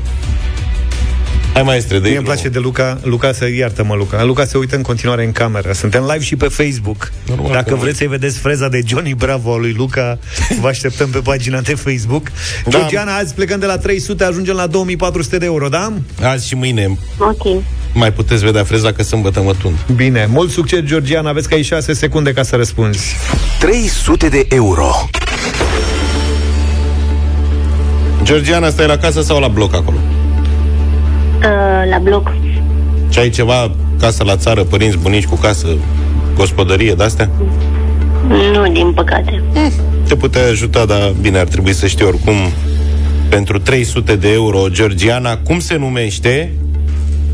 Hai, 1.55 1.62
maestre, 1.62 1.98
de 1.98 2.09
Mie 2.09 2.16
îmi 2.16 2.26
place 2.26 2.48
de 2.48 2.59
Luca. 2.59 2.98
Luca, 3.02 3.32
să 3.32 3.48
iartă-mă, 3.48 3.94
Luca. 3.94 4.24
Luca 4.24 4.44
se 4.44 4.59
uită 4.59 4.76
în 4.76 4.82
continuare 4.82 5.24
în 5.24 5.32
cameră. 5.32 5.72
Suntem 5.72 6.02
live 6.02 6.24
și 6.24 6.36
pe 6.36 6.48
Facebook. 6.48 7.12
Normal 7.28 7.52
Dacă 7.52 7.64
că 7.68 7.74
nu. 7.74 7.80
vreți 7.80 7.98
să-i 7.98 8.07
vedeți 8.07 8.38
freza 8.38 8.68
de 8.68 8.80
Johnny 8.86 9.14
Bravo 9.14 9.52
a 9.52 9.57
lui 9.57 9.72
Luca, 9.72 10.18
vă 10.61 10.68
așteptăm 10.68 11.09
pe 11.11 11.18
pagina 11.18 11.61
de 11.61 11.74
Facebook. 11.74 12.30
Da. 12.64 12.78
Georgiana, 12.78 13.16
azi 13.16 13.34
plecăm 13.34 13.59
de 13.61 13.66
la 13.66 13.78
300, 13.78 14.24
ajungem 14.24 14.55
la 14.57 14.66
2400 14.66 15.38
de 15.38 15.44
euro, 15.44 15.68
da? 15.68 15.92
Azi 16.22 16.46
și 16.46 16.55
mâine 16.55 16.98
Ok. 17.18 17.62
mai 17.92 18.12
puteți 18.12 18.44
vedea 18.44 18.64
freza 18.64 18.92
că 18.92 19.02
sâmbătă 19.02 19.40
mă 19.40 19.52
tund. 19.62 19.76
Bine, 19.96 20.26
mult 20.30 20.50
succes, 20.50 20.80
Georgiana. 20.82 21.28
Aveți 21.28 21.48
că 21.48 21.55
ai 21.55 21.62
6 21.62 21.92
secunde 21.92 22.32
ca 22.32 22.42
să 22.42 22.57
răspunzi. 22.57 23.14
300 23.59 24.28
de 24.28 24.46
euro. 24.48 24.90
Georgiana, 28.22 28.70
stai 28.70 28.86
la 28.86 28.96
casă 28.96 29.22
sau 29.22 29.40
la 29.40 29.48
bloc 29.48 29.74
acolo? 29.74 29.98
Uh, 31.45 31.90
la 31.90 31.99
bloc. 31.99 32.32
Ce 33.09 33.20
ai 33.20 33.30
ceva, 33.30 33.70
casă 33.99 34.24
la 34.24 34.36
țară, 34.36 34.62
părinți, 34.62 34.99
bunici 34.99 35.26
cu 35.26 35.34
casă, 35.34 35.68
gospodărie, 36.36 36.95
de-astea? 36.95 37.30
Nu, 38.53 38.72
din 38.72 38.92
păcate. 38.92 39.42
Te 40.09 40.16
putea 40.16 40.47
ajuta, 40.47 40.84
dar 40.84 41.14
bine, 41.20 41.38
ar 41.38 41.47
trebui 41.47 41.72
să 41.72 41.86
știi 41.86 42.05
oricum 42.05 42.34
pentru 43.28 43.59
300 43.59 44.16
de 44.16 44.32
euro, 44.32 44.68
Georgiana, 44.68 45.36
cum 45.36 45.59
se 45.59 45.76
numește 45.76 46.53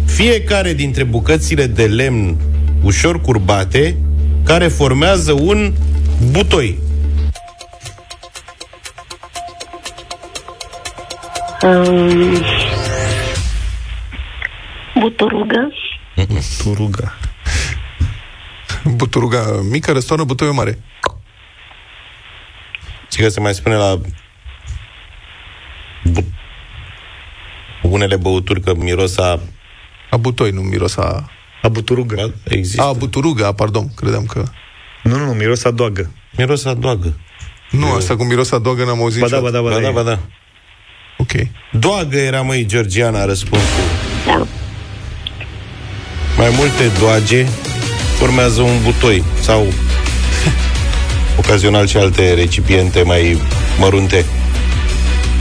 fiecare 0.04 0.72
dintre 0.72 1.04
bucățile 1.04 1.66
de 1.66 1.82
lemn 1.82 2.36
ușor 2.82 3.20
curbate 3.20 3.96
care 4.44 4.68
formează 4.68 5.32
un 5.32 5.72
butoi. 6.30 6.78
Um, 11.62 12.42
buturugă. 15.00 15.72
Turuga. 16.62 17.14
Buturuga 18.84 19.60
mică 19.70 19.92
răstoarnă 19.92 20.24
butoiul 20.24 20.54
mare. 20.54 20.78
Și 23.12 23.20
că 23.20 23.28
se 23.28 23.40
mai 23.40 23.54
spune 23.54 23.74
la 23.74 24.00
bu- 26.04 26.32
unele 27.82 28.16
băuturi 28.16 28.60
că 28.60 28.74
miros 28.74 29.18
a... 29.18 29.40
A 30.10 30.16
butoi, 30.16 30.50
nu 30.50 30.60
miros 30.60 30.96
a... 30.96 31.30
A 31.62 31.68
buturuga. 31.68 32.30
Există. 32.44 32.82
A, 32.82 32.92
buturuga, 32.92 33.52
pardon, 33.52 33.94
credeam 33.94 34.24
că... 34.24 34.42
Nu, 35.02 35.16
nu, 35.16 35.24
nu, 35.24 35.32
miros 35.32 35.64
a 35.64 35.70
doagă. 35.70 36.10
Miros 36.36 36.64
a 36.64 36.74
doagă. 36.74 37.18
Nu, 37.70 37.92
asta 37.92 38.16
cu 38.16 38.24
miros 38.24 38.52
a 38.52 38.58
doagă 38.58 38.84
n-am 38.84 38.98
auzit 39.00 39.20
Ba 39.20 39.28
da, 39.28 39.40
ba 39.40 39.46
niciodată. 39.48 39.80
da, 39.80 39.90
ba 39.90 39.90
Ba 39.92 40.02
da. 40.02 40.02
da, 40.02 40.02
ba 40.02 40.16
da. 40.16 40.18
Ok. 41.18 41.30
Doagă 41.72 42.16
era, 42.18 42.40
măi, 42.40 42.66
Georgiana, 42.66 43.24
răspunsul. 43.24 43.68
Da. 44.26 44.46
Mai 46.40 46.54
multe 46.56 46.98
doage 46.98 47.46
formează 48.18 48.60
un 48.60 48.82
butoi 48.82 49.24
sau 49.40 49.66
ocazional 51.38 51.86
și 51.86 51.96
alte 51.96 52.34
recipiente 52.34 53.02
mai 53.02 53.38
mărunte. 53.78 54.24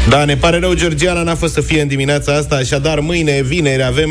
Da, 0.10 0.26
ne 0.26 0.36
pare 0.36 0.60
rău, 0.60 0.74
Georgiana 0.74 1.22
n-a 1.22 1.36
fost 1.36 1.54
să 1.54 1.62
fie 1.62 1.82
în 1.82 1.88
dimineața 1.88 2.34
asta, 2.36 2.56
așadar 2.56 3.00
mâine, 3.00 3.42
vineri, 3.42 3.84
avem... 3.84 4.10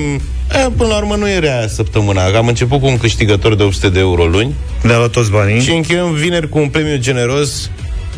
E, 0.64 0.70
până 0.76 0.88
la 0.88 0.96
urmă 0.96 1.14
nu 1.14 1.28
e 1.28 1.38
rea 1.38 1.68
săptămâna. 1.68 2.24
Am 2.24 2.46
început 2.46 2.80
cu 2.80 2.86
un 2.86 2.98
câștigător 2.98 3.54
de 3.54 3.62
800 3.62 3.88
de 3.88 3.98
euro 3.98 4.24
luni 4.24 4.54
Ne-a 4.82 4.96
luat 4.96 5.10
toți 5.10 5.30
banii. 5.30 5.60
și 5.60 5.70
încheiem 5.70 6.12
vineri 6.12 6.48
cu 6.48 6.58
un 6.58 6.68
premiu 6.68 6.96
generos 6.96 7.70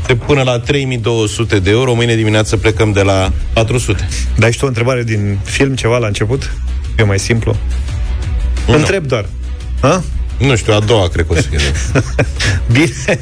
de 0.06 0.14
până 0.14 0.42
la 0.42 0.58
3200 0.58 1.58
de 1.58 1.70
euro. 1.70 1.94
Mâine 1.94 2.14
dimineață 2.14 2.56
plecăm 2.56 2.92
de 2.92 3.02
la 3.02 3.32
400. 3.52 4.08
Dai 4.36 4.52
și 4.52 4.58
tu 4.58 4.64
o 4.64 4.68
întrebare 4.68 5.02
din 5.02 5.38
film, 5.44 5.74
ceva 5.74 5.98
la 5.98 6.06
început? 6.06 6.54
E 6.98 7.02
mai 7.02 7.18
simplu. 7.18 7.56
Nu. 8.66 8.74
Întreb 8.74 9.06
doar. 9.06 9.24
Ha? 9.80 10.02
Nu 10.38 10.56
știu, 10.56 10.72
a 10.72 10.80
doua 10.80 11.08
cred 11.08 11.26
că 11.26 11.32
o 11.32 11.36
să 11.36 11.42
fie. 11.48 11.58
Bine. 12.72 13.18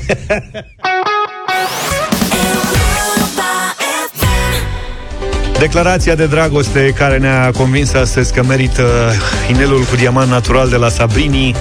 Declarația 5.58 6.14
de 6.14 6.26
dragoste 6.26 6.92
care 6.96 7.18
ne-a 7.18 7.50
convins 7.50 7.92
astăzi 7.92 8.32
că 8.34 8.42
merită 8.42 9.12
inelul 9.50 9.80
cu 9.80 9.96
diamant 9.96 10.30
natural 10.30 10.68
de 10.68 10.76
la 10.76 10.88
Sabrini 10.88 11.54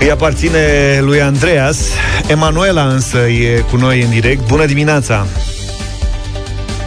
Îi 0.00 0.10
aparține 0.10 0.60
lui 1.00 1.22
Andreas. 1.22 1.78
Emanuela 2.28 2.82
însă 2.82 3.18
e 3.18 3.64
cu 3.70 3.76
noi 3.76 4.02
în 4.02 4.10
direct. 4.10 4.46
Bună 4.46 4.64
dimineața! 4.64 5.26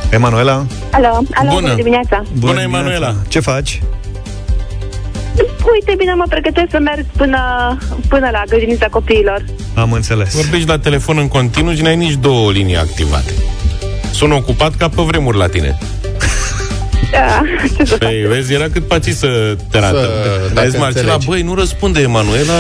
Emanuela? 0.09 0.65
Alo, 0.91 1.07
alo, 1.07 1.49
bună, 1.49 1.59
bună 1.59 1.73
dimineața. 1.75 2.23
Bună, 2.37 2.61
Emanuela! 2.61 3.15
Ce 3.27 3.39
faci? 3.39 3.81
Uite, 5.73 5.93
bine, 5.97 6.13
mă 6.13 6.25
pregătesc 6.29 6.67
să 6.71 6.79
merg 6.79 7.05
până, 7.17 7.39
până 8.07 8.29
la 8.31 8.43
grădinița 8.49 8.87
copiilor. 8.87 9.45
Am 9.75 9.91
înțeles. 9.91 10.33
Vorbești 10.33 10.67
la 10.67 10.79
telefon 10.79 11.17
în 11.17 11.27
continuu 11.27 11.73
și 11.73 11.81
n-ai 11.81 11.95
nici 11.95 12.13
două 12.21 12.51
linii 12.51 12.77
activate. 12.77 13.31
Sunt 14.11 14.31
ocupat 14.33 14.75
ca 14.75 14.89
pe 14.89 15.01
vremuri 15.01 15.37
la 15.37 15.47
tine. 15.47 15.77
Da, 17.11 17.41
ce 17.77 17.85
să 17.85 17.97
Păi, 17.97 18.25
vezi, 18.27 18.53
era 18.53 18.65
cât 18.73 18.87
pați 18.87 19.09
să 19.09 19.57
te 19.71 19.79
rată. 19.79 19.97
Să- 19.97 20.39
Dar 20.45 20.53
dacă 20.53 20.69
zis 20.69 20.79
Marcela, 20.79 21.13
înțelegi. 21.13 21.25
băi, 21.27 21.41
nu 21.41 21.55
răspunde 21.55 21.99
Emanuela, 22.01 22.53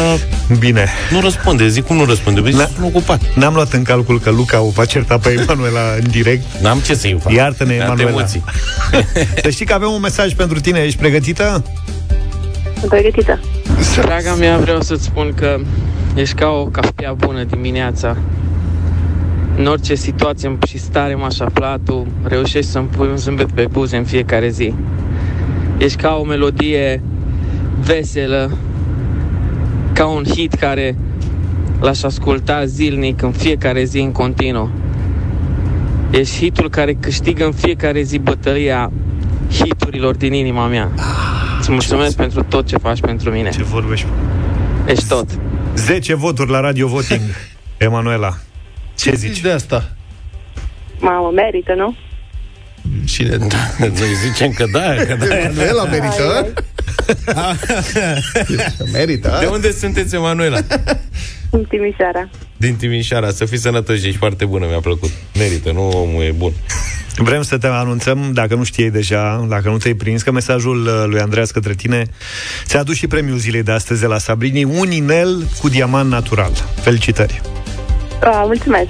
Bine. 0.59 0.87
nu 1.11 1.21
răspunde. 1.21 1.67
Zic, 1.67 1.85
cum 1.85 1.95
nu 1.95 2.05
răspunde? 2.05 2.39
Băi, 2.39 2.51
sunt 2.51 2.69
ocupat. 2.81 3.21
N-am 3.35 3.53
luat 3.53 3.73
în 3.73 3.83
calcul 3.83 4.19
că 4.19 4.29
Luca 4.29 4.59
o 4.61 4.69
va 4.69 4.85
certa 4.85 5.17
pe 5.17 5.29
Emanuela 5.29 5.79
în 6.01 6.09
direct. 6.09 6.43
N-am 6.61 6.79
ce 6.79 6.93
să-i 6.95 7.17
fac. 7.23 7.31
Iartă-ne, 7.33 7.73
Mi-am 7.73 7.85
Emanuela. 7.85 8.09
emoții. 8.09 8.43
Să 9.41 9.49
știi 9.55 9.65
că 9.65 9.73
avem 9.73 9.91
un 9.91 10.01
mesaj 10.01 10.33
pentru 10.33 10.59
tine. 10.59 10.79
Ești 10.79 10.97
pregătită? 10.99 11.63
Sunt 12.79 12.91
pregătită. 12.91 13.39
Draga 14.01 14.33
mea, 14.33 14.57
vreau 14.57 14.81
să-ți 14.81 15.03
spun 15.03 15.33
că 15.35 15.59
ești 16.15 16.35
ca 16.35 16.47
o 16.47 16.65
cafea 16.65 17.13
bună 17.13 17.43
dimineața. 17.43 18.17
În 19.57 19.65
orice 19.65 19.95
situație 19.95 20.57
și 20.67 20.77
stare 20.77 21.15
m-aș 21.15 21.39
afla, 21.39 21.77
tu 21.85 22.07
reușești 22.23 22.71
să-mi 22.71 22.87
pui 22.87 23.07
un 23.07 23.17
zâmbet 23.17 23.51
pe 23.51 23.67
buze 23.71 23.97
în 23.97 24.03
fiecare 24.03 24.49
zi. 24.49 24.73
Ești 25.77 26.01
ca 26.01 26.17
o 26.21 26.23
melodie 26.23 27.01
veselă, 27.83 28.51
ca 29.93 30.05
un 30.07 30.23
hit 30.23 30.53
care 30.53 30.95
l-aș 31.79 32.03
asculta 32.03 32.65
zilnic, 32.65 33.21
în 33.21 33.31
fiecare 33.31 33.83
zi, 33.83 33.99
în 33.99 34.11
continuu. 34.11 34.69
Ești 36.09 36.35
hitul 36.35 36.69
care 36.69 36.93
câștigă 36.93 37.45
în 37.45 37.51
fiecare 37.51 38.01
zi 38.01 38.17
bătălia 38.17 38.91
hiturilor 39.51 40.15
din 40.15 40.33
inima 40.33 40.67
mea. 40.67 40.91
Îți 41.69 41.77
mulțumesc 41.77 42.15
pentru 42.15 42.43
tot 42.43 42.67
ce 42.67 42.77
faci 42.77 42.99
pentru 42.99 43.31
mine. 43.31 43.49
Ce 43.49 43.63
vorbești? 43.63 44.07
Ești 44.85 45.07
tot. 45.07 45.39
10 45.75 46.13
voturi 46.15 46.51
la 46.51 46.59
Radio 46.59 46.87
Voting. 46.87 47.21
Emanuela, 47.77 48.37
ce 48.97 49.15
zici? 49.15 49.39
de 49.39 49.51
asta? 49.51 49.95
Mamă, 50.99 51.31
merită, 51.35 51.73
nu? 51.73 51.95
Cine? 53.05 53.37
Noi 53.79 54.13
zicem 54.29 54.51
că 54.51 54.65
da, 54.71 54.95
că 54.95 55.15
da. 55.19 55.37
Emanuela 55.39 55.83
merită? 55.95 56.53
merită? 58.93 59.37
De 59.39 59.45
unde 59.45 59.71
sunteți, 59.71 60.15
Emanuela? 60.15 60.57
În 61.49 61.63
Timișoara. 61.63 62.29
Din 62.57 62.75
Timișoara. 62.75 63.29
Să 63.29 63.45
fii 63.45 63.57
sănătos, 63.57 63.95
ești 63.95 64.17
foarte 64.17 64.45
bună, 64.45 64.65
mi-a 64.69 64.79
plăcut. 64.79 65.11
Merită, 65.37 65.71
nu 65.71 65.89
omul 65.89 66.23
e 66.23 66.31
bun. 66.31 66.51
Vrem 67.15 67.41
să 67.41 67.57
te 67.57 67.67
anunțăm, 67.67 68.31
dacă 68.33 68.55
nu 68.55 68.63
știai 68.63 68.89
deja, 68.89 69.45
dacă 69.49 69.69
nu 69.69 69.77
te-ai 69.77 69.93
prins, 69.93 70.21
că 70.21 70.31
mesajul 70.31 70.85
uh, 70.85 71.03
lui 71.05 71.19
Andreas 71.19 71.51
către 71.51 71.73
tine 71.73 72.05
ți-a 72.65 72.79
adus 72.79 72.95
și 72.95 73.07
premiul 73.07 73.37
zilei 73.37 73.63
de 73.63 73.71
astăzi 73.71 73.99
de 73.99 74.05
la 74.05 74.17
Sabrini, 74.17 74.63
un 74.63 74.91
inel 74.91 75.47
cu 75.59 75.69
diamant 75.69 76.09
natural. 76.09 76.51
Felicitări! 76.81 77.41
A, 78.23 78.43
mulțumesc. 78.45 78.89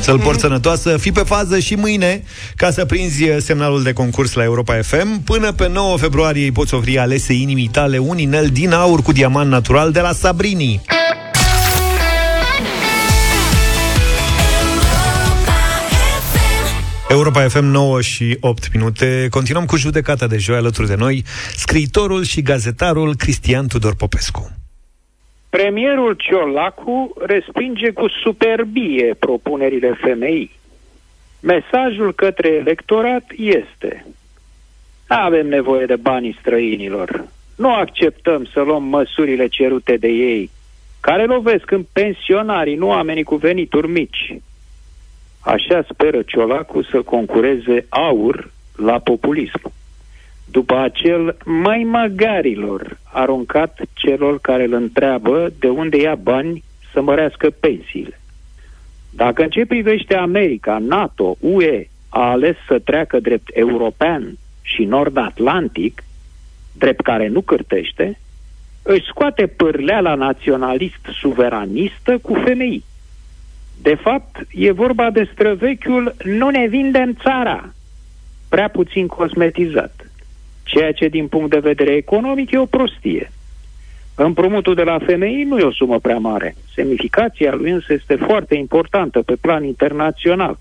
Să-l 0.00 0.18
porți 0.18 0.40
sănătoasă, 0.40 0.96
fii 0.96 1.12
pe 1.12 1.20
fază 1.20 1.58
și 1.58 1.74
mâine 1.74 2.22
ca 2.56 2.70
să 2.70 2.84
prinzi 2.84 3.28
uh, 3.28 3.36
semnalul 3.40 3.82
de 3.82 3.92
concurs 3.92 4.32
la 4.32 4.42
Europa 4.42 4.78
FM. 4.82 5.22
Până 5.22 5.52
pe 5.52 5.68
9 5.68 5.96
februarie 5.96 6.44
îi 6.44 6.52
poți 6.52 6.74
oferi 6.74 6.98
alese 6.98 7.32
inimii 7.32 7.68
tale 7.72 7.98
un 7.98 8.18
inel 8.18 8.46
din 8.46 8.72
aur 8.72 9.02
cu 9.02 9.12
diamant 9.12 9.50
natural 9.50 9.92
de 9.92 10.00
la 10.00 10.12
Sabrini. 10.12 10.80
Europa 17.14 17.48
FM 17.48 17.64
9 17.64 18.00
și 18.00 18.36
8 18.40 18.74
minute. 18.74 19.26
Continuăm 19.30 19.64
cu 19.64 19.76
judecata 19.76 20.26
de 20.26 20.36
joi 20.36 20.56
alături 20.56 20.86
de 20.86 20.94
noi, 20.94 21.22
scriitorul 21.56 22.22
și 22.22 22.42
gazetarul 22.42 23.14
Cristian 23.16 23.66
Tudor 23.66 23.94
Popescu. 23.94 24.50
Premierul 25.50 26.14
Ciolacu 26.14 27.14
respinge 27.26 27.90
cu 27.90 28.08
superbie 28.22 29.16
propunerile 29.18 29.98
femeii. 30.00 30.50
Mesajul 31.40 32.12
către 32.14 32.48
electorat 32.48 33.24
este 33.36 34.06
Avem 35.06 35.46
nevoie 35.46 35.86
de 35.86 35.96
banii 35.96 36.36
străinilor. 36.40 37.24
Nu 37.56 37.74
acceptăm 37.74 38.44
să 38.52 38.60
luăm 38.60 38.82
măsurile 38.82 39.46
cerute 39.46 39.96
de 39.96 40.08
ei, 40.08 40.50
care 41.00 41.24
lovesc 41.24 41.70
în 41.70 41.84
pensionarii, 41.92 42.74
nu 42.76 42.88
oamenii 42.88 43.22
cu 43.22 43.36
venituri 43.36 43.88
mici. 43.88 44.36
Așa 45.44 45.84
speră 45.90 46.22
Ciolacu 46.22 46.82
să 46.82 47.02
concureze 47.02 47.86
aur 47.88 48.50
la 48.76 48.98
populism. 48.98 49.72
După 50.50 50.78
acel 50.78 51.36
mai 51.44 51.82
magarilor 51.82 52.98
aruncat 53.12 53.80
celor 53.92 54.40
care 54.40 54.64
îl 54.64 54.72
întreabă 54.72 55.52
de 55.58 55.68
unde 55.68 55.96
ia 55.96 56.14
bani 56.14 56.64
să 56.92 57.02
mărească 57.02 57.50
pensiile. 57.50 58.20
Dacă 59.10 59.42
în 59.42 59.48
ce 59.48 59.66
privește 59.66 60.14
America, 60.14 60.78
NATO, 60.78 61.36
UE 61.40 61.86
a 62.08 62.30
ales 62.30 62.56
să 62.66 62.78
treacă 62.78 63.20
drept 63.20 63.48
european 63.52 64.38
și 64.62 64.84
nord-atlantic, 64.84 66.04
drept 66.72 67.00
care 67.00 67.28
nu 67.28 67.40
cârtește, 67.40 68.18
își 68.82 69.06
scoate 69.06 69.46
pârleala 69.46 70.14
naționalist-suveranistă 70.14 72.18
cu 72.18 72.34
femei. 72.34 72.84
De 73.84 73.94
fapt, 73.94 74.46
e 74.50 74.70
vorba 74.72 75.10
de 75.10 75.28
străvechiul 75.32 76.14
nu 76.24 76.48
ne 76.48 76.66
vindem 76.66 77.12
țara, 77.22 77.72
prea 78.48 78.68
puțin 78.68 79.06
cosmetizat, 79.06 80.10
ceea 80.62 80.92
ce 80.92 81.08
din 81.08 81.26
punct 81.26 81.50
de 81.50 81.58
vedere 81.58 81.90
economic 81.90 82.50
e 82.50 82.58
o 82.58 82.66
prostie. 82.66 83.30
Împrumutul 84.14 84.74
de 84.74 84.82
la 84.82 84.98
femei 84.98 85.42
nu 85.42 85.58
e 85.58 85.62
o 85.62 85.72
sumă 85.72 85.98
prea 85.98 86.18
mare. 86.18 86.54
Semnificația 86.74 87.54
lui 87.54 87.70
însă 87.70 87.92
este 87.92 88.14
foarte 88.14 88.54
importantă 88.54 89.22
pe 89.22 89.36
plan 89.40 89.64
internațional. 89.64 90.58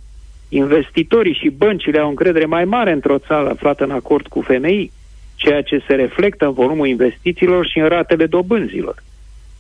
Investitorii 0.49 1.39
și 1.41 1.49
băncile 1.49 1.99
au 1.99 2.09
încredere 2.09 2.45
mai 2.45 2.65
mare 2.65 2.91
într-o 2.91 3.17
țară 3.17 3.49
aflată 3.49 3.84
în 3.84 3.91
acord 3.91 4.28
cu 4.28 4.41
femei, 4.41 4.91
ceea 5.36 5.61
ce 5.61 5.84
se 5.88 5.93
reflectă 5.93 6.45
în 6.45 6.53
volumul 6.53 6.88
investițiilor 6.88 7.67
și 7.67 7.80
în 7.80 7.88
ratele 7.88 8.26
dobânzilor. 8.26 9.03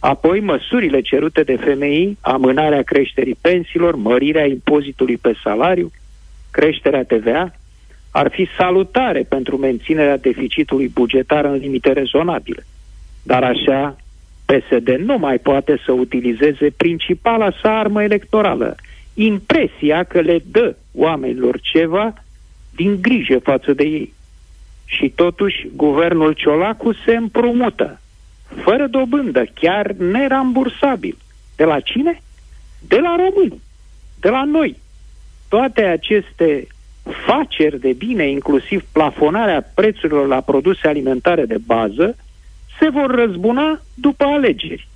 Apoi, 0.05 0.39
măsurile 0.39 1.01
cerute 1.01 1.43
de 1.43 1.55
femei, 1.55 2.17
amânarea 2.21 2.81
creșterii 2.81 3.37
pensiilor, 3.41 3.95
mărirea 3.95 4.45
impozitului 4.45 5.17
pe 5.17 5.33
salariu, 5.43 5.91
creșterea 6.51 7.03
TVA, 7.03 7.53
ar 8.11 8.29
fi 8.31 8.47
salutare 8.57 9.21
pentru 9.29 9.57
menținerea 9.57 10.17
deficitului 10.17 10.87
bugetar 10.87 11.45
în 11.45 11.53
limite 11.53 11.91
rezonabile. 11.91 12.65
Dar 13.23 13.43
așa, 13.43 13.95
PSD 14.45 14.89
nu 14.89 15.17
mai 15.17 15.37
poate 15.37 15.81
să 15.85 15.91
utilizeze 15.91 16.69
principala 16.77 17.51
sa 17.61 17.77
armă 17.77 18.03
electorală, 18.03 18.75
impresia 19.13 20.03
că 20.03 20.19
le 20.19 20.39
dă 20.51 20.75
oamenilor 20.93 21.59
ceva 21.59 22.13
din 22.75 23.01
grijă 23.01 23.39
față 23.39 23.73
de 23.73 23.83
ei. 23.83 24.13
Și 24.85 25.09
totuși, 25.09 25.67
guvernul 25.75 26.33
Ciolacu 26.33 26.93
se 27.05 27.15
împrumută, 27.15 27.97
fără 28.63 28.87
dobândă, 28.87 29.43
chiar 29.53 29.91
nerambursabil. 29.91 31.17
De 31.55 31.63
la 31.63 31.79
cine? 31.79 32.21
De 32.87 32.97
la 32.97 33.15
români, 33.15 33.61
de 34.19 34.29
la 34.29 34.43
noi. 34.43 34.77
Toate 35.49 35.81
aceste 35.81 36.67
faceri 37.25 37.79
de 37.79 37.93
bine, 37.93 38.29
inclusiv 38.29 38.85
plafonarea 38.91 39.71
prețurilor 39.75 40.27
la 40.27 40.41
produse 40.41 40.87
alimentare 40.87 41.45
de 41.45 41.57
bază, 41.65 42.15
se 42.79 42.89
vor 42.89 43.15
răzbuna 43.15 43.81
după 43.93 44.23
alegeri. 44.23 44.87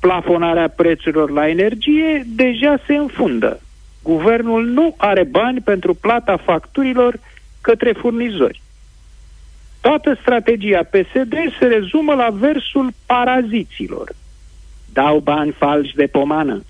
Plafonarea 0.00 0.68
prețurilor 0.68 1.30
la 1.30 1.48
energie 1.48 2.22
deja 2.26 2.76
se 2.86 2.94
înfundă. 2.94 3.60
Guvernul 4.02 4.66
nu 4.66 4.94
are 4.96 5.24
bani 5.24 5.60
pentru 5.60 5.94
plata 5.94 6.36
facturilor 6.36 7.20
către 7.60 7.92
furnizori. 7.92 8.61
Toată 9.82 10.18
strategia 10.20 10.82
PSD 10.90 11.34
se 11.58 11.66
rezumă 11.66 12.14
la 12.14 12.28
versul 12.30 12.92
paraziților. 13.06 14.12
Dau 14.92 15.18
bani 15.18 15.52
falși 15.52 15.94
de 15.94 16.06
pomană. 16.06 16.62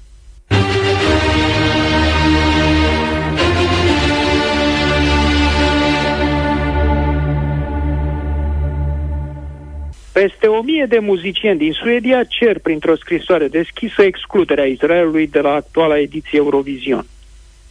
Peste 10.12 10.46
o 10.46 10.62
mie 10.62 10.86
de 10.88 10.98
muzicieni 10.98 11.58
din 11.58 11.72
Suedia 11.72 12.24
cer 12.24 12.58
printr-o 12.58 12.96
scrisoare 12.96 13.48
deschisă 13.48 14.02
excluderea 14.02 14.64
Israelului 14.64 15.26
de 15.26 15.40
la 15.40 15.52
actuala 15.52 15.98
ediție 15.98 16.38
Eurovision. 16.38 17.06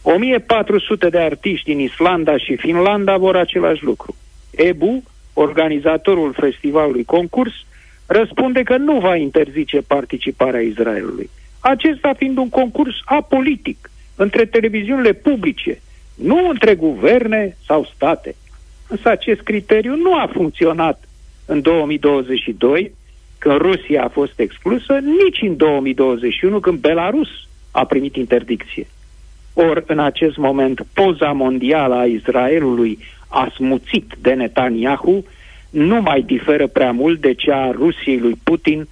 1400 0.02 1.08
de 1.08 1.18
artiști 1.18 1.70
din 1.70 1.78
Islanda 1.78 2.36
și 2.36 2.56
Finlanda 2.56 3.16
vor 3.16 3.36
același 3.36 3.84
lucru. 3.84 4.14
EBU, 4.50 5.02
organizatorul 5.34 6.32
festivalului 6.32 7.04
concurs, 7.04 7.52
răspunde 8.06 8.62
că 8.62 8.76
nu 8.76 8.98
va 8.98 9.16
interzice 9.16 9.82
participarea 9.86 10.60
Israelului. 10.60 11.30
Acesta 11.60 12.12
fiind 12.16 12.36
un 12.36 12.48
concurs 12.48 12.94
apolitic 13.04 13.90
între 14.16 14.44
televiziunile 14.44 15.12
publice, 15.12 15.80
nu 16.14 16.48
între 16.48 16.74
guverne 16.74 17.56
sau 17.66 17.90
state. 17.94 18.34
Însă 18.88 19.08
acest 19.08 19.40
criteriu 19.40 19.96
nu 19.96 20.14
a 20.14 20.30
funcționat 20.32 21.08
în 21.46 21.60
2022, 21.60 22.92
când 23.38 23.54
Rusia 23.54 24.04
a 24.04 24.08
fost 24.08 24.38
exclusă, 24.38 24.92
nici 24.92 25.40
în 25.40 25.56
2021, 25.56 26.60
când 26.60 26.78
Belarus 26.78 27.28
a 27.70 27.84
primit 27.84 28.16
interdicție. 28.16 28.86
Ori, 29.54 29.84
în 29.86 29.98
acest 29.98 30.36
moment, 30.36 30.86
poza 30.92 31.32
mondială 31.32 31.94
a 31.94 32.04
Israelului 32.04 32.98
asmuțit 33.32 34.14
de 34.20 34.32
Netanyahu 34.32 35.24
nu 35.70 36.00
mai 36.00 36.22
diferă 36.22 36.66
prea 36.66 36.92
mult 36.92 37.20
de 37.20 37.34
cea 37.34 37.62
a 37.62 37.70
Rusiei 37.70 38.18
lui 38.18 38.36
Putin 38.42 38.88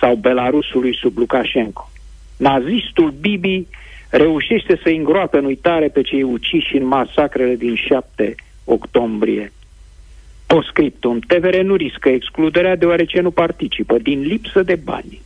sau 0.00 0.14
Belarusului 0.14 0.96
sub 0.96 1.18
Lukashenko. 1.18 1.90
Nazistul 2.36 3.10
Bibi 3.20 3.66
reușește 4.10 4.80
să 4.82 4.88
îngroapă 4.88 5.38
în 5.38 5.44
uitare 5.44 5.88
pe 5.88 6.02
cei 6.02 6.22
uciși 6.22 6.76
în 6.76 6.86
masacrele 6.86 7.56
din 7.56 7.74
7 7.74 8.34
octombrie. 8.64 9.52
Postscriptum. 10.46 11.18
TVR 11.18 11.56
nu 11.56 11.74
riscă 11.74 12.08
excluderea 12.08 12.76
deoarece 12.76 13.20
nu 13.20 13.30
participă 13.30 13.98
din 13.98 14.20
lipsă 14.20 14.62
de 14.62 14.74
bani. 14.84 15.20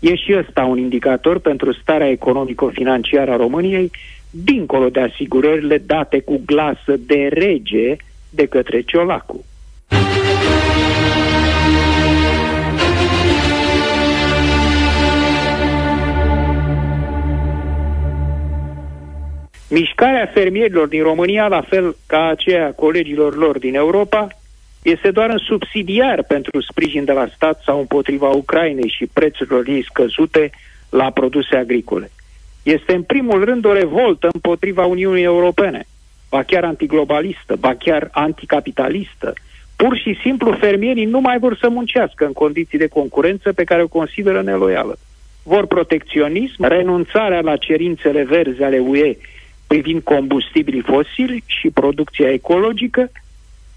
E 0.00 0.14
și 0.14 0.34
ăsta 0.38 0.64
un 0.64 0.78
indicator 0.78 1.38
pentru 1.38 1.72
starea 1.72 2.10
economico-financiară 2.10 3.30
a 3.30 3.36
României, 3.36 3.90
dincolo 4.30 4.88
de 4.88 5.00
asigurările 5.00 5.78
date 5.78 6.20
cu 6.20 6.40
glasă 6.46 6.96
de 6.98 7.28
rege 7.32 7.96
de 8.30 8.46
către 8.46 8.80
Ciolacu. 8.80 9.44
Mișcarea 19.70 20.30
fermierilor 20.34 20.88
din 20.88 21.02
România, 21.02 21.46
la 21.46 21.60
fel 21.60 21.96
ca 22.06 22.26
aceea 22.26 22.66
a 22.66 22.72
colegilor 22.72 23.36
lor 23.36 23.58
din 23.58 23.74
Europa, 23.74 24.28
este 24.82 25.10
doar 25.10 25.30
în 25.30 25.38
subsidiar 25.38 26.24
pentru 26.24 26.60
sprijin 26.60 27.04
de 27.04 27.12
la 27.12 27.26
stat 27.34 27.62
sau 27.64 27.78
împotriva 27.78 28.28
Ucrainei 28.28 28.94
și 28.96 29.06
prețurilor 29.12 29.68
ei 29.68 29.84
scăzute 29.84 30.50
la 30.90 31.10
produse 31.10 31.56
agricole. 31.56 32.10
Este 32.74 32.94
în 32.94 33.02
primul 33.02 33.44
rând 33.44 33.64
o 33.64 33.72
revoltă 33.72 34.28
împotriva 34.32 34.84
Uniunii 34.84 35.22
Europene, 35.22 35.86
ba 36.30 36.42
chiar 36.42 36.64
antiglobalistă, 36.64 37.56
ba 37.56 37.74
chiar 37.74 38.08
anticapitalistă. 38.12 39.32
Pur 39.76 39.96
și 39.96 40.18
simplu 40.22 40.52
fermierii 40.52 41.04
nu 41.04 41.20
mai 41.20 41.38
vor 41.38 41.56
să 41.56 41.68
muncească 41.68 42.24
în 42.24 42.32
condiții 42.32 42.78
de 42.78 42.86
concurență 42.86 43.52
pe 43.52 43.64
care 43.64 43.82
o 43.82 43.88
consideră 43.88 44.42
neloială. 44.42 44.98
Vor 45.42 45.66
protecționism, 45.66 46.64
renunțarea 46.64 47.40
la 47.40 47.56
cerințele 47.56 48.24
verzi 48.24 48.62
ale 48.62 48.78
UE 48.78 49.16
privind 49.66 50.02
combustibilii 50.02 50.82
fosili 50.82 51.42
și 51.46 51.70
producția 51.70 52.32
ecologică, 52.32 53.10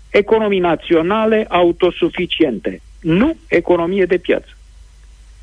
economii 0.09 0.59
naționale 0.59 1.45
autosuficiente, 1.49 2.81
nu 3.01 3.35
economie 3.47 4.05
de 4.05 4.17
piață. 4.17 4.58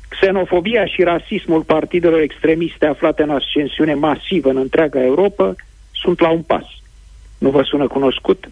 Xenofobia 0.09 0.85
și 0.85 1.03
rasismul 1.03 1.61
partidelor 1.61 2.19
extremiste 2.19 2.85
aflate 2.85 3.23
în 3.23 3.29
ascensiune 3.29 3.93
masivă 3.93 4.49
în 4.49 4.57
întreaga 4.57 5.03
Europa 5.03 5.55
sunt 5.91 6.19
la 6.19 6.29
un 6.29 6.41
pas. 6.41 6.65
Nu 7.37 7.49
vă 7.49 7.61
sună 7.63 7.87
cunoscut? 7.87 8.49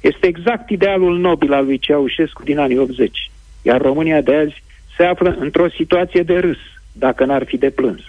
Este 0.00 0.26
exact 0.26 0.70
idealul 0.70 1.18
nobil 1.18 1.52
al 1.52 1.64
lui 1.64 1.78
Ceaușescu 1.78 2.42
din 2.42 2.58
anii 2.58 2.78
80, 2.78 3.30
iar 3.62 3.80
România 3.80 4.20
de 4.20 4.34
azi 4.34 4.62
se 4.96 5.04
află 5.04 5.36
într-o 5.38 5.68
situație 5.68 6.22
de 6.22 6.38
râs, 6.38 6.58
dacă 6.92 7.24
n-ar 7.24 7.44
fi 7.44 7.56
de 7.56 7.70
plâns. 7.70 8.00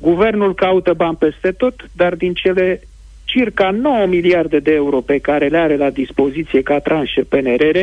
Guvernul 0.00 0.54
caută 0.54 0.92
bani 0.92 1.16
peste 1.16 1.50
tot, 1.50 1.88
dar 1.92 2.14
din 2.14 2.32
cele 2.32 2.80
circa 3.24 3.70
9 3.70 4.06
miliarde 4.06 4.58
de 4.58 4.72
euro 4.72 5.00
pe 5.00 5.18
care 5.18 5.48
le 5.48 5.58
are 5.58 5.76
la 5.76 5.90
dispoziție 5.90 6.62
ca 6.62 6.78
tranșe 6.78 7.22
PNRR, 7.22 7.78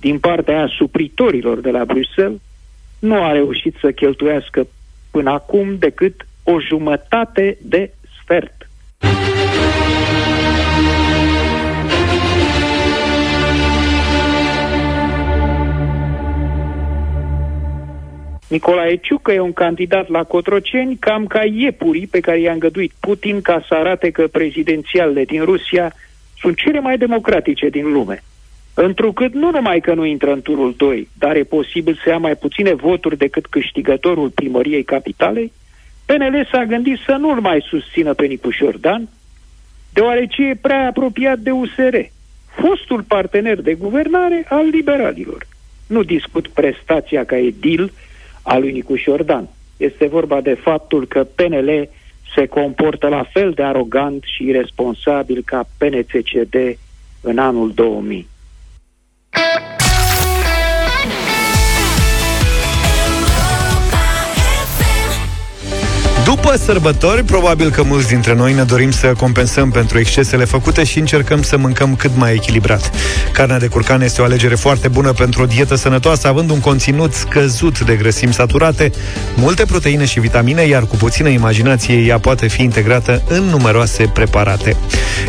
din 0.00 0.18
partea 0.18 0.66
supritorilor 0.76 1.60
de 1.60 1.70
la 1.70 1.84
Bruxelles, 1.84 2.40
nu 2.98 3.22
a 3.22 3.32
reușit 3.32 3.76
să 3.80 3.92
cheltuiască 3.92 4.66
până 5.10 5.30
acum 5.30 5.76
decât 5.78 6.26
o 6.42 6.60
jumătate 6.60 7.58
de 7.62 7.90
sfert. 8.20 8.68
Nicolae 18.48 18.96
Ciucă 18.96 19.32
e 19.32 19.40
un 19.40 19.52
candidat 19.52 20.08
la 20.08 20.22
Cotroceni 20.22 20.96
cam 20.96 21.26
ca 21.26 21.44
iepurii 21.44 22.06
pe 22.06 22.20
care 22.20 22.40
i-a 22.40 22.52
îngăduit 22.52 22.92
Putin 23.00 23.40
ca 23.40 23.64
să 23.68 23.74
arate 23.74 24.10
că 24.10 24.26
prezidențialele 24.26 25.24
din 25.24 25.44
Rusia 25.44 25.92
sunt 26.38 26.56
cele 26.56 26.80
mai 26.80 26.98
democratice 26.98 27.68
din 27.68 27.92
lume. 27.92 28.22
Întrucât 28.78 29.34
nu 29.34 29.50
numai 29.50 29.80
că 29.80 29.94
nu 29.94 30.04
intră 30.04 30.32
în 30.32 30.42
turul 30.42 30.74
2, 30.76 31.08
dar 31.18 31.36
e 31.36 31.42
posibil 31.42 32.00
să 32.02 32.08
ia 32.08 32.18
mai 32.18 32.36
puține 32.36 32.74
voturi 32.74 33.16
decât 33.16 33.46
câștigătorul 33.46 34.28
primăriei 34.28 34.84
capitalei, 34.84 35.52
PNL 36.06 36.48
s-a 36.52 36.64
gândit 36.64 36.98
să 37.06 37.12
nu-l 37.12 37.40
mai 37.40 37.64
susțină 37.68 38.14
pe 38.14 38.26
Nicușor 38.26 38.76
Dan, 38.76 39.08
deoarece 39.92 40.42
e 40.42 40.54
prea 40.60 40.86
apropiat 40.86 41.38
de 41.38 41.50
USR, 41.50 41.96
fostul 42.46 43.02
partener 43.02 43.60
de 43.60 43.74
guvernare 43.74 44.46
al 44.48 44.66
liberalilor. 44.66 45.46
Nu 45.86 46.02
discut 46.02 46.48
prestația 46.48 47.24
ca 47.24 47.36
edil 47.36 47.92
a 48.42 48.58
lui 48.58 48.72
Nicușor 48.72 49.22
Dan. 49.22 49.48
Este 49.76 50.06
vorba 50.06 50.40
de 50.40 50.54
faptul 50.54 51.06
că 51.06 51.24
PNL 51.24 51.88
se 52.34 52.46
comportă 52.46 53.08
la 53.08 53.22
fel 53.32 53.52
de 53.52 53.62
arogant 53.62 54.22
și 54.22 54.44
irresponsabil 54.44 55.42
ca 55.44 55.68
PNCCD 55.78 56.54
în 57.20 57.38
anul 57.38 57.72
2000. 57.74 58.28
you. 59.36 59.75
După 66.26 66.56
sărbători, 66.56 67.24
probabil 67.24 67.70
că 67.70 67.82
mulți 67.82 68.08
dintre 68.08 68.34
noi 68.34 68.52
ne 68.52 68.62
dorim 68.62 68.90
să 68.90 69.06
compensăm 69.06 69.70
pentru 69.70 69.98
excesele 69.98 70.44
făcute 70.44 70.84
și 70.84 70.98
încercăm 70.98 71.42
să 71.42 71.56
mâncăm 71.56 71.94
cât 71.94 72.10
mai 72.16 72.32
echilibrat. 72.34 72.90
Carnea 73.32 73.58
de 73.58 73.66
curcan 73.66 74.00
este 74.00 74.20
o 74.20 74.24
alegere 74.24 74.54
foarte 74.54 74.88
bună 74.88 75.12
pentru 75.12 75.42
o 75.42 75.46
dietă 75.46 75.74
sănătoasă, 75.74 76.28
având 76.28 76.50
un 76.50 76.60
conținut 76.60 77.12
scăzut 77.12 77.80
de 77.80 77.94
grăsimi 77.94 78.32
saturate, 78.32 78.90
multe 79.36 79.64
proteine 79.64 80.04
și 80.04 80.20
vitamine, 80.20 80.62
iar 80.62 80.86
cu 80.86 80.96
puțină 80.96 81.28
imaginație 81.28 81.94
ea 81.94 82.18
poate 82.18 82.46
fi 82.46 82.62
integrată 82.62 83.22
în 83.28 83.42
numeroase 83.42 84.10
preparate. 84.14 84.76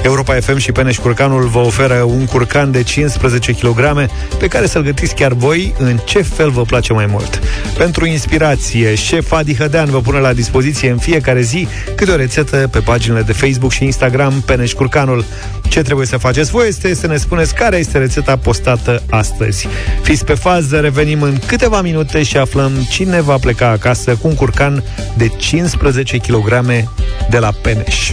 Europa 0.03 0.33
FM 0.33 0.57
și 0.57 0.71
Peneș 0.71 0.97
Curcanul 0.97 1.47
vă 1.47 1.59
oferă 1.59 1.93
un 1.93 2.25
curcan 2.25 2.71
de 2.71 2.83
15 2.83 3.51
kg 3.51 4.09
pe 4.39 4.47
care 4.47 4.67
să-l 4.67 4.83
gătiți 4.83 5.15
chiar 5.15 5.33
voi 5.33 5.73
în 5.77 5.97
ce 6.05 6.21
fel 6.21 6.49
vă 6.49 6.61
place 6.61 6.93
mai 6.93 7.05
mult. 7.05 7.41
Pentru 7.77 8.05
inspirație, 8.05 8.95
șef 8.95 9.31
Adi 9.31 9.55
Hădean 9.55 9.89
vă 9.89 10.01
pune 10.01 10.19
la 10.19 10.33
dispoziție 10.33 10.86
în 10.89 10.97
fiecare 10.97 11.41
zi 11.41 11.67
câte 11.95 12.11
o 12.11 12.15
rețetă 12.15 12.67
pe 12.71 12.79
paginile 12.79 13.21
de 13.21 13.33
Facebook 13.33 13.71
și 13.71 13.83
Instagram 13.83 14.43
Peneș 14.45 14.71
Curcanul. 14.71 15.25
Ce 15.69 15.81
trebuie 15.81 16.05
să 16.05 16.17
faceți 16.17 16.51
voi 16.51 16.67
este 16.67 16.93
să 16.93 17.07
ne 17.07 17.17
spuneți 17.17 17.55
care 17.55 17.77
este 17.77 17.97
rețeta 17.97 18.37
postată 18.37 19.03
astăzi. 19.09 19.67
Fiți 20.01 20.25
pe 20.25 20.33
fază, 20.33 20.79
revenim 20.79 21.21
în 21.21 21.37
câteva 21.45 21.81
minute 21.81 22.23
și 22.23 22.37
aflăm 22.37 22.71
cine 22.89 23.21
va 23.21 23.37
pleca 23.37 23.69
acasă 23.69 24.15
cu 24.15 24.27
un 24.27 24.35
curcan 24.35 24.83
de 25.17 25.27
15 25.27 26.17
kg 26.17 26.65
de 27.29 27.37
la 27.37 27.51
Peneș. 27.61 28.11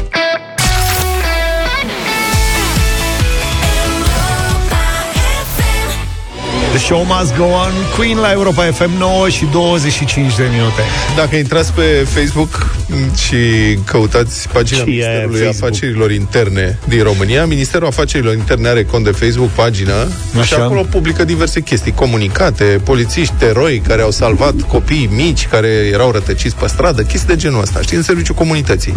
The 6.75 6.83
show 6.83 7.05
must 7.05 7.37
go 7.37 7.45
on. 7.45 7.73
Queen 7.97 8.19
la 8.19 8.31
Europa 8.33 8.63
FM 8.63 8.91
9 8.99 9.29
și 9.29 9.45
25 9.53 10.37
de 10.37 10.43
minute. 10.51 10.83
Dacă 11.17 11.37
intrați 11.37 11.73
pe 11.73 12.07
Facebook 12.09 12.75
și 13.17 13.37
căutați 13.85 14.49
pagina 14.49 14.79
Ce 14.79 14.85
e 14.85 14.91
Ministerului 14.91 15.41
Facebook? 15.41 15.71
Afacerilor 15.71 16.11
Interne 16.11 16.79
din 16.89 17.03
România, 17.03 17.47
Ministerul 17.47 17.87
Afacerilor 17.87 18.35
Interne 18.35 18.69
are 18.69 18.85
cont 18.85 19.05
de 19.05 19.11
Facebook, 19.11 19.49
pagină, 19.49 20.09
și 20.33 20.39
Așa. 20.39 20.65
acolo 20.65 20.83
publică 20.91 21.25
diverse 21.25 21.61
chestii, 21.61 21.93
comunicate, 21.93 22.65
polițiști, 22.85 23.35
eroi 23.41 23.83
care 23.87 24.03
au 24.03 24.11
salvat 24.11 24.55
copii 24.69 25.09
mici 25.13 25.47
care 25.47 25.69
erau 25.69 26.11
rătăciți 26.11 26.57
pe 26.57 26.67
stradă, 26.67 27.03
chestii 27.03 27.29
de 27.29 27.37
genul 27.37 27.61
ăsta, 27.61 27.81
știi, 27.81 27.97
în 27.97 28.03
serviciul 28.03 28.35
comunității. 28.35 28.93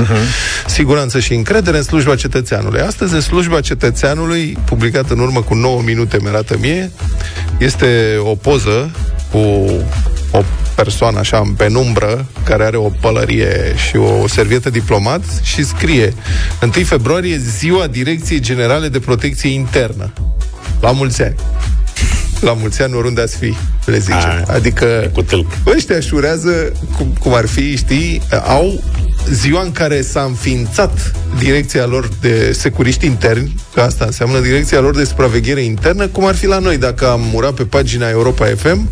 Siguranță 0.68 1.20
și 1.20 1.34
încredere 1.34 1.78
în 1.78 1.84
slujba 1.84 2.16
cetățeanului. 2.16 2.80
Astăzi, 2.80 3.14
în 3.14 3.22
slujba 3.22 3.60
cetățeanului, 3.62 4.58
publicat 4.66 5.10
în 5.10 5.20
urmă 5.20 5.42
cu 5.42 5.54
9 5.54 5.82
minute, 5.82 6.18
mi 6.22 6.28
arată 6.28 6.58
mie, 6.60 6.92
este 7.68 8.18
o 8.24 8.36
poză 8.36 8.92
cu 9.32 9.38
o 10.32 10.44
persoană 10.76 11.20
așa 11.20 11.38
în 11.38 11.54
penumbră, 11.54 12.26
care 12.44 12.64
are 12.64 12.78
o 12.78 12.90
pălărie 13.02 13.76
și 13.88 13.96
o 13.96 14.28
servietă 14.28 14.70
diplomat 14.70 15.22
și 15.44 15.64
scrie 15.64 16.14
1 16.62 16.72
februarie, 16.72 17.38
ziua 17.38 17.88
Direcției 17.88 18.40
Generale 18.40 18.88
de 18.88 19.00
Protecție 19.00 19.50
Internă. 19.50 20.14
La 20.82 20.92
mulți 20.92 21.24
ani. 21.24 21.36
La 22.42 22.54
mulți 22.54 22.82
ani, 22.82 22.94
oriunde 22.94 23.22
ați 23.22 23.38
fi, 23.38 23.54
le 23.86 23.98
zice. 23.98 24.14
A, 24.14 24.54
adică 24.54 25.12
cu 25.14 25.22
tâlc. 25.22 25.46
ăștia 25.76 26.00
șurează, 26.00 26.72
cum, 26.98 27.14
cum 27.20 27.34
ar 27.34 27.46
fi, 27.46 27.78
știi, 27.78 28.22
au 28.46 28.84
ziua 29.32 29.62
în 29.62 29.72
care 29.72 30.02
s-a 30.02 30.22
înființat 30.22 31.12
direcția 31.40 31.86
lor 31.86 32.10
de 32.22 32.52
securiști 32.52 33.06
interni, 33.06 33.56
că 33.74 33.82
asta 33.82 34.06
înseamnă 34.06 34.40
direcția 34.40 34.80
lor 34.80 34.96
de 34.96 35.04
supraveghere 35.04 35.62
internă, 35.62 36.08
cum 36.08 36.26
ar 36.26 36.36
fi 36.36 36.46
la 36.46 36.60
noi, 36.60 36.78
dacă 36.78 37.08
am 37.08 37.22
murat 37.32 37.54
pe 37.54 37.64
pagina 37.64 38.10
Europa 38.10 38.46
FM, 38.46 38.90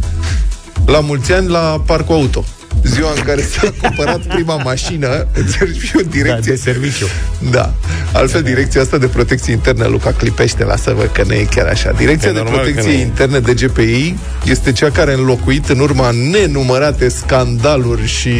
la 0.85 0.99
mulți 0.99 1.31
ani 1.31 1.47
la 1.47 1.83
Parcul 1.85 2.15
Auto. 2.15 2.45
Ziua 2.83 3.11
în 3.15 3.21
care 3.23 3.41
s-a 3.41 3.73
cumpărat 3.81 4.19
prima 4.19 4.55
mașină, 4.55 5.27
înțelegi, 5.33 5.85
și 5.85 5.95
o 5.97 6.01
direcție... 6.09 6.31
Da, 6.31 6.39
de 6.39 6.55
serviciu. 6.55 7.05
Da. 7.51 7.73
Altfel, 8.13 8.41
direcția 8.41 8.81
asta 8.81 8.97
de 8.97 9.05
protecție 9.07 9.53
internă, 9.53 9.87
Luca 9.87 10.11
clipește, 10.11 10.63
lasă-vă 10.63 11.03
că 11.03 11.23
nu 11.27 11.33
e 11.33 11.47
chiar 11.55 11.67
așa. 11.67 11.91
Direcția 11.91 12.29
E 12.29 12.31
de 12.31 12.37
normal 12.37 12.55
că 12.55 12.61
protecție 12.61 12.91
nu 12.91 12.97
e. 12.97 13.01
internă 13.01 13.39
de 13.39 13.53
GPI 13.53 14.15
este 14.45 14.71
cea 14.71 14.89
care 14.91 15.11
a 15.11 15.15
înlocuit 15.15 15.69
în 15.69 15.79
urma 15.79 16.11
nenumărate 16.31 17.07
scandaluri 17.09 18.07
și 18.07 18.33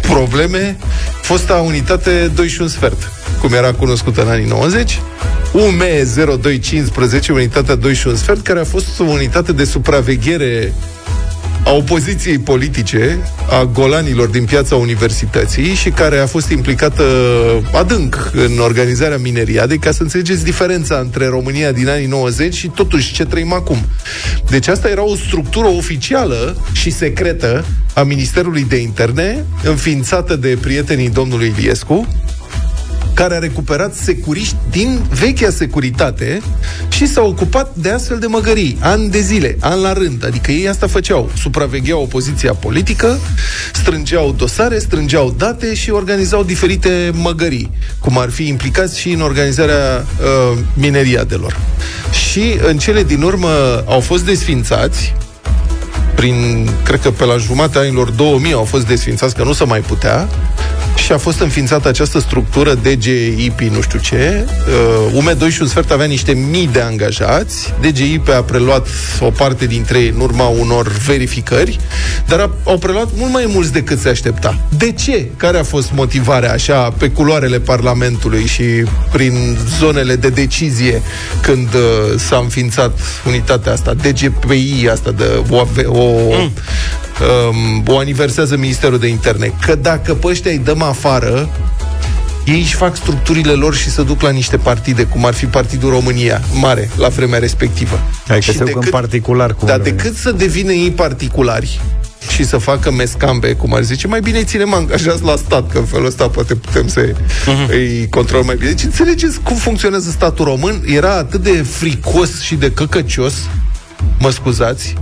probleme 0.00 0.76
fosta 1.22 1.54
unitate 1.54 2.30
2 2.34 2.48
și 2.48 2.60
un 2.60 2.68
sfert, 2.68 3.12
cum 3.40 3.52
era 3.52 3.72
cunoscută 3.72 4.22
în 4.22 4.28
anii 4.28 4.46
90, 4.46 5.00
UME 5.52 6.06
0215, 6.40 7.32
unitatea 7.32 7.74
2 7.74 7.94
și 7.94 8.06
un 8.06 8.16
sfert, 8.16 8.42
care 8.42 8.60
a 8.60 8.64
fost 8.64 9.00
o 9.00 9.04
unitate 9.04 9.52
de 9.52 9.64
supraveghere 9.64 10.72
a 11.64 11.72
opoziției 11.72 12.38
politice, 12.38 13.18
a 13.50 13.64
golanilor 13.64 14.28
din 14.28 14.44
piața 14.44 14.76
universității 14.76 15.74
și 15.74 15.90
care 15.90 16.18
a 16.18 16.26
fost 16.26 16.50
implicată 16.50 17.04
adânc 17.72 18.30
în 18.34 18.58
organizarea 18.58 19.18
mineriadei, 19.18 19.78
ca 19.78 19.90
să 19.90 20.02
înțelegeți 20.02 20.44
diferența 20.44 20.96
între 20.96 21.26
România 21.26 21.72
din 21.72 21.88
anii 21.88 22.06
90 22.06 22.54
și 22.54 22.68
totuși 22.68 23.12
ce 23.12 23.24
trăim 23.24 23.52
acum. 23.52 23.78
Deci 24.50 24.68
asta 24.68 24.88
era 24.88 25.04
o 25.04 25.16
structură 25.16 25.66
oficială 25.66 26.56
și 26.72 26.90
secretă 26.90 27.64
a 27.94 28.02
Ministerului 28.02 28.64
de 28.64 28.76
Interne, 28.76 29.44
înființată 29.64 30.36
de 30.36 30.58
prietenii 30.60 31.10
domnului 31.10 31.52
Iliescu, 31.56 32.08
care 33.14 33.34
a 33.34 33.38
recuperat 33.38 33.94
securiști 33.94 34.56
din 34.70 35.00
vechea 35.20 35.50
securitate 35.50 36.40
și 36.88 37.06
s-a 37.06 37.20
ocupat 37.20 37.74
de 37.74 37.90
astfel 37.90 38.18
de 38.18 38.26
măgării, 38.26 38.78
ani 38.80 39.10
de 39.10 39.20
zile, 39.20 39.56
ani 39.60 39.82
la 39.82 39.92
rând. 39.92 40.24
Adică 40.26 40.50
ei 40.50 40.68
asta 40.68 40.86
făceau. 40.86 41.30
Supravegheau 41.36 42.02
opoziția 42.02 42.52
politică, 42.52 43.18
strângeau 43.72 44.34
dosare, 44.36 44.78
strângeau 44.78 45.34
date 45.36 45.74
și 45.74 45.90
organizau 45.90 46.42
diferite 46.42 47.10
măgării, 47.14 47.70
cum 47.98 48.18
ar 48.18 48.30
fi 48.30 48.46
implicați 48.46 48.98
și 48.98 49.10
în 49.10 49.20
organizarea 49.20 50.06
uh, 50.20 50.58
mineriadelor. 50.74 51.58
Și 52.28 52.58
în 52.66 52.78
cele 52.78 53.02
din 53.02 53.22
urmă 53.22 53.48
au 53.86 54.00
fost 54.00 54.24
desfințați 54.24 55.14
prin, 56.14 56.68
cred 56.82 57.00
că 57.00 57.10
pe 57.10 57.24
la 57.24 57.36
jumatea 57.36 57.80
anilor 57.80 58.10
2000 58.10 58.52
au 58.52 58.64
fost 58.64 58.86
desfințați, 58.86 59.34
că 59.34 59.42
nu 59.42 59.52
se 59.52 59.64
mai 59.64 59.80
putea, 59.80 60.28
și 61.00 61.12
a 61.12 61.18
fost 61.18 61.40
înființată 61.40 61.88
această 61.88 62.18
structură 62.18 62.74
DGIP, 62.74 63.60
nu 63.60 63.80
știu 63.80 63.98
ce. 63.98 64.46
Uh, 65.12 65.22
UME2 65.22 65.52
și 65.52 65.62
un 65.62 65.66
sfert 65.66 65.90
avea 65.90 66.06
niște 66.06 66.32
mii 66.32 66.68
de 66.72 66.80
angajați. 66.80 67.74
DGIP 67.80 68.28
a 68.28 68.42
preluat 68.42 68.86
o 69.20 69.30
parte 69.30 69.66
dintre 69.66 69.98
ei 69.98 70.08
în 70.14 70.20
urma 70.20 70.46
unor 70.46 70.88
verificări, 71.06 71.78
dar 72.26 72.38
a, 72.38 72.50
au 72.64 72.78
preluat 72.78 73.08
mult 73.14 73.32
mai 73.32 73.44
mulți 73.48 73.72
decât 73.72 74.00
se 74.00 74.08
aștepta. 74.08 74.58
De 74.76 74.92
ce? 74.92 75.26
Care 75.36 75.58
a 75.58 75.62
fost 75.64 75.92
motivarea 75.92 76.52
așa 76.52 76.94
pe 76.98 77.10
culoarele 77.10 77.60
Parlamentului 77.60 78.46
și 78.46 78.64
prin 79.12 79.56
zonele 79.78 80.16
de 80.16 80.28
decizie 80.28 81.02
când 81.42 81.74
uh, 81.74 82.18
s-a 82.18 82.36
înființat 82.36 82.98
unitatea 83.26 83.72
asta, 83.72 83.94
DGPI 83.94 84.88
asta 84.90 85.10
de 85.10 85.24
o, 85.48 85.56
o 85.86 86.04
mm 86.30 86.52
um, 87.50 87.82
o 87.86 87.98
aniversează 87.98 88.56
Ministerul 88.56 88.98
de 88.98 89.06
Interne, 89.06 89.52
că 89.66 89.74
dacă 89.74 90.14
pe 90.14 90.26
ăștia 90.26 90.50
îi 90.50 90.58
dăm 90.58 90.82
afară, 90.82 91.48
ei 92.44 92.60
își 92.60 92.74
fac 92.74 92.96
structurile 92.96 93.52
lor 93.52 93.74
și 93.74 93.90
se 93.90 94.02
duc 94.02 94.20
la 94.20 94.30
niște 94.30 94.56
partide, 94.56 95.02
cum 95.04 95.24
ar 95.24 95.34
fi 95.34 95.46
Partidul 95.46 95.90
România, 95.90 96.42
mare, 96.52 96.90
la 96.96 97.08
vremea 97.08 97.38
respectivă. 97.38 98.00
Hai 98.26 98.36
că 98.36 98.42
Și 98.42 98.56
se 98.56 98.64
duc 98.64 98.84
în 98.84 98.90
particular 98.90 99.54
cu 99.54 99.64
Dar 99.64 99.78
decât 99.78 100.16
să 100.16 100.32
devină 100.32 100.72
ei 100.72 100.90
particulari 100.90 101.80
și 102.28 102.44
să 102.44 102.56
facă 102.56 102.90
mescambe, 102.90 103.52
cum 103.52 103.74
ar 103.74 103.82
zice, 103.82 104.06
mai 104.06 104.20
bine 104.20 104.38
îi 104.38 104.44
ținem 104.44 104.74
angajați 104.74 105.22
la 105.22 105.36
stat, 105.36 105.72
că 105.72 105.78
în 105.78 105.84
felul 105.84 106.06
ăsta 106.06 106.28
poate 106.28 106.54
putem 106.54 106.88
să 106.88 107.00
uh-huh. 107.00 107.70
îi 107.70 108.06
controlăm 108.10 108.46
mai 108.46 108.56
bine. 108.56 108.70
Deci 108.70 108.82
înțelegeți 108.82 109.40
cum 109.40 109.56
funcționează 109.56 110.10
statul 110.10 110.44
român? 110.44 110.82
Era 110.86 111.16
atât 111.16 111.42
de 111.42 111.62
fricos 111.62 112.40
și 112.40 112.54
de 112.54 112.70
căcăcios, 112.70 113.34
mă 114.18 114.30
scuzați, 114.30 114.94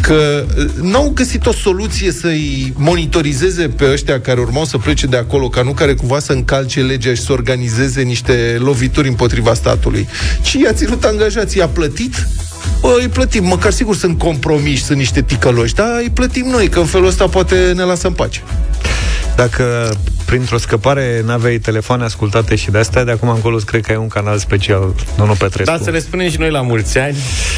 că 0.00 0.44
uh, 0.58 0.64
n-au 0.82 1.10
găsit 1.14 1.46
o 1.46 1.52
soluție 1.52 2.12
să-i 2.12 2.72
monitorizeze 2.76 3.68
pe 3.68 3.90
ăștia 3.92 4.20
care 4.20 4.40
urmau 4.40 4.64
să 4.64 4.78
plece 4.78 5.06
de 5.06 5.16
acolo, 5.16 5.48
ca 5.48 5.62
nu 5.62 5.72
care 5.72 5.94
cumva 5.94 6.18
să 6.18 6.32
încalce 6.32 6.80
legea 6.80 7.14
și 7.14 7.22
să 7.22 7.32
organizeze 7.32 8.02
niște 8.02 8.56
lovituri 8.58 9.08
împotriva 9.08 9.54
statului, 9.54 10.08
ci 10.42 10.52
i-a 10.52 10.72
ținut 10.72 11.04
angajați, 11.04 11.58
i-a 11.58 11.68
plătit? 11.68 12.26
Bă, 12.80 12.96
îi 13.00 13.08
plătim, 13.08 13.44
măcar 13.44 13.72
sigur 13.72 13.96
sunt 13.96 14.18
compromiși, 14.18 14.84
sunt 14.84 14.98
niște 14.98 15.22
ticăloși, 15.22 15.74
dar 15.74 15.88
îi 16.02 16.10
plătim 16.14 16.46
noi, 16.46 16.68
că 16.68 16.78
în 16.78 16.86
felul 16.86 17.06
ăsta 17.06 17.26
poate 17.26 17.72
ne 17.74 17.82
lasă 17.82 18.06
în 18.06 18.12
pace. 18.12 18.42
Dacă 19.40 19.94
printr-o 20.24 20.58
scăpare 20.58 21.22
n-aveai 21.26 21.58
telefoane 21.58 22.04
ascultate 22.04 22.54
și 22.56 22.70
de 22.70 22.78
astea, 22.78 23.04
de 23.04 23.10
acum 23.10 23.28
încolo 23.28 23.54
îți 23.56 23.66
cred 23.66 23.80
că 23.84 23.90
ai 23.92 23.96
un 23.98 24.08
canal 24.08 24.38
special, 24.38 24.94
Nonu 25.16 25.32
Petrescu. 25.32 25.76
Da, 25.76 25.84
să 25.84 25.90
le 25.90 25.98
spunem 25.98 26.30
și 26.30 26.38
noi 26.38 26.50
la 26.50 26.60
mulți 26.60 26.98
ani. 26.98 27.16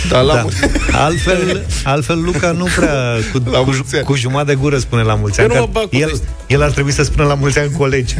Da, 0.08 0.20
la 0.20 0.34
Da. 0.34 0.40
mulți 0.42 0.56
Altfel, 0.92 1.66
altfel 1.84 2.22
Luca 2.22 2.50
nu 2.52 2.66
prea 2.76 2.94
cu, 3.32 3.42
La 3.50 3.58
cu, 3.58 3.64
mulți 3.64 3.96
ani. 3.96 4.04
cu 4.04 4.14
jumătate 4.16 4.50
de 4.50 4.54
gură 4.60 4.78
spune 4.78 5.02
la 5.02 5.14
mulți 5.14 5.40
Eu 5.40 5.44
ani. 5.44 5.54
nu 5.54 5.60
mă 5.60 5.66
că 5.66 5.72
bag 5.72 5.88
cu 5.88 5.96
el, 5.96 6.08
deci- 6.12 6.28
el 6.46 6.62
ar 6.62 6.70
trebui 6.70 6.92
să 6.92 7.02
spună 7.02 7.26
la 7.26 7.34
mulți 7.34 7.58
ani 7.58 7.70
colegi. 7.72 8.14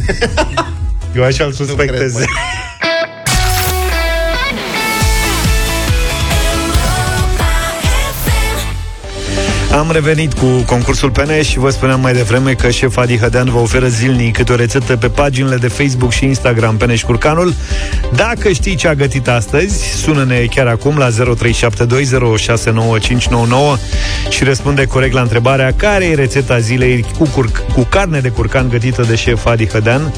Eu 1.15 1.23
așa 1.23 1.43
îl 1.43 1.51
suspectez. 1.51 2.15
Am 9.77 9.91
revenit 9.91 10.33
cu 10.33 10.45
concursul 10.65 11.09
PN 11.09 11.41
și 11.41 11.59
vă 11.59 11.69
spuneam 11.69 11.99
mai 12.01 12.13
devreme 12.13 12.53
că 12.53 12.69
șef 12.69 12.97
Adi 12.97 13.17
Hădean 13.17 13.49
vă 13.51 13.57
oferă 13.59 13.87
zilnic 13.87 14.35
câte 14.35 14.51
o 14.51 14.55
rețetă 14.55 14.97
pe 14.97 15.07
paginile 15.09 15.55
de 15.55 15.67
Facebook 15.67 16.11
și 16.11 16.25
Instagram 16.25 16.77
PN 16.77 16.93
Curcanul. 17.05 17.53
Dacă 18.15 18.49
știi 18.51 18.75
ce 18.75 18.87
a 18.87 18.93
gătit 18.93 19.27
astăzi, 19.27 19.83
sună-ne 20.01 20.45
chiar 20.55 20.67
acum 20.67 20.97
la 20.97 21.09
0372069599 21.09 21.15
și 24.29 24.43
răspunde 24.43 24.85
corect 24.85 25.13
la 25.13 25.21
întrebarea 25.21 25.73
care 25.75 26.05
e 26.05 26.15
rețeta 26.15 26.59
zilei 26.59 27.05
cu, 27.17 27.23
cur- 27.27 27.63
cu 27.73 27.81
carne 27.89 28.19
de 28.19 28.29
curcan 28.29 28.69
gătită 28.69 29.01
de 29.07 29.15
șef 29.15 29.45
Adi 29.45 29.67
Hădean. 29.67 30.13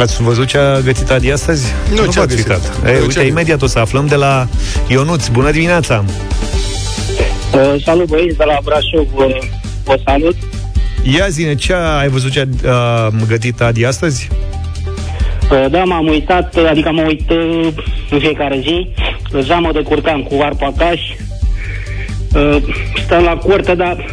Ați 0.00 0.22
văzut 0.22 0.46
ce 0.46 0.58
a 0.58 0.80
gătit 0.80 1.10
Adi 1.10 1.30
astăzi? 1.32 1.64
Nu, 1.90 1.96
ce 1.96 2.02
a 2.02 2.04
v-ați 2.22 2.26
găsit? 2.36 2.48
uitat. 2.48 2.78
Nu, 2.82 2.88
E, 2.88 2.92
ce 2.92 2.96
a 2.98 3.00
uite, 3.00 3.14
găsit? 3.14 3.28
imediat 3.30 3.62
o 3.62 3.66
să 3.66 3.78
aflăm 3.78 4.06
de 4.06 4.14
la 4.14 4.48
Ionuț. 4.86 5.26
Bună 5.26 5.50
dimineața! 5.50 6.04
Uh, 7.54 7.82
salut 7.84 8.08
băieți 8.08 8.36
de 8.36 8.44
la 8.44 8.58
Brașov, 8.64 9.08
uh, 9.14 9.38
vă 9.84 9.98
salut. 10.04 10.36
Ia 11.16 11.28
zine, 11.28 11.54
ce 11.54 11.72
a, 11.72 11.98
ai 11.98 12.08
văzut 12.08 12.30
ce 12.30 12.48
a, 12.66 12.70
a 12.70 13.10
gătit 13.28 13.60
Adi 13.60 13.84
astăzi? 13.84 14.28
Uh, 15.50 15.66
da, 15.70 15.84
m-am 15.84 16.06
uitat, 16.06 16.56
uh, 16.56 16.66
adică 16.70 16.90
mă 16.92 17.02
uit 17.02 17.30
uh, 17.30 17.68
în 18.10 18.18
fiecare 18.18 18.58
zi, 18.60 18.88
zamă 19.40 19.72
de 19.72 19.82
curcan 19.82 20.22
cu 20.22 20.40
arpacaș, 20.42 21.00
uh, 22.34 22.56
stăm 23.04 23.22
la 23.22 23.36
curte, 23.36 23.74
dar 23.74 24.04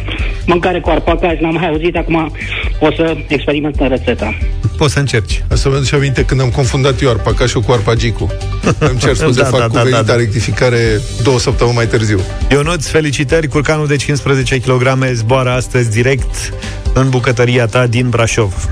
mâncare 0.46 0.80
cu 0.80 0.90
arpacaș 0.90 1.38
n-am 1.40 1.54
mai 1.54 1.68
auzit, 1.68 1.96
acum 1.96 2.32
o 2.80 2.92
să 2.96 3.16
experimentăm 3.28 3.88
rețeta. 3.88 4.34
Poți 4.76 4.92
să 4.92 4.98
încerci. 4.98 5.44
Asta 5.50 5.68
mi-aduce 5.68 5.94
aminte 5.94 6.24
când 6.24 6.40
am 6.40 6.48
confundat 6.50 7.00
eu 7.02 7.10
arpacașul 7.10 7.60
cu 7.60 7.72
arpagicu. 7.72 8.32
Îmi 8.78 8.98
cer 8.98 9.14
scuze, 9.14 9.40
Da, 9.42 9.46
fac 9.48 9.60
da, 9.60 9.66
da, 9.66 9.78
cuvenita 9.78 10.02
da, 10.02 10.12
da. 10.12 10.16
rectificare 10.16 11.00
două 11.22 11.38
săptămâni 11.38 11.76
mai 11.76 11.86
târziu. 11.86 12.20
Ionuț, 12.50 12.86
felicitări! 12.86 13.46
Curcanul 13.48 13.86
de 13.86 13.96
15 13.96 14.58
kg 14.58 15.04
zboară 15.12 15.50
astăzi 15.50 15.90
direct 15.90 16.52
în 16.94 17.08
bucătăria 17.08 17.66
ta 17.66 17.86
din 17.86 18.08
Brașov. 18.08 18.68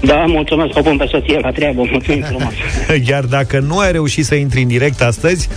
Da, 0.00 0.24
mulțumesc, 0.26 0.76
o 0.78 0.82
pun 0.82 0.96
pe 0.96 1.06
soție 1.10 1.38
la 1.42 1.50
treabă, 1.50 1.82
mulțumim 1.90 2.22
frumos. 2.22 2.52
Iar 3.08 3.24
dacă 3.24 3.58
nu 3.58 3.78
ai 3.78 3.92
reușit 3.92 4.24
să 4.24 4.34
intri 4.34 4.62
în 4.62 4.68
direct 4.68 5.02
astăzi, 5.02 5.48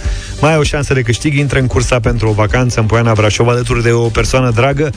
mai 0.42 0.52
ai 0.52 0.58
o 0.58 0.64
șansă 0.64 0.94
de 0.94 1.02
câștig. 1.02 1.38
Intră 1.38 1.60
în 1.60 1.68
cursa 1.68 2.00
pentru 2.00 2.30
o 2.30 2.32
vacanță 2.32 2.80
în 2.80 2.86
Poiana 2.86 3.14
Brașov 3.14 3.48
alături 3.48 3.84
de 3.84 3.92
o 3.92 4.08
persoană 4.08 4.52
dragă. 4.52 4.92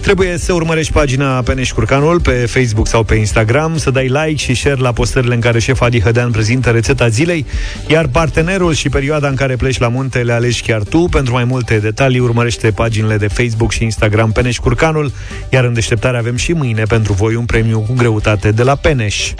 Trebuie 0.00 0.36
să 0.36 0.52
urmărești 0.52 0.92
pagina 0.92 1.42
Peneș 1.42 1.72
Curcanul 1.72 2.20
pe 2.20 2.30
Facebook 2.30 2.86
sau 2.86 3.02
pe 3.02 3.14
Instagram, 3.14 3.78
să 3.78 3.90
dai 3.90 4.08
like 4.08 4.34
și 4.34 4.54
share 4.54 4.80
la 4.80 4.92
postările 4.92 5.34
în 5.34 5.40
care 5.40 5.58
șef 5.58 5.80
Adi 5.80 6.00
Hădean 6.00 6.30
prezintă 6.30 6.70
rețeta 6.70 7.08
zilei, 7.08 7.46
iar 7.86 8.06
partenerul 8.06 8.72
și 8.72 8.88
perioada 8.88 9.28
în 9.28 9.34
care 9.34 9.56
pleci 9.56 9.78
la 9.78 9.88
munte 9.88 10.18
le 10.18 10.32
alegi 10.32 10.62
chiar 10.62 10.82
tu. 10.82 10.98
Pentru 10.98 11.32
mai 11.32 11.44
multe 11.44 11.78
detalii 11.78 12.18
urmărește 12.18 12.70
paginile 12.70 13.16
de 13.16 13.28
Facebook 13.28 13.72
și 13.72 13.84
Instagram 13.84 14.32
Peneș 14.32 14.58
Curcanul, 14.58 15.12
iar 15.48 15.64
în 15.64 15.72
deșteptare 15.72 16.18
avem 16.18 16.36
și 16.36 16.52
mâine 16.52 16.82
pentru 16.82 17.12
voi 17.12 17.34
un 17.34 17.44
premiu 17.44 17.80
cu 17.80 17.92
greutate 17.92 18.50
de 18.50 18.62
la 18.62 18.74
Peneș. 18.74 19.32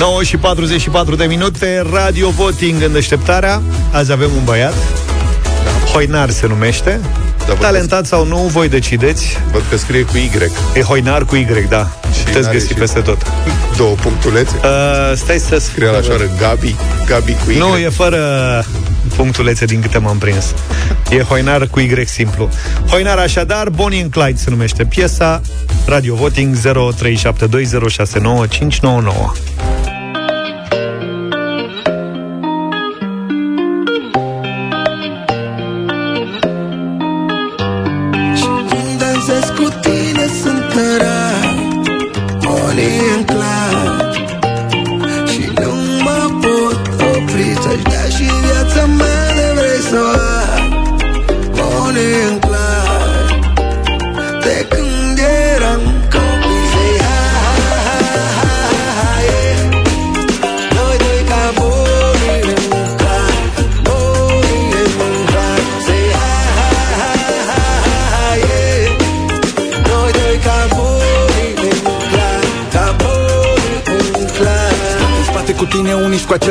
9 0.00 0.22
și 0.22 0.36
44 0.36 1.14
de 1.14 1.24
minute, 1.24 1.84
radio 1.92 2.30
voting 2.30 2.82
în 2.82 2.92
deșteptarea. 2.92 3.62
Azi 3.92 4.12
avem 4.12 4.30
un 4.36 4.44
băiat, 4.44 4.74
Hoinar 5.92 6.30
se 6.30 6.46
numește. 6.46 7.00
Da, 7.38 7.44
văd 7.46 7.60
Talentat 7.60 8.06
sau 8.06 8.26
nu, 8.26 8.36
voi 8.36 8.68
decideți. 8.68 9.38
Văd 9.52 9.62
că 9.70 9.76
scrie 9.76 10.02
cu 10.02 10.16
Y. 10.16 10.30
E 10.74 10.80
Hoinar 10.80 11.24
cu 11.24 11.36
Y, 11.36 11.46
da. 11.68 11.90
Și 12.12 12.22
Puteți 12.22 12.40
n-are 12.40 12.56
găsi 12.56 12.68
și 12.68 12.74
peste 12.74 13.00
tot. 13.00 13.26
Două 13.76 13.94
punctulețe. 13.94 14.54
Uh, 14.54 15.16
stai 15.16 15.38
să 15.38 15.58
Scrie 15.58 15.90
la 15.90 16.00
șoară 16.00 16.30
Gabi, 16.38 16.74
Gabi 17.06 17.36
cu 17.44 17.50
Y. 17.50 17.56
Nu, 17.56 17.76
e 17.76 17.88
fără 17.88 18.18
punctulețe 19.16 19.64
din 19.64 19.80
câte 19.80 19.98
m-am 19.98 20.18
prins. 20.18 20.54
E 21.10 21.22
Hoinar 21.22 21.66
cu 21.66 21.80
Y 21.80 22.06
simplu. 22.06 22.48
Hoinar 22.88 23.18
așadar, 23.18 23.68
Bonnie 23.68 24.02
and 24.02 24.10
Clyde 24.10 24.38
se 24.38 24.50
numește 24.50 24.84
piesa. 24.84 25.40
Radio 25.86 26.14
Voting 26.14 26.56
0372069599. 26.56 29.49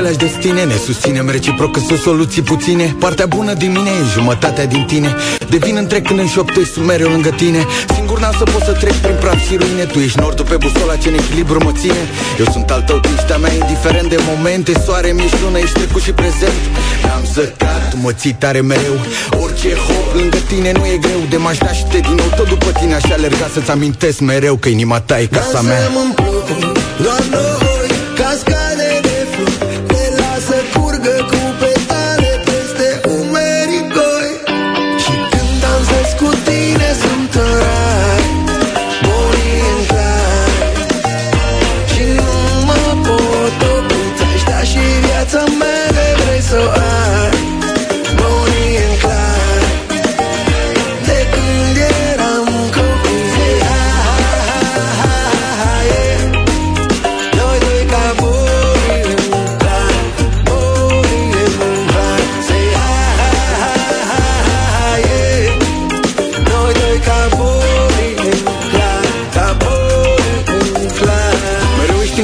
Aceleași 0.10 0.34
destine. 0.34 0.64
Ne 0.64 0.78
susținem 0.86 1.30
reciproc 1.30 1.72
că 1.72 1.80
sunt 1.88 1.99
soluții 1.99 2.41
puține. 2.41 2.95
Partea 2.99 3.26
bună 3.26 3.53
din 3.53 3.72
mine 3.72 3.89
e 3.89 4.03
jumătatea 4.14 4.66
din 4.66 4.84
tine. 4.86 5.16
Devin 5.49 5.76
întreg 5.76 6.05
când 6.07 6.20
înșoptui, 6.20 6.66
sunt 6.66 6.86
mereu 6.86 7.10
lângă 7.10 7.30
tine. 7.30 7.66
Singur 7.95 8.20
n-am 8.20 8.36
să 8.38 8.43
pot 8.43 8.64
să 8.64 8.72
trec 8.72 8.93
prin 8.93 9.16
praf 9.20 9.39
și 9.47 9.55
ruine. 9.55 9.84
Tu 9.84 9.99
ești 9.99 10.20
nordul 10.20 10.45
pe 10.45 10.57
busola 10.57 10.95
ce 10.95 11.07
în 11.10 11.14
echilibru 11.14 11.64
mă 11.64 11.72
ține. 11.82 12.03
Eu 12.39 12.47
sunt 12.51 12.70
al 12.70 12.82
tău, 12.82 12.99
tu 12.99 13.10
ești 13.16 13.32
a 13.34 13.38
mea, 13.38 13.53
indiferent 13.53 14.10
de 14.10 14.20
momente. 14.32 14.72
Soare, 14.86 15.12
mi 15.12 15.30
lună, 15.41 15.57
ești 15.57 15.78
trecut 15.80 16.01
și 16.01 16.12
prezent. 16.12 16.60
N-am 17.05 17.24
să 17.34 17.41
cad, 17.57 17.89
tu 17.89 17.97
mă 18.03 18.12
ții 18.12 18.34
tare 18.34 18.62
mereu. 18.62 18.97
Orice 19.43 19.70
hop 19.86 20.07
lângă 20.20 20.38
tine 20.47 20.72
nu 20.72 20.86
e 20.93 20.97
greu. 21.05 21.22
De 21.30 21.38
m-aș 21.38 21.57
da 21.57 21.72
și 21.72 21.86
te 21.91 21.99
din 21.99 22.16
nou 22.22 22.32
tot 22.36 22.47
după 22.47 22.72
tine 22.80 22.93
Aș 22.93 23.03
alerga 23.12 23.47
să-ți 23.53 23.72
amintesc 23.72 24.20
mereu 24.20 24.55
că 24.55 24.70
inima 24.70 24.99
ta 24.99 25.20
e 25.20 25.26
casa 25.26 25.62
mea 25.62 25.82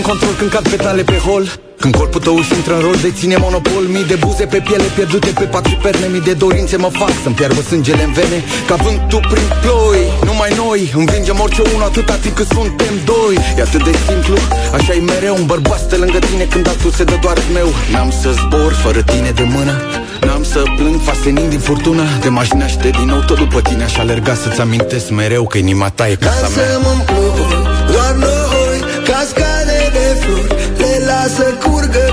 control 0.09 0.33
când 0.39 0.49
cad 0.55 0.65
petale 0.69 1.03
pe 1.11 1.17
hol. 1.27 1.45
Când 1.81 1.93
corpul 1.95 2.21
tău 2.21 2.35
își 2.41 2.53
intră 2.57 2.73
în 2.77 2.81
rol 2.87 2.97
de 3.05 3.11
ține 3.19 3.37
monopol. 3.45 3.83
Mii 3.95 4.07
de 4.11 4.17
buze 4.23 4.45
pe 4.53 4.59
piele 4.67 4.87
pierdute 4.95 5.31
pe 5.39 5.45
pat 5.53 5.65
și 5.65 5.75
perne. 5.83 6.07
Mii 6.13 6.25
de 6.29 6.33
dorințe 6.43 6.75
mă 6.85 6.89
fac 7.01 7.13
să-mi 7.23 7.35
piarbă 7.35 7.61
sângele 7.69 8.03
în 8.03 8.13
vene. 8.19 8.39
Ca 8.67 8.75
vântul 8.75 9.23
prin 9.31 9.47
ploi, 9.63 10.01
numai 10.27 10.51
noi 10.63 10.81
Învingem 11.01 11.37
orice 11.45 11.61
unul 11.73 11.87
atâta 11.89 12.15
timp 12.23 12.35
cât 12.35 12.49
suntem 12.57 12.93
doi. 13.11 13.35
E 13.57 13.61
atât 13.61 13.83
de 13.89 13.93
simplu, 14.07 14.35
așa 14.77 14.91
e 14.93 15.01
mereu. 15.11 15.35
Un 15.41 15.45
bărbat 15.45 15.79
stă 15.85 15.95
lângă 16.03 16.19
tine 16.29 16.45
când 16.53 16.67
altul 16.67 16.91
se 16.91 17.03
dă 17.03 17.17
doar 17.21 17.37
meu. 17.57 17.69
N-am 17.91 18.09
să 18.21 18.29
zbor 18.41 18.71
fără 18.83 19.01
tine 19.11 19.31
de 19.39 19.45
mână. 19.55 19.73
N-am 20.25 20.43
să 20.43 20.59
plâng 20.77 20.99
fasenind 21.07 21.49
din 21.49 21.61
furtună. 21.67 22.03
De 22.21 22.29
m-aș 22.29 22.49
naște 22.49 22.89
din 22.99 23.07
nou 23.11 23.21
tot 23.29 23.37
după 23.37 23.59
tine 23.67 23.83
Aș 23.83 23.95
alerga. 23.97 24.33
Să-ți 24.43 24.61
amintesc 24.61 25.09
mereu 25.09 25.43
că 25.51 25.57
inima 25.57 25.89
ta 25.97 26.09
e 26.09 26.15
casa 26.15 26.47
mea. 26.55 26.65
Dansăm 26.65 26.83
în 26.93 26.99
ploi, 27.09 27.31
doar 27.91 28.13
noi 28.25 28.55
Cascade 29.09 29.65
de 29.65 29.74
flori 30.21 30.47
Le 30.77 30.93
lasă 31.05 31.43
curgă 31.63 32.04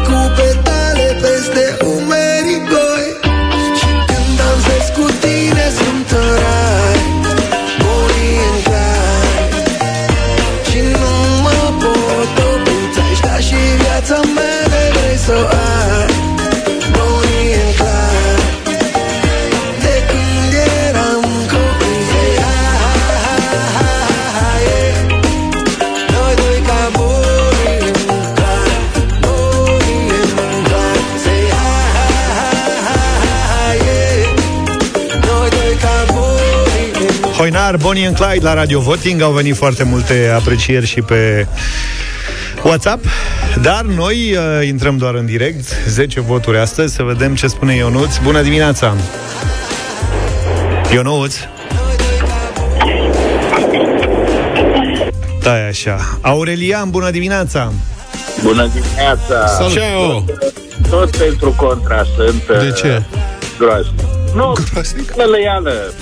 and 37.72 37.80
Hoinar, 37.80 37.80
Bonnie 37.80 38.06
and 38.06 38.16
Clyde 38.16 38.44
la 38.44 38.54
Radio 38.54 38.80
Voting 38.80 39.22
Au 39.22 39.32
venit 39.32 39.56
foarte 39.56 39.82
multe 39.84 40.32
aprecieri 40.34 40.86
și 40.86 41.00
pe 41.00 41.46
WhatsApp 42.62 43.04
Dar 43.62 43.82
noi 43.82 44.36
uh, 44.36 44.66
intrăm 44.66 44.96
doar 44.96 45.14
în 45.14 45.26
direct 45.26 45.64
10 45.88 46.20
voturi 46.20 46.58
astăzi 46.58 46.94
Să 46.94 47.02
vedem 47.02 47.34
ce 47.34 47.46
spune 47.46 47.74
Ionuț 47.74 48.16
Bună 48.16 48.42
dimineața! 48.42 48.96
Ionuț 50.92 51.34
Da, 55.42 55.58
e 55.58 55.66
așa 55.68 56.18
Aurelian, 56.20 56.90
bună 56.90 57.10
dimineața! 57.10 57.72
Bună 58.42 58.68
dimineața! 58.74 59.46
Salut! 59.46 59.72
Ciao! 59.72 60.24
Tot 60.90 61.16
pentru 61.16 61.54
contra 61.56 62.04
sunt 62.16 62.46
De 62.46 62.72
ce? 62.76 63.02
groaznic. 63.58 64.00
Nu, 64.34 64.52
lălăială. 65.16 65.92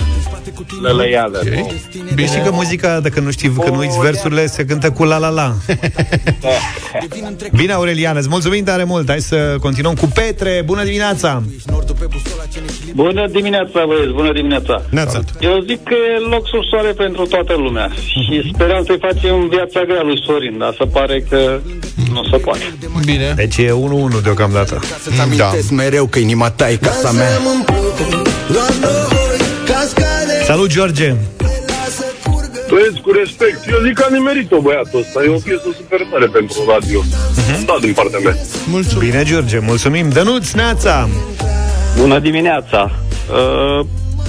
Lălăială. 0.81 1.43
Okay. 1.47 1.81
Bine, 2.15 2.27
știi 2.27 2.43
că 2.43 2.51
muzica, 2.53 3.01
dacă 3.01 3.21
nu 3.21 3.31
știi, 3.31 3.53
că 3.65 3.71
nu 3.71 3.79
uiți 3.79 3.99
versurile, 3.99 4.47
se 4.47 4.65
cântă 4.65 4.91
cu 4.91 5.05
la 5.05 5.19
la 5.19 5.29
la. 5.29 5.55
Bine, 7.61 7.73
Aurelian, 7.73 8.17
îți 8.17 8.29
mulțumim 8.29 8.65
tare 8.65 8.85
mult. 8.85 9.09
Hai 9.09 9.21
să 9.21 9.57
continuăm 9.61 9.95
cu 9.95 10.07
Petre. 10.15 10.63
Bună 10.65 10.85
dimineața! 10.85 11.43
Bună 12.95 13.27
dimineața, 13.27 13.85
băieți, 13.87 14.13
bună 14.13 14.33
dimineața. 14.33 14.83
Neața. 14.91 15.21
Eu 15.41 15.61
zic 15.67 15.83
că 15.83 15.95
e 15.95 16.29
loc 16.29 16.49
sub 16.49 16.63
soare 16.71 16.93
pentru 16.93 17.27
toată 17.27 17.55
lumea 17.57 17.91
și 18.07 18.51
sperăm 18.55 18.85
să-i 18.85 18.99
facem 19.01 19.49
viața 19.49 19.85
grea 19.85 20.03
lui 20.03 20.23
Sorin, 20.25 20.59
dar 20.59 20.75
se 20.79 20.85
pare 20.85 21.25
că 21.29 21.61
nu 22.13 22.25
se 22.31 22.37
poate. 22.37 22.75
Bine. 23.05 23.33
Deci 23.37 23.57
e 23.57 23.71
1-1 24.19 24.23
deocamdată. 24.23 24.81
Să-ți 25.03 25.21
amintesc 25.21 25.71
mereu 25.71 26.07
că 26.07 26.19
inima 26.19 26.51
ta 26.51 26.71
e 26.71 26.77
casa 26.77 27.11
mea 27.11 27.29
Dansăm 27.31 27.57
în 27.57 27.63
ploi, 27.63 28.23
doar 28.53 28.69
noi 28.81 28.81
Cascade 28.81 29.00
Salut, 30.51 30.71
George! 30.71 31.15
Băieți, 32.69 33.01
cu 33.01 33.11
respect, 33.11 33.71
eu 33.71 33.79
zic 33.87 33.95
că 33.95 34.05
a 34.09 34.13
nimerit-o 34.13 34.61
băiatul 34.61 34.99
ăsta. 35.01 35.23
E 35.25 35.29
o 35.29 35.39
piesă 35.39 35.69
super 35.77 36.01
tare 36.11 36.27
pentru 36.27 36.65
radio. 36.69 37.01
Uh-huh. 37.01 37.65
Da, 37.67 37.77
din 37.81 37.93
partea 37.93 38.19
mea. 38.19 38.37
Mulțumim. 38.67 39.11
Bine, 39.11 39.23
George, 39.25 39.59
mulțumim. 39.59 40.09
Dănuț, 40.09 40.51
Neața! 40.51 41.09
Bună 41.97 42.19
dimineața! 42.19 42.91
Uh, 43.81 43.87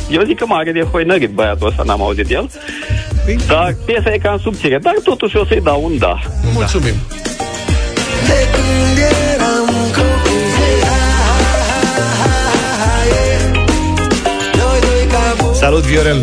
eu 0.09 0.23
zic 0.23 0.37
că 0.37 0.45
mare 0.45 0.71
de 0.71 0.81
hoinărit 0.91 1.29
băiatul 1.29 1.67
ăsta, 1.67 1.83
n-am 1.85 2.01
auzit 2.01 2.27
de 2.27 2.33
el. 2.33 2.49
Dar 3.47 3.75
piesa 3.85 4.13
e 4.13 4.17
cam 4.17 4.39
subțire, 4.41 4.77
dar 4.81 4.95
totuși 5.03 5.37
o 5.37 5.45
să-i 5.45 5.61
dau 5.61 5.83
un 5.83 5.97
da. 5.97 6.19
Mulțumim. 6.53 6.95
De 8.95 9.40
Salut, 15.61 15.85
Viorel! 15.85 16.21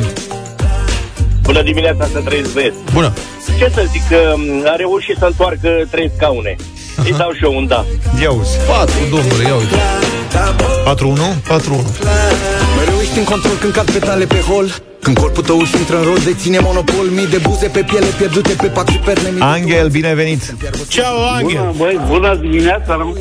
Bună 1.43 1.62
dimineața, 1.62 2.05
să 2.12 2.18
trăiți 2.24 2.53
băieți. 2.53 2.76
Bună. 2.93 3.12
Ce 3.59 3.70
să 3.74 3.84
zic, 3.93 4.09
că 4.09 4.34
m, 4.36 4.66
a 4.66 4.76
reușit 4.76 5.16
să 5.18 5.24
întoarcă 5.24 5.68
trei 5.91 6.11
scaune. 6.16 6.57
Îi 7.05 7.14
dau 7.18 7.32
și 7.32 7.45
eu 7.45 7.57
un 7.57 7.66
da. 7.66 7.84
Ia 8.22 8.30
uzi. 8.30 8.57
4, 8.66 8.93
domnule, 9.11 9.43
ia 9.49 9.55
uite. 9.55 9.74
4-1? 9.74 9.78
4-1. 10.95 11.99
Mereu 12.78 12.99
ești 13.01 13.18
în 13.18 13.24
control 13.24 13.57
când 13.61 13.72
cad 13.72 13.91
petale 13.91 14.24
pe 14.24 14.41
hol 14.41 14.66
Când 15.01 15.18
corpul 15.18 15.43
tău 15.43 15.59
își 15.59 15.76
intră 15.76 15.97
în 15.97 16.03
rol 16.03 16.18
Deține 16.24 16.59
monopol 16.59 17.07
Mii 17.14 17.26
de 17.26 17.39
buze 17.49 17.66
pe 17.66 17.82
piele 17.82 18.07
pierdute 18.18 18.53
pe 18.61 18.66
pat 18.66 18.89
și 18.89 18.99
perne 18.99 19.28
mii 19.28 19.39
de 19.39 19.45
Angel, 19.45 19.89
bine 19.89 20.14
venit! 20.14 20.55
Ceau, 20.89 21.16
Angel! 21.34 21.47
Bună, 21.47 21.72
băi, 21.76 22.01
bună 22.07 22.34
dimineața. 22.34 23.14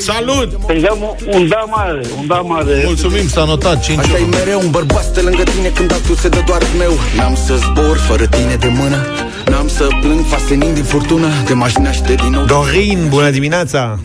Salut! 0.00 0.48
Să-i 0.66 0.80
dăm 0.80 1.16
un 1.26 1.48
da 1.48 1.64
mare, 1.68 2.00
un 2.18 2.26
da 2.26 2.40
mare. 2.40 2.82
Mulțumim, 2.84 3.28
s-a 3.28 3.44
notat 3.44 3.80
5 3.80 3.98
Așa 3.98 4.16
e 4.16 4.24
mereu, 4.24 4.60
un 4.60 4.70
bărbat 4.70 5.04
stă 5.04 5.20
lângă 5.20 5.42
tine 5.42 5.68
când 5.68 5.92
altul 5.92 6.14
se 6.14 6.28
dă 6.28 6.42
doar 6.46 6.62
meu 6.78 6.92
N-am 7.16 7.34
să 7.34 7.54
zbor 7.56 7.96
fără 7.96 8.26
tine 8.26 8.54
de 8.54 8.68
mână 8.68 9.06
N-am 9.46 9.68
să 9.68 9.86
plâng 10.00 10.24
fasenind 10.26 10.74
din 10.74 10.84
furtună 10.84 11.26
Te 11.44 11.54
m-aș 11.54 11.74
naște 11.74 12.14
din 12.14 12.30
nou 12.30 12.44
Dorin, 12.44 13.06
bună 13.08 13.30
dimineața! 13.30 13.98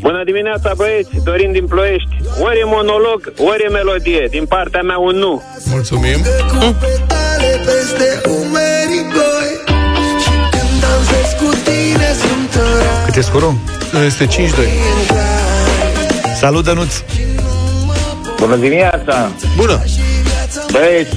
Bună 0.00 0.22
dimineața, 0.24 0.72
băieți! 0.76 1.10
Dorin 1.24 1.52
din 1.52 1.66
Ploiești. 1.66 2.08
Ori 2.40 2.58
e 2.58 2.64
monolog, 2.64 3.32
ori 3.38 3.62
e 3.66 3.68
melodie. 3.68 4.26
Din 4.30 4.44
partea 4.46 4.82
mea 4.82 4.98
un 4.98 5.16
nu. 5.16 5.42
Mulțumim. 5.64 6.18
Cu 6.48 6.76
petale 6.80 7.60
peste 7.66 8.20
umerii 8.40 9.04
goi 9.14 9.50
Și 10.22 10.30
când 10.50 10.80
dansez 10.80 11.28
cu 11.40 11.48
tine 11.64 12.08
sunt 12.22 12.62
ora 12.74 13.04
Cât 13.04 13.16
e 13.16 13.20
scorul? 13.20 13.54
Este 14.06 14.26
5-2. 14.26 14.28
Salut, 16.38 16.64
Dănuț! 16.64 16.94
Bună 18.38 18.56
dimineața. 18.56 19.30
Bună. 19.56 19.82
Băieți, 20.72 21.16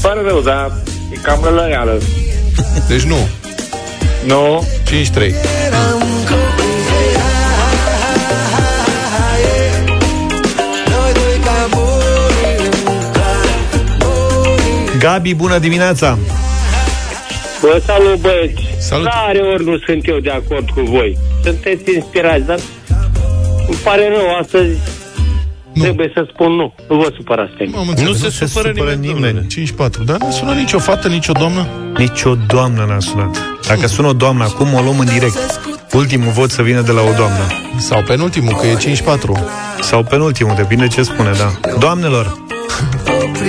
pare 0.00 0.20
rău, 0.26 0.40
dar 0.40 0.72
e 1.12 1.16
cam 1.22 1.54
lăială. 1.54 1.98
Deci 2.88 3.02
nu. 3.02 3.28
Nu? 4.24 4.66
5-3. 4.84 4.90
Eram 5.66 5.98
copii 5.98 6.78
Hey, 6.88 7.14
ha, 7.14 7.28
ha, 7.58 7.70
ha, 8.02 8.12
ha, 8.52 8.64
ha, 9.16 9.36
yeah. 9.38 9.84
Noi 10.88 11.12
doi 11.12 11.40
ca 11.44 11.68
buni 11.70 12.68
Gabi, 14.98 15.34
bună 15.34 15.58
dimineața! 15.58 16.18
Vă 17.60 17.82
salut, 17.86 18.20
băieți! 18.20 18.62
Salut. 18.78 19.06
Rare 19.06 19.38
ori 19.38 19.64
nu 19.64 19.78
sunt 19.86 20.08
eu 20.08 20.18
de 20.18 20.30
acord 20.30 20.70
cu 20.70 20.80
voi. 20.80 21.18
Sunteți 21.44 21.94
inspirați, 21.94 22.46
dar 22.46 22.58
îmi 23.68 23.78
pare 23.84 24.08
rău, 24.08 24.36
astăzi 24.40 24.78
nu. 25.72 25.82
trebuie 25.82 26.10
să 26.14 26.26
spun 26.32 26.52
nu. 26.52 26.74
Nu 26.88 26.96
vă 26.96 27.12
supărați 27.16 27.52
pe 27.52 27.64
mine. 27.64 27.76
Am 27.76 27.88
înțeles. 27.88 28.22
Nu 28.22 28.28
se 28.28 28.46
supără 28.46 28.92
nimeni, 29.00 29.46
5-4. 29.66 30.04
Dar 30.04 30.16
nu 30.18 30.30
sună 30.30 30.52
nicio 30.52 30.78
fată, 30.78 31.08
nicio 31.08 31.32
doamnă? 31.32 31.66
Nici 31.98 32.22
o 32.22 32.34
doamnă 32.46 32.84
n-a 32.88 33.00
sunat. 33.00 33.36
Dacă 33.68 33.86
sună 33.86 34.08
o 34.08 34.12
doamnă 34.12 34.44
acum, 34.44 34.74
o 34.74 34.80
luăm 34.80 34.98
în 34.98 35.06
direct. 35.06 35.60
Ultimul 35.92 36.30
vot 36.32 36.50
să 36.50 36.62
vină 36.62 36.80
de 36.80 36.92
la 36.92 37.00
o 37.00 37.12
doamnă. 37.16 37.46
Sau 37.78 38.02
penultimul, 38.02 38.54
că 38.54 38.66
e 38.66 38.94
5-4. 38.96 39.80
Sau 39.80 40.02
penultimul, 40.02 40.54
depinde 40.56 40.86
ce 40.86 41.02
spune, 41.02 41.30
da. 41.38 41.76
Doamnelor, 41.78 42.36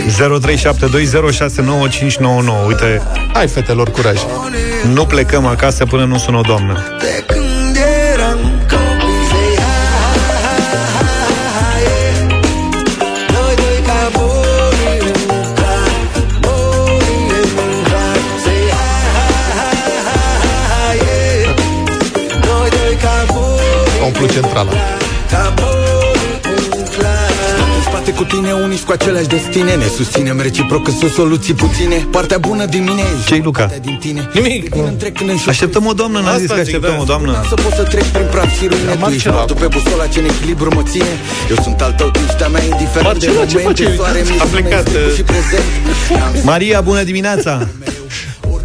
0372069599. 0.10 2.66
Uite, 2.68 3.01
Hai, 3.34 3.47
fetelor, 3.47 3.89
curaj. 3.91 4.20
nu 4.93 5.05
plecăm 5.05 5.45
acasă 5.45 5.86
până 5.86 6.05
nu 6.05 6.18
sună 6.18 6.38
o 6.38 6.41
doamnă. 6.41 6.74
De 6.99 7.24
când 7.28 7.76
eram 8.14 8.38
copii 8.70 9.28
Hey, 9.32 9.55
ha, 9.57 9.64
ha, 10.05 10.16
ha, 10.45 10.55
ha, 10.95 11.05
ha, 11.55 11.68
yeah. 11.80 12.16
Noi 13.36 13.53
doi 13.55 13.80
ca 13.88 14.01
buni 14.16 15.12
Buni 16.39 17.43
Say, 18.43 18.62
ha, 18.72 18.86
ha, 19.16 19.28
ha, 19.60 19.70
ha, 20.07 20.20
ha, 20.72 20.84
yeah. 20.93 21.53
Noi 22.47 22.68
doi 22.70 22.95
ca 23.03 23.16
buni 23.34 24.05
Umplu 24.05 24.26
centrala. 24.28 24.72
Cu 28.20 28.26
tine, 28.26 28.51
uniți 28.51 28.86
cu 28.86 28.91
aceleași 28.91 29.28
destine 29.28 29.76
Ne 29.76 29.88
susținem 29.97 30.39
reciproc 30.41 30.84
că 30.84 30.91
sunt 30.99 31.11
soluții 31.11 31.53
puține 31.53 31.95
Partea 32.11 32.38
bună 32.38 32.65
din 32.65 32.84
mine 32.84 33.01
e 33.01 33.26
Ce-i, 33.28 33.41
Luca? 33.43 33.61
partea 33.61 33.80
din 33.80 33.97
tine 33.99 34.30
Nimic. 34.34 34.70
Când 34.70 34.97
trec 34.97 35.13
când 35.17 35.30
înșur 35.30 35.49
Așteptăm 35.49 35.86
o 35.86 35.93
doamnă, 35.93 36.20
n-a 36.20 36.26
Asta 36.28 36.39
zis 36.39 36.47
că 36.47 36.53
zic, 36.55 36.65
așteptăm 36.65 36.93
da. 36.95 37.01
o 37.01 37.03
doamnă. 37.03 37.32
Să 37.47 37.53
pot 37.53 37.74
să 37.74 37.84
trec 37.84 38.03
prin 38.03 38.28
praf 38.32 38.49
și 38.57 38.67
ruine 38.67 38.84
Tu 38.84 38.89
ești 38.89 39.01
Marcela. 39.01 39.39
altul 39.39 39.55
pe 39.55 39.67
busola 39.67 40.05
ce 40.07 40.20
în 40.20 40.26
echilibru 40.26 40.70
mă 40.76 40.84
ține 40.91 41.13
Eu 41.49 41.57
sunt 41.63 41.82
al 41.82 41.91
tău, 41.97 42.09
tu 42.09 42.20
ești 42.28 42.43
a 42.43 42.47
mea 42.47 42.63
indiferent 42.63 43.20
de 43.20 43.28
Marcela, 43.28 43.45
ce 43.45 43.57
momente 43.57 43.84
face? 43.84 43.95
Soare, 43.95 44.20
A 44.20 44.43
mici, 44.43 44.51
plecat, 44.51 44.86
lume, 44.88 45.05
uh, 45.05 45.15
și 45.15 45.24
prezent 45.32 46.43
Maria, 46.43 46.82
bună 46.82 47.03
dimineața! 47.03 47.67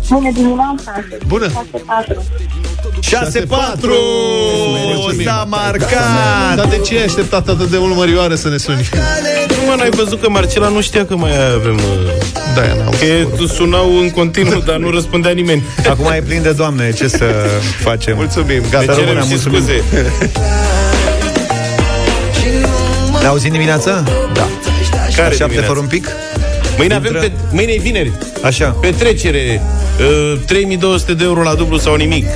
Bună 0.08 0.30
dimineața! 0.32 0.92
Bună. 1.26 1.48
4. 3.10 3.92
6-4! 3.92 5.24
S-a 5.24 5.46
marcat! 5.48 6.56
Dar 6.56 6.66
de 6.66 6.78
ce 6.86 6.96
ai 6.98 7.04
așteptat 7.04 7.48
atât 7.48 7.70
de 7.70 7.76
mult, 7.78 7.94
Mărioară, 7.96 8.34
să 8.34 8.48
ne 8.48 8.56
suni? 8.56 8.88
Nu, 9.48 9.56
mă, 9.68 9.74
n-ai 9.78 9.90
văzut 9.90 10.20
că 10.20 10.28
Marcela 10.30 10.68
nu 10.68 10.80
știa 10.80 11.06
că 11.06 11.16
mai 11.16 11.30
avem... 11.54 11.74
uh, 11.74 11.82
Da, 12.54 12.60
n-am 12.62 12.90
Că 12.90 13.44
sunau 13.46 13.98
în 13.98 14.10
continuu, 14.10 14.60
dar 14.60 14.76
nu 14.76 14.90
răspundea 14.90 15.30
nimeni. 15.32 15.62
Acum 15.90 16.10
e 16.16 16.22
plin 16.26 16.42
de 16.42 16.50
doamne, 16.52 16.92
ce 16.92 17.08
să 17.08 17.24
facem? 17.82 18.16
Mulțumim, 18.16 18.60
Ne 18.62 18.68
gata. 18.70 18.84
cerem 18.92 18.98
rămânem, 19.04 19.22
și 19.22 19.28
mulțumim. 19.28 19.60
scuze. 19.60 19.82
Ne 23.20 23.26
auzim 23.30 23.50
dimineața? 23.52 24.02
Da. 24.32 24.48
Care 25.16 25.28
Așa, 25.28 25.36
dimineață? 25.44 25.66
fără 25.66 25.78
un 25.78 25.86
pic? 25.86 26.08
Mâine 26.78 26.94
Intră- 26.94 27.08
avem 27.08 27.20
pe, 27.20 27.32
mâine 27.50 27.72
e 27.72 27.78
vineri. 27.80 28.12
Așa. 28.42 28.76
Petrecere. 28.80 29.62
Uh, 30.32 30.38
3200 30.46 31.14
de 31.14 31.24
euro 31.24 31.42
la 31.42 31.54
dublu 31.54 31.78
sau 31.78 31.94
nimic. 31.94 32.26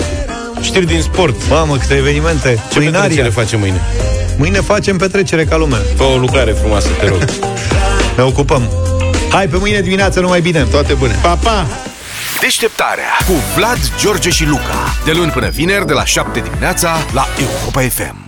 Știri 0.60 0.86
din 0.86 1.00
sport. 1.02 1.34
Mamă, 1.48 1.76
câte 1.76 1.94
evenimente! 1.94 2.62
Ce 2.68 2.74
Culinaria. 2.74 3.00
petrecere 3.00 3.28
facem 3.28 3.58
mâine? 3.58 3.80
Mâine 4.36 4.60
facem 4.60 4.96
petrecere 4.96 5.44
ca 5.44 5.56
lumea. 5.56 5.78
Fă 5.96 6.02
o 6.02 6.16
lucrare 6.16 6.52
frumoasă, 6.52 6.88
te 7.00 7.06
rog. 7.06 7.24
Ne 8.16 8.22
ocupăm. 8.24 8.62
Hai, 9.30 9.48
pe 9.48 9.56
mâine 9.56 9.80
dimineață, 9.80 10.20
numai 10.20 10.40
bine! 10.40 10.62
Toate 10.70 10.94
bune. 10.94 11.18
Pa, 11.22 11.34
pa! 11.42 11.66
Deșteptarea 12.40 13.16
cu 13.26 13.32
Vlad, 13.56 13.78
George 14.00 14.30
și 14.30 14.44
Luca. 14.46 14.94
De 15.04 15.12
luni 15.12 15.30
până 15.30 15.48
vineri, 15.48 15.86
de 15.86 15.92
la 15.92 16.04
7 16.04 16.40
dimineața, 16.40 16.96
la 17.12 17.26
Europa 17.38 17.80
FM. 17.80 18.27